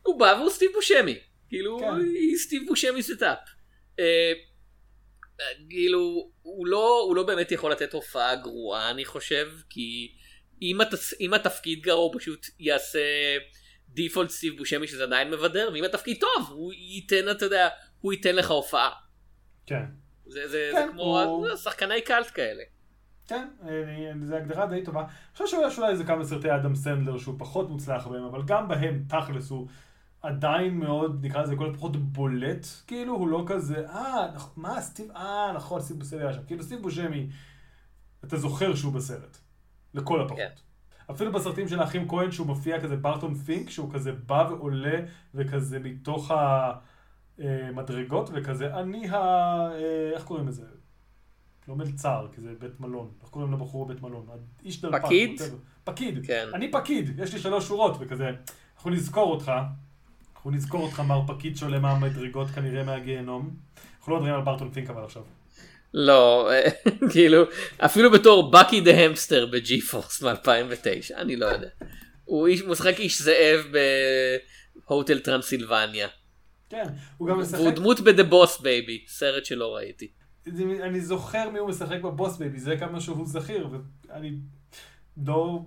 הוא 0.03 0.21
בא 0.21 0.35
והוא 0.39 0.51
סטיב 0.51 0.71
בושמי. 0.75 1.19
כאילו, 1.49 1.79
כן. 1.79 2.37
סטיב 2.37 2.63
בושמי 2.67 3.03
stuff. 3.03 3.39
אה, 3.99 4.33
אה, 5.41 5.45
כאילו, 5.71 6.31
הוא 6.43 6.67
לא, 6.67 7.03
הוא 7.07 7.17
לא 7.17 7.23
באמת 7.23 7.53
יכול 7.53 7.73
לתת 7.73 7.93
הופעה 7.93 8.37
גרועה, 8.37 8.91
אני 8.91 9.05
חושב, 9.05 9.51
כי 9.71 10.13
אם, 10.63 10.81
התס, 10.81 11.15
אם 11.21 11.35
התפקיד 11.35 11.81
גרוע, 11.81 12.05
הוא 12.05 12.21
פשוט 12.21 12.47
יעשה 12.61 13.01
default 13.89 14.31
סטיב 14.31 14.57
בושמי 14.59 14.87
שזה 14.89 15.03
עדיין 15.03 15.31
מבדר, 15.31 15.71
ואם 15.73 15.85
התפקיד 15.85 16.21
טוב, 16.21 16.49
הוא 16.51 16.73
ייתן, 16.73 17.31
אתה 17.31 17.45
יודע, 17.45 17.69
הוא 18.01 18.13
ייתן 18.13 18.37
לך 18.37 18.51
הופעה. 18.51 18.91
כן. 19.67 19.83
זה, 20.27 20.49
זה, 20.49 20.71
כן, 20.73 20.87
זה 20.87 20.93
כמו 20.93 21.23
הוא- 21.23 21.57
שחקני 21.57 22.01
קאלט 22.01 22.31
כאלה. 22.35 22.63
כן, 23.29 23.49
אה, 23.69 24.13
זו 24.25 24.35
הגדרה 24.35 24.67
די 24.67 24.85
טובה. 24.85 25.01
אני 25.01 25.09
חושב 25.33 25.47
שיש 25.47 25.79
אולי 25.79 25.91
איזה 25.91 26.05
כמה 26.05 26.25
סרטי 26.25 26.55
אדם 26.55 26.75
סנדלר 26.75 27.19
שהוא 27.19 27.35
פחות 27.39 27.71
מוצלח 27.71 28.07
בהם, 28.07 28.25
אבל 28.25 28.43
גם 28.43 28.69
בהם 28.69 29.05
תכלס 29.09 29.51
הוא 29.51 29.67
עדיין 30.23 30.79
מאוד, 30.79 31.27
נקרא 31.27 31.43
לזה 31.43 31.55
לכל 31.55 31.71
הפחות 31.71 31.97
בולט, 31.97 32.67
כאילו 32.87 33.15
הוא 33.15 33.29
לא 33.29 33.45
כזה, 33.47 33.89
אה, 33.89 34.27
מה, 34.57 34.81
סטיב, 34.81 35.11
אה, 35.11 35.53
נכון, 35.55 35.81
סטיב 35.81 35.99
בושמי 35.99 36.21
היה 36.21 36.33
שם. 36.33 36.43
כאילו 36.47 36.63
סטיב 36.63 36.83
בושמי, 36.83 37.29
אתה 38.25 38.37
זוכר 38.37 38.75
שהוא 38.75 38.93
בסרט. 38.93 39.39
לכל 39.95 40.21
הפחות. 40.21 40.39
כן. 40.39 40.49
אפילו 41.11 41.33
בסרטים 41.33 41.69
של 41.69 41.81
האחים 41.81 42.09
כהן 42.09 42.31
שהוא 42.31 42.47
מופיע 42.47 42.81
כזה 42.81 42.97
ברטון 42.97 43.35
פינק, 43.35 43.71
שהוא 43.71 43.93
כזה 43.93 44.13
בא 44.13 44.47
ועולה 44.51 45.01
וכזה 45.35 45.79
מתוך 45.79 46.33
המדרגות 47.39 48.31
וכזה, 48.33 48.75
אני 48.75 49.09
ה... 49.09 49.15
אה, 49.15 50.11
איך 50.15 50.25
קוראים 50.25 50.49
לזה? 50.49 50.63
לא 51.69 51.77
מלצר, 51.77 52.27
כי 52.35 52.41
זה 52.41 52.49
בית 52.59 52.81
מלון. 52.81 53.11
איך 53.23 53.31
קוראים 53.31 53.53
לבחור 53.53 53.87
בבית 53.87 54.03
מלון? 54.03 54.27
איש 54.65 54.81
דלפק. 54.81 55.03
פקיד? 55.05 55.41
פקיד. 55.85 56.27
כן. 56.27 56.49
אני 56.55 56.71
פקיד, 56.71 57.21
יש 57.21 57.33
לי 57.35 57.41
שלוש 57.41 57.69
שורות 57.69 57.97
וכזה. 58.01 58.31
אנחנו 58.77 58.91
נזכור 58.91 59.31
אותך. 59.33 59.53
אנחנו 60.35 60.51
נזכור 60.51 60.83
אותך 60.83 61.01
מר 61.01 61.21
פקיד 61.27 61.57
שעולה 61.57 61.79
מהמדרגות 61.79 62.49
כנראה 62.49 62.85
מהגיהנום. 62.85 63.57
אנחנו 63.99 64.13
לא 64.13 64.19
מדברים 64.19 64.35
על 64.39 64.45
ברטון 64.45 64.71
פינק 64.73 64.91
אבל 64.91 65.05
עכשיו. 65.05 65.23
לא, 65.95 66.51
כאילו, 67.13 67.43
אפילו 67.79 68.11
בתור 68.11 68.51
בקי 68.51 68.81
דה 68.81 68.91
המסטר 68.91 69.47
בג'י 69.47 69.81
פורס 69.81 70.23
מ-2009, 70.23 71.15
אני 71.17 71.37
לא 71.37 71.47
יודע. 71.47 71.69
הוא 72.25 72.47
איש- 72.49 72.61
הוא 72.61 72.71
משחק 72.71 72.95
איש 72.99 73.23
זאב 73.23 73.65
בהוטל 74.89 75.19
טרנסילבניה. 75.19 76.09
כן, 76.71 76.85
הוא 77.19 77.29
גם 77.29 77.41
משחק. 77.41 77.59
והוא 77.59 77.71
דמות 77.71 78.01
ב-The 78.01 78.31
Boss 78.33 78.61
Baby, 78.61 79.09
סרט 79.09 79.45
שלא 79.45 79.75
ראיתי. 79.77 80.09
אני 80.83 81.01
זוכר 81.01 81.51
מי 81.51 81.59
הוא 81.59 81.69
משחק 81.69 82.01
בבוס 82.01 82.37
בייבי, 82.37 82.59
זה 82.59 82.77
כמה 82.77 83.01
שהוא 83.01 83.27
זכיר, 83.27 83.69
ואני 84.09 84.33
לא... 85.27 85.61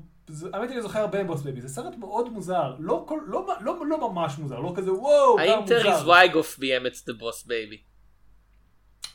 האמת 0.53 0.69
היא, 0.69 0.75
אני 0.75 0.81
זוכר 0.81 0.99
הרבה 0.99 1.23
בבוס 1.23 1.41
בייבי, 1.41 1.61
זה 1.61 1.69
סרט 1.69 1.97
מאוד 1.97 2.29
מוזר, 2.29 2.75
לא, 2.79 3.03
כל, 3.07 3.19
לא, 3.27 3.47
לא, 3.61 3.85
לא 3.87 4.11
ממש 4.11 4.37
מוזר, 4.37 4.59
לא 4.59 4.73
כזה 4.75 4.93
וואו, 4.93 5.37
כמה 5.37 5.43
האם 5.43 5.65
טרי 5.65 5.89
מוזר. 5.89 6.03
זוויגוף 6.03 6.57
ביים 6.57 6.87
את 6.87 6.93
The 6.93 7.21
Boss 7.21 7.47
Baby? 7.47 7.77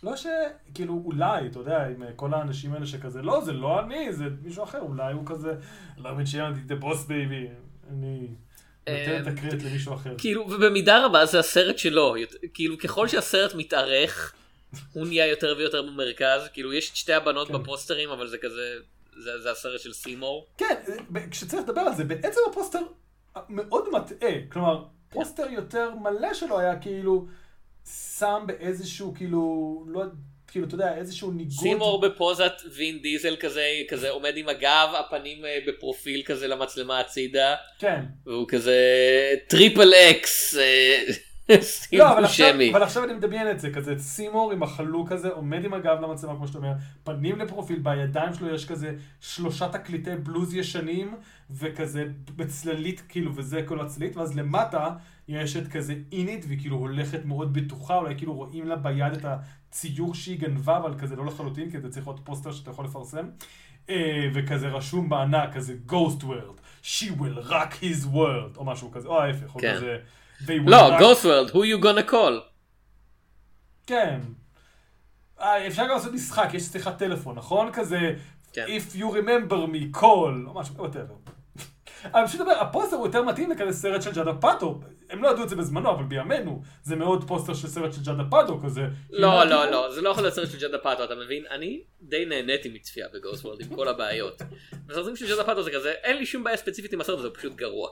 לא 0.03 0.17
ש... 0.17 0.27
כאילו, 0.75 1.03
אולי, 1.05 1.47
אתה 1.47 1.59
יודע, 1.59 1.87
עם 1.87 2.03
אה, 2.03 2.13
כל 2.17 2.35
האנשים 2.35 2.73
האלה 2.73 2.87
שכזה, 2.87 3.23
לא, 3.23 3.41
זה 3.45 3.53
לא 3.53 3.81
אני, 3.81 4.13
זה 4.13 4.25
מישהו 4.43 4.65
אחר, 4.65 4.81
אולי 4.81 5.13
הוא 5.13 5.23
כזה, 5.27 5.55
לא 5.99 6.09
האמת 6.09 6.27
שיהיה 6.27 6.53
את 6.67 6.71
ה 6.71 6.78
Boss 6.78 7.05
Baby, 7.05 7.47
אני 7.91 8.29
נותן 8.89 9.23
את 9.23 9.27
אה, 9.27 9.33
הקרדיט 9.33 9.63
למישהו 9.63 9.95
אחר. 9.95 10.15
כאילו, 10.19 10.47
ובמידה 10.51 11.07
רבה 11.07 11.27
זה 11.27 11.39
הסרט 11.39 11.79
שלו, 11.79 12.15
כאילו 12.55 12.79
ככל 12.79 13.09
שהסרט 13.09 13.55
מתארך, 13.55 14.35
הוא 14.93 15.07
נהיה 15.07 15.27
יותר 15.27 15.55
ויותר 15.59 15.83
במרכז, 15.83 16.49
כאילו 16.53 16.73
יש 16.73 16.91
את 16.91 16.97
שתי 16.97 17.13
הבנות 17.13 17.49
כן. 17.49 17.55
בפוסטרים, 17.55 18.11
אבל 18.11 18.27
זה 18.27 18.39
כזה, 18.39 18.75
זה, 19.17 19.41
זה 19.41 19.51
הסרט 19.51 19.81
של 19.81 19.93
סימור. 19.93 20.47
כן, 20.59 20.75
כשצריך 21.31 21.63
לדבר 21.63 21.81
על 21.81 21.95
זה, 21.95 22.05
בעצם 22.05 22.41
הפוסטר 22.51 22.81
מאוד 23.49 23.89
מטעה. 23.93 24.33
כלומר, 24.49 24.85
פוסטר 25.09 25.47
יותר 25.51 25.95
מלא 25.95 26.35
שלו 26.35 26.59
היה 26.59 26.77
כאילו 26.81 27.27
שם 27.85 28.45
באיזשהו, 28.47 29.15
כאילו, 29.15 29.85
לא, 29.89 30.03
כאילו, 30.49 30.67
אתה 30.67 30.75
יודע, 30.75 30.97
איזשהו 30.97 31.31
ניגוד. 31.31 31.53
סימור 31.53 32.01
בפוזת 32.01 32.53
וין 32.73 33.03
דיזל 33.03 33.37
כזה, 33.37 33.67
כזה 33.89 34.11
עומד 34.11 34.37
עם 34.37 34.49
הגב, 34.49 34.89
הפנים 34.99 35.45
אה, 35.45 35.59
בפרופיל 35.67 36.23
כזה 36.27 36.49
למצלמה 36.49 37.01
הצידה, 37.01 37.55
כן. 37.79 38.01
והוא 38.27 38.49
כזה 38.49 38.81
Triple 39.49 39.93
X, 39.95 40.57
אה, 40.57 41.03
לא, 41.93 42.13
אבל 42.13 42.25
עכשיו, 42.25 42.47
בושמי. 42.47 42.71
אבל 42.73 42.83
עכשיו 42.83 43.05
אני 43.05 43.15
מדמיין 43.15 43.51
את 43.51 43.61
זה, 43.61 43.71
כזה 43.71 43.99
סימור 43.99 44.53
עם 44.53 44.63
החלוק 44.63 45.13
הזה, 45.13 45.29
עומד 45.29 45.65
עם 45.65 45.75
הגב 45.75 45.99
למצלמה, 46.01 46.37
כמו 46.37 46.47
שאתה 46.47 46.59
אומר, 46.59 46.73
פנים 47.05 47.39
לפרופיל, 47.39 47.79
בידיים 47.79 48.35
שלו 48.35 48.55
יש 48.55 48.67
כזה 48.67 48.95
שלושה 49.21 49.69
תקליטי 49.69 50.17
בלוז 50.17 50.55
ישנים, 50.55 51.15
וכזה 51.51 52.05
בצללית, 52.37 53.03
כאילו, 53.09 53.37
וזה 53.37 53.63
כל 53.67 53.81
הצללית, 53.81 54.17
ואז 54.17 54.37
למטה 54.37 54.91
יש 55.29 55.57
את 55.57 55.69
כזה 55.69 55.95
אינית, 56.13 56.45
והיא 56.49 56.61
כאילו 56.61 56.77
הולכת 56.77 57.25
מאוד 57.25 57.53
בטוחה, 57.53 57.97
אולי 57.97 58.15
כאילו 58.17 58.35
רואים 58.35 58.69
לה 58.69 58.77
ביד 58.77 59.13
את 59.13 59.25
הציור 59.25 60.15
שהיא 60.15 60.41
גנבה, 60.41 60.77
אבל 60.77 60.99
כזה 60.99 61.17
לא 61.17 61.27
לחלוטין, 61.27 61.71
כי 61.71 61.81
זה 61.81 61.91
צריך 61.91 62.07
להיות 62.07 62.21
פוסטר 62.25 62.53
שאתה 62.53 62.71
יכול 62.71 62.85
לפרסם. 62.85 63.27
אה, 63.91 64.29
וכזה 64.35 64.69
רשום 64.69 65.09
בענק, 65.09 65.55
כזה 65.55 65.75
Ghost 65.89 66.23
World, 66.23 66.61
She 66.83 67.11
will 67.21 67.51
rock 67.51 67.83
his 67.83 68.15
world, 68.15 68.57
או 68.57 68.65
משהו 68.65 68.91
כזה, 68.91 69.09
או 69.09 69.21
ההפך, 69.21 69.55
או 69.55 69.61
כן. 69.61 69.75
כזה... 69.77 69.97
לא, 70.67 70.99
גוסט 70.99 71.25
וורלד, 71.25 71.51
who 71.51 71.55
you 71.55 71.85
gonna 71.85 72.11
call? 72.11 72.41
כן. 73.87 74.21
אה, 75.41 75.67
אפשר 75.67 75.83
גם 75.83 75.89
לעשות 75.89 76.13
משחק, 76.13 76.49
יש 76.53 76.63
שיחת 76.63 76.99
טלפון, 76.99 77.37
נכון? 77.37 77.73
כזה, 77.73 78.15
כן. 78.53 78.67
If 78.67 78.97
you 78.97 79.05
remember 79.05 79.55
me, 79.55 79.99
call, 79.99 80.47
או 80.47 80.55
משהו, 80.55 80.75
whatever. 80.87 81.31
אבל 82.05 82.27
פשוט 82.27 82.41
אומר, 82.41 82.53
הפוסטר 82.53 82.97
הוא 82.97 83.07
יותר 83.07 83.23
מתאים 83.23 83.51
לכזה 83.51 83.73
סרט 83.73 84.03
של 84.03 84.13
ג'אד 84.13 84.35
אפאטו. 84.35 84.81
הם 85.11 85.23
לא 85.23 85.29
ידעו 85.29 85.45
את 85.45 85.49
זה 85.49 85.57
בזמנו, 85.57 85.91
אבל 85.91 86.05
בימינו 86.05 86.63
זה 86.83 86.97
מאוד 86.97 87.29
פוסטר 87.29 87.55
של 87.55 87.69
סרט 87.69 87.93
של 87.93 88.03
ג'אד 88.03 88.23
אפאטו 88.31 88.61
כזה. 88.65 88.81
לא, 89.11 89.41
כאילו, 89.43 89.51
לא, 89.51 89.71
לא, 89.71 89.93
זה 89.95 90.01
לא 90.01 90.11
יכול 90.11 90.23
להיות 90.23 90.35
סרט 90.35 90.51
של 90.51 90.59
ג'אד 90.59 90.79
אפאטו, 90.79 91.05
אתה 91.05 91.15
מבין? 91.15 91.45
אני 91.51 91.81
די 92.03 92.27
נהניתי 92.27 92.69
מצפייה 92.69 93.07
ב 93.15 93.20
Ghost 93.20 93.45
World 93.45 93.61
עם 93.61 93.77
כל 93.77 93.89
הבעיות. 93.89 94.43
בסרטים 94.87 95.17
של 95.17 95.29
ג'אד 95.29 95.45
אפאטו 95.45 95.63
זה 95.63 95.71
כזה, 95.71 95.91
אין 95.91 96.17
לי 96.17 96.27
שום 96.27 96.45
בעיה 96.45 96.57
ספציפית 96.57 96.93
עם 96.93 97.01
הסרט 97.01 97.19
הזה, 97.19 97.29
הוא 97.29 97.37
פשוט 97.37 97.55
גרוע. 97.55 97.89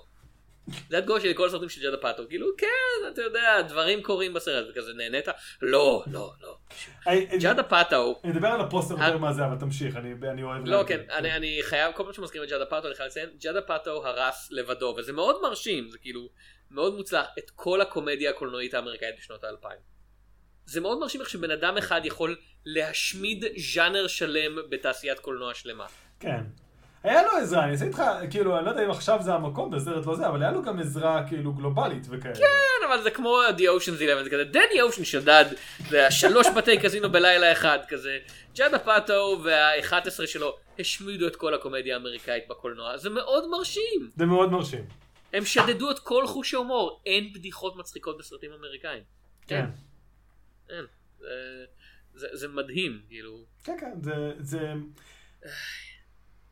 זה 0.89 0.99
התגובה 0.99 1.21
שלי 1.21 1.31
לכל 1.31 1.47
הסרטים 1.47 1.69
של 1.69 1.83
ג'אד 1.83 1.97
אפאטו, 1.97 2.23
כאילו 2.29 2.47
כן, 2.59 3.09
אתה 3.13 3.23
יודע, 3.23 3.63
דברים 3.63 4.03
קורים 4.03 4.35
בסרט, 4.35 4.67
וכזה 4.71 4.93
נהנית? 4.93 5.29
לא, 5.63 6.05
לא, 6.07 6.33
לא. 6.43 6.59
ג'אד 7.41 7.63
אפאטו, 7.63 8.21
אני 8.25 8.33
אדבר 8.33 8.49
על 8.49 8.61
הפוסטר 8.61 8.95
יותר 8.95 9.13
אה. 9.13 9.19
מהזה, 9.19 9.45
אבל 9.45 9.57
תמשיך, 9.61 9.97
אני 9.97 10.43
אוהב... 10.43 10.67
לא. 10.67 10.85
כן, 10.87 11.01
אני, 11.11 11.33
אני 11.37 11.59
חייב, 11.63 11.93
כל 11.95 12.05
פעם 12.05 12.13
שמזכירים 12.13 12.49
את 12.49 12.53
ג'אד 12.53 12.67
אפאטו 12.67 12.89
אני 12.89 12.95
חייב 12.95 13.09
לציין, 13.09 13.29
ג'אד 13.41 13.63
אפאטו 13.63 14.07
הרס 14.07 14.49
לבדו, 14.51 14.95
וזה 14.99 15.13
מאוד 15.13 15.37
מרשים, 15.43 15.91
זה 15.91 15.99
כאילו 15.99 16.29
מאוד 16.71 16.97
מוצלח, 16.97 17.27
את 17.39 17.51
כל 17.51 17.81
הקומדיה 17.81 18.31
הקולנועית 18.31 18.75
האמריקאית 18.75 19.15
בשנות 19.19 19.45
האלפיים. 19.45 19.79
זה 20.67 20.81
מאוד 20.81 20.99
מרשים 20.99 21.21
איך 21.21 21.31
שבן 21.31 21.51
אדם 21.51 21.77
אחד 21.77 22.01
יכול 22.05 22.37
להשמיד 22.65 23.45
ז'אנר 23.75 24.07
שלם 24.07 24.71
בתעשיית 24.71 25.19
קולנוע 25.19 25.55
שלמה. 25.55 25.87
כן. 26.21 26.41
היה 27.05 27.23
לו 27.23 27.31
עזרה, 27.31 27.65
אני 27.65 27.73
אעשה 27.73 27.85
איתך, 27.85 28.03
כאילו, 28.31 28.57
אני 28.59 28.65
לא 28.65 28.71
יודע 28.71 28.85
אם 28.85 28.91
עכשיו 28.91 29.19
זה 29.23 29.35
המקום 29.35 29.71
בסרט 29.71 30.07
לא 30.07 30.17
זה, 30.17 30.27
אבל 30.29 30.43
היה 30.43 30.53
לו 30.53 30.63
גם 30.63 30.79
עזרה 30.81 31.25
כאילו 31.29 31.53
גלובלית 31.53 32.07
וכאלה. 32.11 32.35
כן, 32.35 32.87
אבל 32.89 33.03
זה 33.03 33.11
כמו 33.11 33.39
The 33.59 33.61
Ocean's 33.61 34.05
11, 34.05 34.25
זה 34.25 34.31
כזה 34.31 34.45
דני 34.45 34.83
אושן 34.83 35.05
שדד, 35.05 35.45
זה 35.89 36.07
השלוש 36.07 36.47
בתי 36.57 36.79
קזינו 36.79 37.13
בלילה 37.13 37.53
אחד 37.53 37.79
כזה. 37.89 38.19
ג'אדה 38.55 38.79
פאטו 38.79 39.41
וה-11 39.45 40.27
שלו 40.27 40.57
השמידו 40.79 41.27
את 41.27 41.37
כל 41.37 41.55
הקומדיה 41.55 41.95
האמריקאית 41.95 42.49
בקולנוע, 42.49 42.97
זה 42.97 43.11
מאוד 43.11 43.49
מרשים. 43.51 44.11
זה 44.17 44.27
מאוד 44.27 44.51
מרשים. 44.53 44.85
הם 45.33 45.45
שדדו 45.45 45.91
את 45.91 45.99
כל 45.99 46.27
חוש 46.27 46.55
ההומור, 46.55 47.01
אין 47.07 47.33
בדיחות 47.33 47.77
מצחיקות 47.77 48.19
בסרטים 48.19 48.51
אמריקאים. 48.53 49.03
כן. 49.47 49.67
אין. 50.71 50.85
זה- 51.21 51.27
זה- 52.15 52.29
זה 52.33 52.49
מדהים, 52.49 53.01
כאילו. 53.09 53.45
כן, 53.65 53.77
כן, 53.81 53.93
זה, 54.03 54.13
זה, 54.39 54.73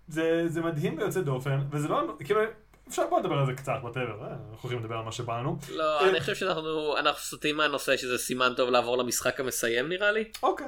זה, 0.09 0.49
זה 0.49 0.61
מדהים 0.61 0.99
ויוצא 0.99 1.21
דופן, 1.21 1.61
וזה 1.71 1.89
לא, 1.89 2.17
כאילו, 2.25 2.41
אפשר 2.89 3.03
בוא 3.11 3.21
נדבר 3.21 3.39
על 3.39 3.47
זה 3.47 3.53
קצת, 3.53 3.73
whatever, 3.83 4.23
אה, 4.23 4.29
אנחנו 4.29 4.55
יכולים 4.55 4.79
לדבר 4.79 4.97
על 4.97 5.05
מה 5.05 5.13
שבא 5.13 5.39
לנו. 5.39 5.59
לא, 5.75 6.01
אה. 6.01 6.11
אני 6.11 6.21
חושב 6.21 6.35
שאנחנו 6.35 6.99
אנחנו 6.99 7.21
סוטים 7.21 7.57
מהנושא 7.57 7.97
שזה 7.97 8.19
סימן 8.19 8.53
טוב 8.57 8.71
לעבור 8.71 8.99
למשחק 8.99 9.41
המסיים 9.41 9.89
נראה 9.89 10.13
לי. 10.13 10.25
אוקיי. 10.43 10.67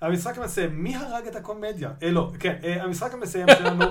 המשחק 0.00 0.38
המסיים, 0.38 0.82
מי 0.82 0.96
הרג 0.96 1.26
את 1.26 1.36
הקומדיה? 1.36 1.92
אה, 2.02 2.10
לא, 2.10 2.30
כן, 2.40 2.56
אה, 2.64 2.82
המשחק 2.82 3.14
המסיים 3.14 3.46
שלנו, 3.58 3.84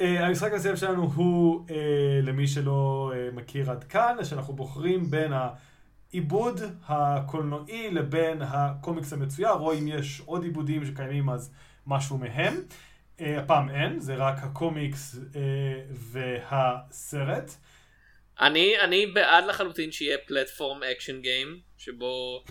אה, 0.00 0.26
המשחק 0.26 0.52
המסיים 0.52 0.76
שלנו 0.76 1.02
הוא, 1.14 1.66
אה, 1.70 2.20
למי 2.22 2.46
שלא 2.46 3.12
אה, 3.14 3.28
מכיר 3.32 3.70
עד 3.70 3.84
כאן, 3.84 4.16
שאנחנו 4.22 4.54
בוחרים 4.54 5.10
בין 5.10 5.32
העיבוד 5.32 6.60
הקולנועי 6.88 7.90
לבין 7.90 8.42
הקומיקס 8.42 9.12
המצויר, 9.12 9.52
או 9.52 9.74
אם 9.74 9.88
יש 9.88 10.22
עוד 10.26 10.44
עיבודים 10.44 10.86
שקיימים 10.86 11.30
אז 11.30 11.50
משהו 11.86 12.18
מהם. 12.18 12.62
אה, 13.20 13.38
הפעם 13.38 13.70
אין, 13.70 14.00
זה 14.00 14.14
רק 14.14 14.34
הקומיקס 14.38 15.16
אה, 15.36 15.40
והסרט. 15.90 17.50
אני, 18.40 18.80
אני 18.80 19.06
בעד 19.06 19.44
לחלוטין 19.44 19.92
שיהיה 19.92 20.18
platform 20.26 20.82
action 20.82 21.20
game, 21.20 21.60
שבו 21.78 22.44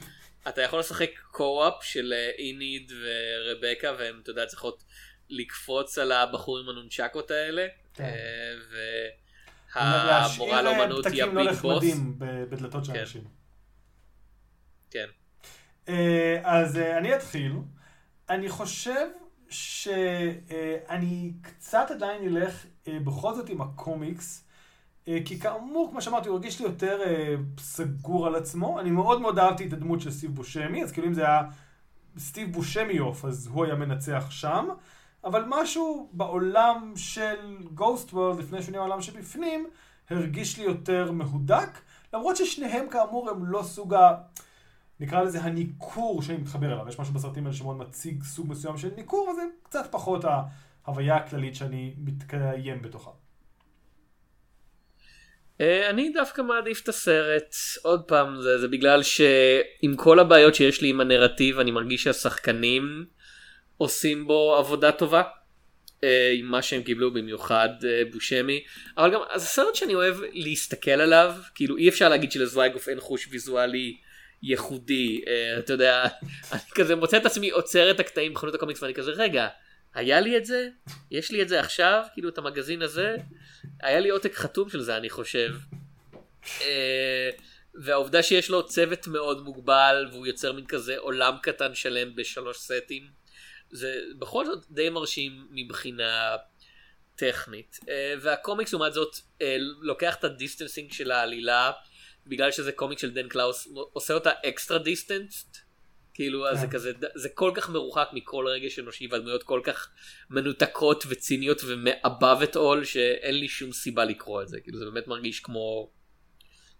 אתה 0.47 0.61
יכול 0.61 0.79
לשחק 0.79 1.09
co-op 1.31 1.83
של 1.83 2.13
אה, 2.13 2.29
איניד 2.37 2.91
ורבקה, 2.91 3.91
והם, 3.99 4.19
אתה 4.23 4.31
יודע, 4.31 4.45
צריכות 4.45 4.83
לקפוץ 5.29 5.97
על 5.97 6.11
הבחור 6.11 6.59
עם 6.59 6.69
הנונצ'קות 6.69 7.31
האלה, 7.31 7.67
כן. 7.93 8.13
להשאיר, 9.75 10.41
והמורה 10.41 10.57
אה, 10.57 10.61
לאומנות 10.61 11.05
היא 11.05 11.13
פתקים 11.13 11.35
לא 11.35 11.41
ה 11.41 11.44
big 11.44 11.53
boss. 11.53 11.83
נחמדים 11.83 12.19
ב- 12.19 12.43
בדלתות 12.43 12.85
של 12.85 12.93
כן. 12.93 12.99
אנשים. 12.99 13.23
כן. 14.91 15.07
אז 16.43 16.77
אני 16.77 17.15
אתחיל. 17.15 17.51
אני 18.29 18.49
חושב 18.49 19.05
שאני 19.53 21.33
קצת 21.41 21.91
עדיין 21.91 22.23
אלך 22.23 22.65
אה, 22.87 22.99
בכל 22.99 23.33
זאת 23.33 23.49
עם 23.49 23.61
הקומיקס, 23.61 24.43
אה, 25.07 25.17
כי 25.25 25.39
כאמור, 25.39 25.89
כמו 25.91 26.01
שאמרתי, 26.01 26.29
הוא 26.29 26.35
הרגיש 26.35 26.59
לי 26.59 26.65
יותר 26.65 27.01
אה, 27.05 27.35
סגור 27.59 28.27
על 28.27 28.35
עצמו. 28.35 28.79
אני 28.79 28.91
מאוד 28.91 29.21
מאוד 29.21 29.39
אהבתי 29.39 29.67
את 29.67 29.73
הדמות 29.73 30.01
של 30.01 30.11
סטיב 30.11 30.35
בושמי, 30.35 30.83
אז 30.83 30.91
כאילו 30.91 31.07
אם 31.07 31.13
זה 31.13 31.21
היה 31.21 31.41
סטיב 32.17 32.53
בושמי 32.53 32.99
off, 32.99 33.25
אז 33.25 33.47
הוא 33.47 33.65
היה 33.65 33.75
מנצח 33.75 34.25
שם. 34.29 34.67
אבל 35.23 35.43
משהו 35.47 36.09
בעולם 36.13 36.93
של 36.95 37.57
Ghost 37.73 38.13
World, 38.13 38.39
לפני 38.39 38.61
שהוא 38.61 38.71
נהיה 38.71 38.81
העולם 38.81 39.01
שבפנים, 39.01 39.67
הרגיש 40.09 40.57
לי 40.57 40.63
יותר 40.63 41.11
מהודק. 41.11 41.69
למרות 42.13 42.35
ששניהם 42.35 42.89
כאמור 42.89 43.29
הם 43.29 43.45
לא 43.45 43.63
סוג 43.63 43.93
ה... 43.93 44.13
נקרא 44.99 45.23
לזה 45.23 45.41
הניכור 45.41 46.21
שאני 46.21 46.37
מתחבר 46.37 46.73
אליו. 46.73 46.89
יש 46.89 46.99
משהו 46.99 47.13
בסרטים 47.13 47.45
האלה 47.45 47.55
שמאוד 47.55 47.77
מציג 47.77 48.23
סוג 48.23 48.47
מסוים 48.49 48.77
של 48.77 48.89
ניכור, 48.95 49.29
וזה 49.29 49.41
קצת 49.63 49.87
פחות 49.91 50.25
ההוויה 50.85 51.15
הכללית 51.15 51.55
שאני 51.55 51.93
מתקיים 51.97 52.81
בתוכה. 52.81 53.11
אה, 55.61 55.89
אני 55.89 56.09
דווקא 56.09 56.41
מעדיף 56.41 56.81
את 56.83 56.89
הסרט 56.89 57.55
עוד 57.83 58.03
פעם 58.03 58.41
זה, 58.41 58.57
זה 58.57 58.67
בגלל 58.67 59.03
שעם 59.03 59.95
כל 59.95 60.19
הבעיות 60.19 60.55
שיש 60.55 60.81
לי 60.81 60.89
עם 60.89 61.01
הנרטיב 61.01 61.59
אני 61.59 61.71
מרגיש 61.71 62.03
שהשחקנים 62.03 63.05
עושים 63.77 64.27
בו 64.27 64.55
עבודה 64.55 64.91
טובה 64.91 65.21
אה, 66.03 66.33
עם 66.35 66.45
מה 66.45 66.61
שהם 66.61 66.83
קיבלו 66.83 67.13
במיוחד 67.13 67.69
אה, 67.85 68.01
בושמי 68.11 68.63
אבל 68.97 69.13
גם 69.13 69.19
זה 69.35 69.45
סרט 69.45 69.75
שאני 69.75 69.95
אוהב 69.95 70.17
להסתכל 70.33 70.91
עליו 70.91 71.35
כאילו 71.55 71.77
אי 71.77 71.89
אפשר 71.89 72.09
להגיד 72.09 72.31
שלזוויגוף 72.31 72.89
אין 72.89 72.99
חוש 72.99 73.27
ויזואלי 73.31 73.97
ייחודי 74.43 75.21
אה, 75.27 75.59
אתה 75.59 75.73
יודע 75.73 76.03
אני 76.51 76.61
כזה 76.75 76.95
מוצא 76.95 77.17
את 77.17 77.25
עצמי 77.25 77.49
עוצר 77.49 77.91
את 77.91 77.99
הקטעים 77.99 78.33
בחנות 78.33 78.55
הקומיקס 78.55 78.83
ואני 78.83 78.93
כזה 78.93 79.11
רגע 79.11 79.47
היה 79.93 80.19
לי 80.19 80.37
את 80.37 80.45
זה? 80.45 80.69
יש 81.11 81.31
לי 81.31 81.41
את 81.41 81.49
זה 81.49 81.59
עכשיו? 81.59 82.03
כאילו 82.13 82.29
את 82.29 82.37
המגזין 82.37 82.81
הזה? 82.81 83.15
היה 83.81 83.99
לי 83.99 84.09
עותק 84.09 84.35
חתום 84.35 84.69
של 84.69 84.81
זה 84.81 84.97
אני 84.97 85.09
חושב. 85.09 85.55
אה, 86.61 87.29
והעובדה 87.75 88.23
שיש 88.23 88.49
לו 88.49 88.65
צוות 88.65 89.07
מאוד 89.07 89.43
מוגבל 89.43 90.07
והוא 90.11 90.27
יוצר 90.27 90.51
מין 90.51 90.65
כזה 90.65 90.97
עולם 90.97 91.37
קטן 91.41 91.75
שלם 91.75 92.15
בשלוש 92.15 92.57
סטים 92.57 93.07
זה 93.71 94.01
בכל 94.19 94.45
זאת 94.45 94.65
די 94.69 94.89
מרשים 94.89 95.47
מבחינה 95.51 96.35
טכנית. 97.15 97.79
אה, 97.89 98.13
והקומיקס 98.21 98.73
לעומת 98.73 98.93
זאת 98.93 99.15
לוקח 99.81 100.15
את 100.15 100.23
ה 100.23 100.29
distancing 100.29 100.91
של 100.91 101.11
העלילה 101.11 101.71
בגלל 102.27 102.51
שזה 102.51 102.71
comic 102.71 102.99
של 102.99 103.13
דן 103.13 103.27
קלאוז 103.27 103.67
עושה 103.93 104.13
אותה 104.13 104.31
extra 104.45 104.77
distanced 104.77 105.57
כאילו 106.13 106.47
אז 106.47 106.59
זה 106.59 106.67
כן. 106.67 106.71
כזה 106.71 106.91
זה 107.15 107.29
כל 107.29 107.51
כך 107.55 107.69
מרוחק 107.69 108.07
מכל 108.13 108.45
רגש 108.47 108.79
אנושי 108.79 109.07
והדמויות 109.11 109.43
כל 109.43 109.61
כך 109.63 109.89
מנותקות 110.29 111.03
וציניות 111.09 111.61
ו 111.67 111.79
above 111.79 112.41
it 112.43 112.55
all 112.55 112.83
שאין 112.83 113.35
לי 113.35 113.47
שום 113.47 113.71
סיבה 113.71 114.05
לקרוא 114.05 114.41
את 114.41 114.47
זה 114.47 114.59
כאילו 114.59 114.79
זה 114.79 114.85
באמת 114.85 115.07
מרגיש 115.07 115.39
כמו 115.39 115.89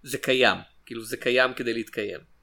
זה 0.03 0.17
קיים 0.17 0.57
כאילו 0.85 1.03
זה 1.03 1.17
קיים 1.17 1.53
כדי 1.53 1.73
להתקיים. 1.73 2.33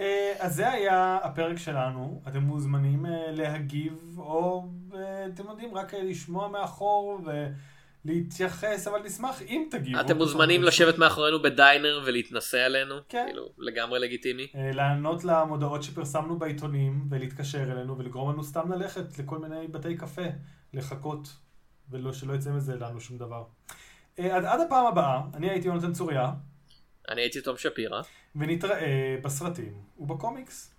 אה, 0.00 0.32
אז 0.38 0.54
זה 0.54 0.70
היה 0.70 1.18
הפרק 1.22 1.58
שלנו. 1.58 2.22
אתם 2.28 2.42
מוזמנים 2.42 3.06
אה, 3.06 3.30
להגיב, 3.30 4.18
או 4.18 4.68
אה, 4.94 5.26
אתם 5.26 5.46
יודעים, 5.46 5.74
רק 5.74 5.94
אה, 5.94 6.02
לשמוע 6.02 6.48
מאחור 6.48 7.20
ולהתייחס, 8.06 8.88
אבל 8.88 9.02
נשמח 9.02 9.42
אם 9.42 9.68
תגיבו. 9.70 10.00
אתם 10.00 10.16
מוזמנים 10.16 10.62
לשבת 10.62 10.98
מאחורינו 10.98 11.42
בדיינר 11.42 12.00
ולהתנסה 12.04 12.64
עלינו 12.64 12.94
כן. 13.08 13.24
כאילו 13.26 13.48
לגמרי 13.58 14.00
לגיטימי. 14.00 14.46
אה, 14.54 14.70
לענות 14.72 15.24
למודעות 15.24 15.82
שפרסמנו 15.82 16.38
בעיתונים 16.38 17.06
ולהתקשר 17.10 17.72
אלינו 17.72 17.98
ולגרום 17.98 18.32
לנו 18.32 18.44
סתם 18.44 18.72
ללכת 18.72 19.18
לכל 19.18 19.38
מיני 19.38 19.68
בתי 19.68 19.96
קפה, 19.96 20.22
לחכות, 20.72 21.28
ושלא 21.90 22.34
יצא 22.34 22.50
מזה 22.50 22.74
לנו 22.74 23.00
שום 23.00 23.18
דבר. 23.18 23.44
אה, 24.18 24.36
עד, 24.36 24.44
עד 24.44 24.60
הפעם 24.60 24.86
הבאה, 24.86 25.20
אני 25.34 25.50
הייתי 25.50 25.68
יונתן 25.68 25.92
צוריה, 25.92 26.30
אני 27.08 27.20
הייתי 27.20 27.40
תום 27.40 27.56
שפירא. 27.56 28.02
ונתראה 28.36 29.16
בסרטים 29.22 29.72
ובקומיקס. 29.98 30.75